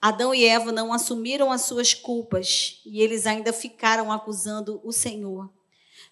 Adão 0.00 0.34
e 0.34 0.44
Eva 0.44 0.72
não 0.72 0.92
assumiram 0.92 1.52
as 1.52 1.62
suas 1.62 1.94
culpas 1.94 2.80
e 2.84 3.00
eles 3.00 3.26
ainda 3.26 3.52
ficaram 3.52 4.10
acusando 4.10 4.80
o 4.82 4.90
Senhor. 4.90 5.50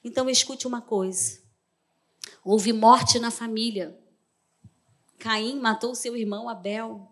Então 0.05 0.31
escute 0.31 0.66
uma 0.66 0.81
coisa: 0.81 1.41
houve 2.45 2.72
morte 2.72 3.18
na 3.18 3.31
família. 3.31 3.99
Caim 5.18 5.61
matou 5.61 5.95
seu 5.95 6.16
irmão 6.16 6.49
Abel. 6.49 7.11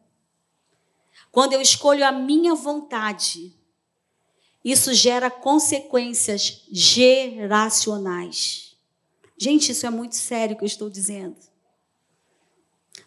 Quando 1.31 1.53
eu 1.53 1.61
escolho 1.61 2.07
a 2.07 2.13
minha 2.13 2.55
vontade, 2.55 3.55
isso 4.65 4.95
gera 4.95 5.31
consequências 5.31 6.65
geracionais. 6.71 8.77
Gente, 9.37 9.73
isso 9.73 9.87
é 9.87 9.91
muito 9.91 10.17
sério 10.17 10.57
que 10.57 10.65
eu 10.65 10.67
estou 10.67 10.89
dizendo. 10.89 11.37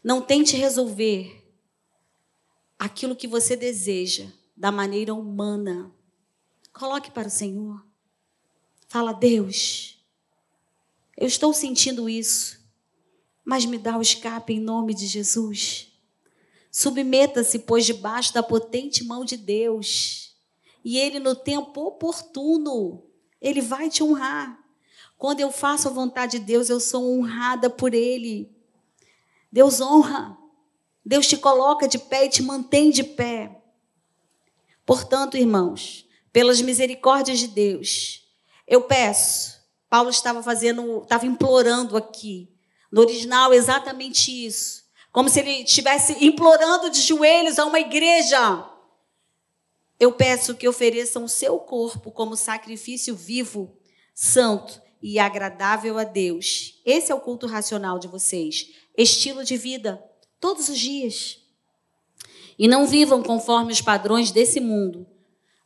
Não 0.04 0.22
tente 0.22 0.56
resolver 0.56 1.42
aquilo 2.78 3.16
que 3.16 3.28
você 3.28 3.56
deseja 3.56 4.26
da 4.58 4.72
maneira 4.72 5.14
humana. 5.14 5.92
Coloque 6.74 7.12
para 7.12 7.28
o 7.28 7.32
Senhor. 7.32 7.86
Fala, 8.88 9.14
Deus, 9.14 10.04
eu 11.16 11.28
estou 11.28 11.54
sentindo 11.54 12.10
isso, 12.10 12.60
mas 13.46 13.66
me 13.66 13.78
dá 13.78 13.98
o 13.98 14.02
escape 14.02 14.54
em 14.54 14.60
nome 14.60 14.94
de 14.94 15.06
Jesus. 15.06 15.92
Submeta-se, 16.72 17.60
pois, 17.60 17.86
debaixo 17.86 18.34
da 18.34 18.42
potente 18.42 19.04
mão 19.04 19.24
de 19.24 19.38
Deus. 19.38 20.36
E 20.84 20.98
Ele, 20.98 21.20
no 21.20 21.36
tempo 21.36 21.82
oportuno, 21.82 23.04
Ele 23.40 23.62
vai 23.62 23.90
te 23.90 24.04
honrar. 24.04 24.60
Quando 25.18 25.42
eu 25.42 25.52
faço 25.52 25.88
a 25.88 25.92
vontade 25.92 26.40
de 26.40 26.46
Deus, 26.46 26.70
eu 26.70 26.80
sou 26.80 27.20
honrada 27.20 27.70
por 27.70 27.94
Ele. 27.94 28.50
Deus 29.52 29.82
honra. 29.82 30.38
Deus 31.06 31.28
te 31.28 31.36
coloca 31.36 31.88
de 31.88 31.98
pé 31.98 32.26
e 32.26 32.30
te 32.30 32.44
mantém 32.44 32.90
de 32.90 33.04
pé. 33.04 33.62
Portanto, 34.86 35.36
irmãos, 35.36 36.08
pelas 36.32 36.62
misericórdias 36.62 37.40
de 37.40 37.48
Deus, 37.48 38.28
eu 38.68 38.82
peço. 38.82 39.60
Paulo 39.90 40.10
estava 40.10 40.42
fazendo, 40.42 41.02
estava 41.02 41.26
implorando 41.26 41.98
aqui. 41.98 42.50
No 42.92 43.02
original, 43.02 43.54
exatamente 43.54 44.46
isso. 44.46 44.84
Como 45.12 45.28
se 45.28 45.40
ele 45.40 45.64
estivesse 45.64 46.24
implorando 46.24 46.90
de 46.90 47.02
joelhos 47.02 47.60
a 47.60 47.66
uma 47.66 47.80
igreja. 47.80 48.66
Eu 50.00 50.14
peço 50.14 50.56
que 50.56 50.68
ofereçam 50.68 51.26
o 51.26 51.30
seu 51.30 51.60
corpo 51.60 52.12
como 52.12 52.36
sacrifício 52.36 53.16
vivo, 53.16 53.78
santo 54.16 54.82
e 55.02 55.18
agradável 55.18 55.98
a 55.98 56.04
Deus. 56.04 56.82
Esse 56.86 57.12
é 57.12 57.16
o 57.16 57.20
culto 57.20 57.48
racional 57.48 57.98
de 57.98 58.08
vocês. 58.08 58.70
Estilo 58.98 59.44
de 59.44 59.58
vida 59.58 60.04
todos 60.40 60.70
os 60.70 60.78
dias. 60.78 61.40
E 62.58 62.68
não 62.68 62.86
vivam 62.86 63.24
conforme 63.24 63.72
os 63.72 63.82
padrões 63.82 64.32
desse 64.32 64.60
mundo, 64.60 65.08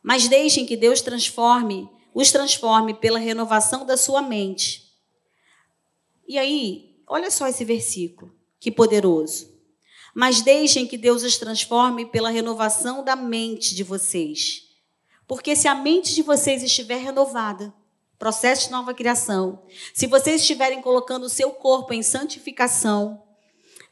mas 0.02 0.28
deixem 0.28 0.64
que 0.64 0.76
Deus 0.76 1.00
transforme, 1.00 1.88
os 2.14 2.30
transforme 2.30 2.94
pela 2.94 3.18
renovação 3.18 3.84
da 3.84 3.96
sua 3.96 4.22
mente. 4.22 4.86
E 6.26 6.38
aí, 6.38 6.96
olha 7.06 7.30
só 7.30 7.46
esse 7.46 7.64
versículo, 7.64 8.32
que 8.58 8.70
poderoso. 8.70 9.54
Mas 10.14 10.40
deixem 10.40 10.86
que 10.86 10.96
Deus 10.96 11.22
os 11.22 11.36
transforme 11.36 12.06
pela 12.06 12.30
renovação 12.30 13.04
da 13.04 13.14
mente 13.14 13.74
de 13.74 13.82
vocês. 13.82 14.62
Porque 15.26 15.54
se 15.54 15.68
a 15.68 15.74
mente 15.74 16.14
de 16.14 16.22
vocês 16.22 16.62
estiver 16.62 16.96
renovada, 16.96 17.74
processo 18.18 18.66
de 18.66 18.72
nova 18.72 18.94
criação, 18.94 19.62
se 19.94 20.06
vocês 20.06 20.40
estiverem 20.40 20.80
colocando 20.80 21.24
o 21.24 21.30
seu 21.30 21.50
corpo 21.50 21.92
em 21.92 22.02
santificação, 22.02 23.22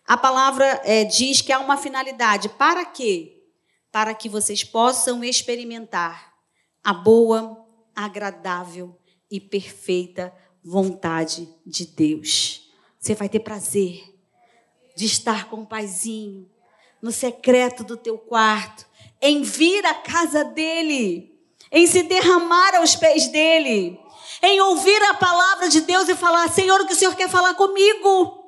a 0.06 0.16
palavra 0.16 0.82
é, 0.84 1.04
diz 1.04 1.40
que 1.40 1.52
há 1.52 1.58
uma 1.58 1.76
finalidade. 1.76 2.48
Para 2.48 2.84
quê? 2.84 3.42
Para 3.90 4.14
que 4.14 4.28
vocês 4.28 4.62
possam 4.62 5.24
experimentar 5.24 6.34
a 6.82 6.92
boa, 6.92 7.64
agradável 7.94 8.98
e 9.30 9.40
perfeita 9.40 10.34
vontade 10.62 11.48
de 11.64 11.86
Deus. 11.86 12.70
Você 12.98 13.14
vai 13.14 13.28
ter 13.28 13.40
prazer 13.40 14.02
de 14.96 15.06
estar 15.06 15.48
com 15.48 15.62
o 15.62 15.66
paizinho 15.66 16.48
no 17.00 17.12
secreto 17.12 17.84
do 17.84 17.96
teu 17.96 18.16
quarto, 18.16 18.86
em 19.20 19.42
vir 19.42 19.84
à 19.84 19.94
casa 19.94 20.44
dele, 20.44 21.38
em 21.70 21.86
se 21.86 22.02
derramar 22.02 22.76
aos 22.76 22.96
pés 22.96 23.28
dele, 23.28 24.00
em 24.44 24.60
ouvir 24.60 25.02
a 25.02 25.14
palavra 25.14 25.68
de 25.68 25.80
Deus 25.80 26.08
e 26.08 26.14
falar: 26.14 26.48
Senhor, 26.48 26.80
o 26.80 26.86
que 26.86 26.92
o 26.92 26.96
Senhor 26.96 27.14
quer 27.14 27.28
falar 27.28 27.54
comigo? 27.54 28.44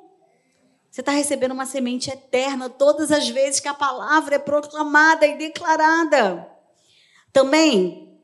Você 0.89 1.01
está 1.01 1.11
recebendo 1.11 1.51
uma 1.51 1.65
semente 1.65 2.09
eterna 2.09 2.69
todas 2.69 3.11
as 3.11 3.29
vezes 3.29 3.59
que 3.59 3.67
a 3.67 3.73
palavra 3.73 4.35
é 4.35 4.39
proclamada 4.39 5.27
e 5.27 5.37
declarada. 5.37 6.47
Também, 7.31 8.19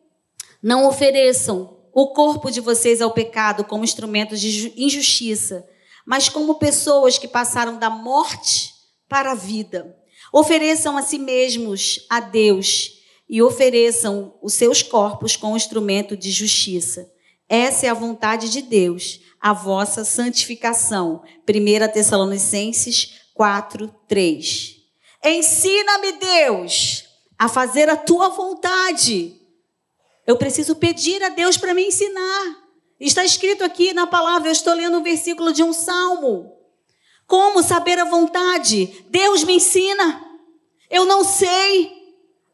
não 0.61 0.87
ofereçam 0.87 1.77
o 1.93 2.07
corpo 2.07 2.49
de 2.49 2.59
vocês 2.59 3.01
ao 3.01 3.11
pecado 3.11 3.63
como 3.63 3.83
instrumentos 3.83 4.41
de 4.41 4.73
injustiça, 4.75 5.67
mas 6.05 6.29
como 6.29 6.55
pessoas 6.55 7.19
que 7.19 7.27
passaram 7.27 7.77
da 7.77 7.89
morte 7.89 8.73
para 9.07 9.33
a 9.33 9.35
vida. 9.35 9.95
Ofereçam 10.31 10.97
a 10.97 11.03
si 11.03 11.19
mesmos 11.19 12.07
a 12.09 12.19
Deus 12.19 13.03
e 13.29 13.41
ofereçam 13.41 14.33
os 14.41 14.55
seus 14.55 14.81
corpos 14.81 15.35
como 15.35 15.55
instrumento 15.55 16.17
de 16.17 16.31
justiça. 16.31 17.12
Essa 17.53 17.85
é 17.85 17.89
a 17.89 17.93
vontade 17.93 18.49
de 18.49 18.63
Deus 18.63 19.19
a 19.39 19.53
vossa 19.53 20.03
santificação. 20.03 21.21
1 21.47 21.93
Tessalonicenses 21.93 23.19
4, 23.35 23.93
3. 24.07 24.77
Ensina-me, 25.23 26.13
Deus, 26.13 27.03
a 27.37 27.47
fazer 27.47 27.89
a 27.91 27.95
tua 27.95 28.29
vontade. 28.29 29.39
Eu 30.25 30.35
preciso 30.35 30.75
pedir 30.77 31.21
a 31.21 31.29
Deus 31.29 31.55
para 31.55 31.75
me 31.75 31.85
ensinar. 31.85 32.57
Está 32.99 33.23
escrito 33.23 33.63
aqui 33.63 33.93
na 33.93 34.07
palavra, 34.07 34.47
eu 34.47 34.53
estou 34.53 34.73
lendo 34.73 34.97
um 34.97 35.03
versículo 35.03 35.53
de 35.53 35.61
um 35.61 35.73
salmo. 35.73 36.51
Como 37.27 37.61
saber 37.61 37.99
a 37.99 38.05
vontade? 38.05 39.05
Deus 39.09 39.43
me 39.43 39.57
ensina. 39.57 40.25
Eu 40.89 41.05
não 41.05 41.23
sei. 41.23 41.91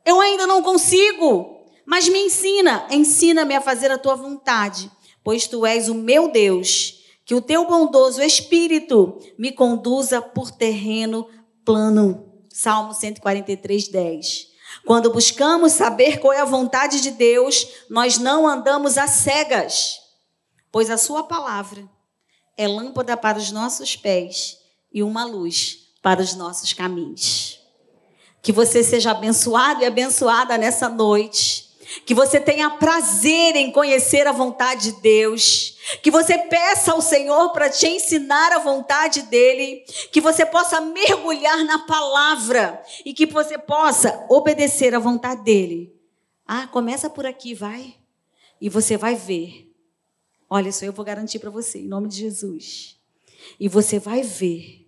Eu 0.03 0.19
ainda 0.19 0.45
não 0.45 0.61
consigo. 0.61 1.58
Mas 1.89 2.07
me 2.07 2.19
ensina. 2.19 2.87
Ensina-me 2.91 3.55
a 3.55 3.61
fazer 3.61 3.89
a 3.91 3.97
tua 3.97 4.15
vontade 4.15 4.89
pois 5.29 5.47
tu 5.47 5.65
és 5.65 5.89
o 5.89 5.93
meu 5.93 6.31
Deus, 6.31 7.03
que 7.25 7.35
o 7.35 7.41
teu 7.41 7.67
bondoso 7.67 8.21
espírito 8.21 9.19
me 9.37 9.51
conduza 9.51 10.21
por 10.21 10.51
terreno 10.51 11.27
plano. 11.63 12.25
Salmo 12.51 12.93
143, 12.93 13.89
10. 13.89 14.47
Quando 14.85 15.11
buscamos 15.11 15.73
saber 15.73 16.19
qual 16.19 16.33
é 16.33 16.39
a 16.39 16.45
vontade 16.45 17.01
de 17.01 17.11
Deus, 17.11 17.67
nós 17.89 18.17
não 18.17 18.47
andamos 18.47 18.97
às 18.97 19.11
cegas, 19.11 19.99
pois 20.71 20.89
a 20.89 20.97
Sua 20.97 21.23
palavra 21.23 21.87
é 22.57 22.67
lâmpada 22.67 23.15
para 23.15 23.37
os 23.37 23.51
nossos 23.51 23.95
pés 23.95 24.57
e 24.91 25.03
uma 25.03 25.23
luz 25.23 25.91
para 26.01 26.21
os 26.21 26.33
nossos 26.33 26.73
caminhos. 26.73 27.59
Que 28.41 28.51
você 28.51 28.83
seja 28.83 29.11
abençoado 29.11 29.83
e 29.83 29.85
abençoada 29.85 30.57
nessa 30.57 30.89
noite 30.89 31.68
que 32.05 32.13
você 32.13 32.39
tenha 32.39 32.69
prazer 32.69 33.55
em 33.55 33.71
conhecer 33.71 34.27
a 34.27 34.31
vontade 34.31 34.91
de 34.91 35.01
Deus, 35.01 35.77
que 36.01 36.11
você 36.11 36.37
peça 36.37 36.91
ao 36.91 37.01
Senhor 37.01 37.51
para 37.51 37.69
te 37.69 37.87
ensinar 37.87 38.51
a 38.53 38.59
vontade 38.59 39.23
dele, 39.23 39.83
que 40.11 40.21
você 40.21 40.45
possa 40.45 40.79
mergulhar 40.81 41.63
na 41.65 41.79
palavra 41.79 42.81
e 43.03 43.13
que 43.13 43.25
você 43.25 43.57
possa 43.57 44.25
obedecer 44.29 44.93
à 44.93 44.99
vontade 44.99 45.43
dele. 45.43 45.95
Ah, 46.45 46.67
começa 46.67 47.09
por 47.09 47.25
aqui, 47.25 47.53
vai. 47.53 47.95
E 48.61 48.69
você 48.69 48.97
vai 48.97 49.15
ver. 49.15 49.71
Olha, 50.49 50.69
isso 50.69 50.83
eu 50.83 50.93
vou 50.93 51.05
garantir 51.05 51.39
para 51.39 51.49
você, 51.49 51.79
em 51.79 51.87
nome 51.87 52.09
de 52.09 52.17
Jesus. 52.17 52.97
E 53.59 53.67
você 53.67 53.99
vai 53.99 54.21
ver 54.21 54.87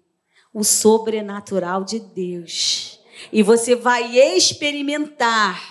o 0.53 0.63
sobrenatural 0.63 1.83
de 1.83 1.99
Deus. 1.99 2.99
E 3.31 3.43
você 3.43 3.75
vai 3.75 4.17
experimentar 4.17 5.70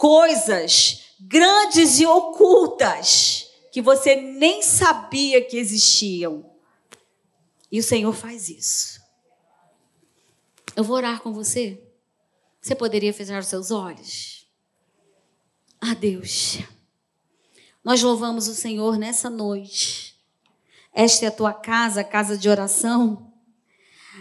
coisas 0.00 1.12
grandes 1.20 2.00
e 2.00 2.06
ocultas 2.06 3.50
que 3.70 3.82
você 3.82 4.16
nem 4.16 4.62
sabia 4.62 5.44
que 5.44 5.58
existiam. 5.58 6.50
E 7.70 7.78
o 7.78 7.82
Senhor 7.82 8.14
faz 8.14 8.48
isso. 8.48 8.98
Eu 10.74 10.82
vou 10.82 10.96
orar 10.96 11.20
com 11.20 11.34
você. 11.34 11.86
Você 12.62 12.74
poderia 12.74 13.12
fechar 13.12 13.40
os 13.40 13.46
seus 13.46 13.70
olhos? 13.70 14.48
Ah, 15.78 15.92
Deus, 15.92 16.60
nós 17.84 18.00
louvamos 18.00 18.48
o 18.48 18.54
Senhor 18.54 18.96
nessa 18.96 19.28
noite. 19.28 20.18
Esta 20.94 21.26
é 21.26 21.28
a 21.28 21.32
tua 21.32 21.52
casa, 21.52 22.00
a 22.00 22.04
casa 22.04 22.38
de 22.38 22.48
oração. 22.48 23.30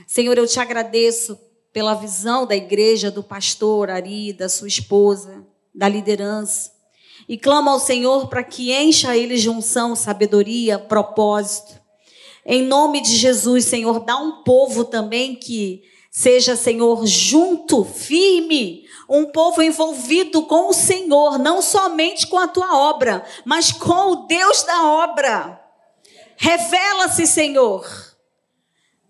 Senhor, 0.05 0.37
eu 0.37 0.45
te 0.45 0.59
agradeço 0.59 1.39
pela 1.71 1.93
visão 1.93 2.45
da 2.45 2.55
igreja, 2.55 3.09
do 3.09 3.23
pastor 3.23 3.89
Ari, 3.89 4.33
da 4.33 4.49
sua 4.49 4.67
esposa 4.67 5.47
da 5.73 5.87
liderança. 5.87 6.71
E 7.27 7.37
clama 7.37 7.71
ao 7.71 7.79
Senhor 7.79 8.27
para 8.27 8.43
que 8.43 8.73
encha 8.73 9.15
eles 9.15 9.41
de 9.41 9.49
unção, 9.49 9.95
sabedoria, 9.95 10.79
propósito. 10.79 11.79
Em 12.45 12.63
nome 12.63 13.01
de 13.01 13.15
Jesus, 13.15 13.65
Senhor, 13.65 13.99
dá 13.99 14.17
um 14.17 14.43
povo 14.43 14.85
também 14.85 15.35
que 15.35 15.83
Seja, 16.11 16.55
Senhor, 16.55 17.05
junto, 17.05 17.85
firme, 17.85 18.83
um 19.07 19.27
povo 19.27 19.61
envolvido 19.61 20.41
com 20.43 20.69
o 20.69 20.73
Senhor, 20.73 21.37
não 21.37 21.61
somente 21.61 22.25
com 22.27 22.37
a 22.37 22.47
tua 22.47 22.75
obra, 22.75 23.23
mas 23.45 23.71
com 23.71 24.11
o 24.11 24.15
Deus 24.27 24.63
da 24.63 24.83
obra. 24.85 25.61
Revela-se, 26.35 27.27
Senhor. 27.27 27.87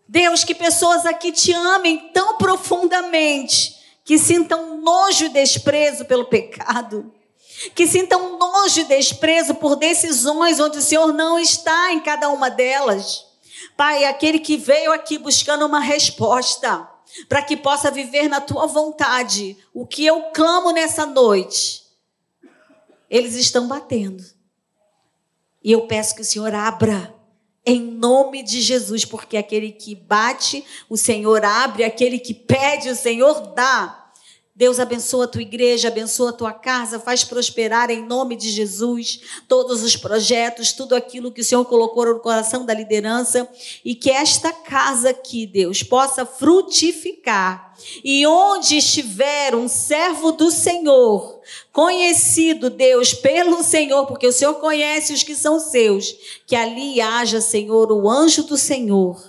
Deus, 0.08 0.44
que 0.44 0.54
pessoas 0.54 1.06
aqui 1.06 1.32
te 1.32 1.54
amem 1.54 2.10
tão 2.12 2.38
profundamente, 2.38 3.76
que 4.10 4.18
sintam 4.18 4.82
nojo 4.82 5.26
e 5.26 5.30
desprezo 5.30 6.04
pelo 6.04 6.26
pecado, 6.26 7.14
que 7.76 7.86
sintam 7.86 8.40
nojo 8.40 8.80
e 8.80 8.86
desprezo 8.86 9.54
por 9.54 9.76
decisões 9.76 10.60
onde 10.60 10.80
o 10.80 10.82
Senhor 10.82 11.14
não 11.14 11.38
está 11.38 11.94
em 11.94 12.00
cada 12.00 12.28
uma 12.30 12.50
delas. 12.50 13.24
Pai, 13.78 14.06
aquele 14.06 14.40
que 14.40 14.58
veio 14.58 14.92
aqui 14.92 15.20
buscando 15.20 15.64
uma 15.64 15.80
resposta, 15.80 16.90
para 17.28 17.44
que 17.44 17.56
possa 17.56 17.92
viver 17.92 18.28
na 18.28 18.42
tua 18.42 18.66
vontade, 18.66 19.56
o 19.76 19.86
que 19.86 20.04
eu 20.08 20.32
clamo 20.34 20.72
nessa 20.72 21.06
noite, 21.06 21.84
eles 23.12 23.36
estão 23.36 23.68
batendo. 23.68 24.24
E 25.64 25.72
eu 25.72 25.86
peço 25.86 26.16
que 26.16 26.22
o 26.22 26.26
Senhor 26.26 26.56
abra, 26.56 27.14
em 27.64 27.80
nome 27.80 28.42
de 28.42 28.60
Jesus, 28.60 29.06
porque 29.06 29.38
aquele 29.38 29.72
que 29.72 29.94
bate, 29.94 30.66
o 30.90 30.98
Senhor 30.98 31.46
abre, 31.46 31.84
aquele 31.84 32.18
que 32.18 32.34
pede, 32.34 32.90
o 32.90 32.96
Senhor 32.96 33.54
dá. 33.54 33.99
Deus 34.60 34.78
abençoa 34.78 35.24
a 35.24 35.28
tua 35.30 35.42
igreja, 35.42 35.88
abençoa 35.88 36.32
a 36.32 36.34
tua 36.34 36.52
casa, 36.52 37.00
faz 37.00 37.24
prosperar 37.24 37.90
em 37.90 38.06
nome 38.06 38.36
de 38.36 38.50
Jesus 38.50 39.22
todos 39.48 39.82
os 39.84 39.96
projetos, 39.96 40.74
tudo 40.74 40.96
aquilo 40.96 41.32
que 41.32 41.40
o 41.40 41.44
Senhor 41.46 41.64
colocou 41.64 42.06
no 42.06 42.20
coração 42.20 42.66
da 42.66 42.74
liderança 42.74 43.48
e 43.86 43.96
que 43.96 44.12
esta 44.12 44.52
casa 44.52 45.12
aqui, 45.12 45.48
Deus, 45.48 45.82
possa 45.82 46.26
frutificar. 46.26 47.74
E 48.04 48.28
onde 48.28 48.76
estiver 48.76 49.56
um 49.56 49.70
servo 49.70 50.34
do 50.34 50.52
Senhor, 50.52 51.40
conhecido, 51.72 52.70
Deus, 52.70 53.14
pelo 53.14 53.64
Senhor, 53.64 54.08
porque 54.08 54.28
o 54.28 54.34
Senhor 54.34 54.56
conhece 54.56 55.14
os 55.14 55.24
que 55.24 55.38
são 55.38 55.58
seus, 55.58 56.14
que 56.46 56.58
ali 56.58 57.00
haja, 57.00 57.40
Senhor, 57.40 57.94
o 57.94 58.10
anjo 58.10 58.44
do 58.44 58.58
Senhor 58.58 59.29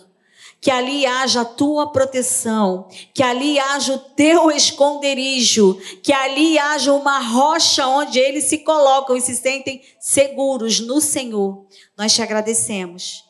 que 0.61 0.70
ali 0.70 1.06
haja 1.06 1.40
a 1.40 1.44
tua 1.44 1.90
proteção, 1.90 2.86
que 3.14 3.22
ali 3.22 3.58
haja 3.58 3.94
o 3.94 3.98
teu 3.98 4.50
esconderijo, 4.50 5.80
que 6.02 6.12
ali 6.12 6.58
haja 6.58 6.92
uma 6.92 7.18
rocha 7.18 7.86
onde 7.86 8.18
eles 8.18 8.44
se 8.44 8.58
colocam 8.58 9.16
e 9.16 9.20
se 9.20 9.34
sentem 9.34 9.80
seguros 9.98 10.80
no 10.80 11.00
Senhor. 11.00 11.66
Nós 11.96 12.12
te 12.12 12.20
agradecemos. 12.20 13.24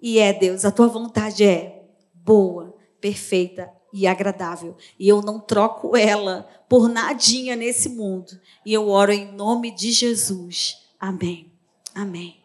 E 0.00 0.18
é, 0.18 0.32
Deus, 0.32 0.66
a 0.66 0.70
tua 0.70 0.86
vontade 0.86 1.42
é 1.44 1.82
boa, 2.12 2.74
perfeita 3.00 3.70
e 3.90 4.06
agradável. 4.06 4.76
E 4.98 5.08
eu 5.08 5.22
não 5.22 5.40
troco 5.40 5.96
ela 5.96 6.46
por 6.68 6.88
nadinha 6.88 7.56
nesse 7.56 7.88
mundo. 7.88 8.38
E 8.66 8.74
eu 8.74 8.88
oro 8.88 9.12
em 9.12 9.32
nome 9.32 9.70
de 9.70 9.92
Jesus. 9.92 10.76
Amém. 11.00 11.50
Amém. 11.94 12.43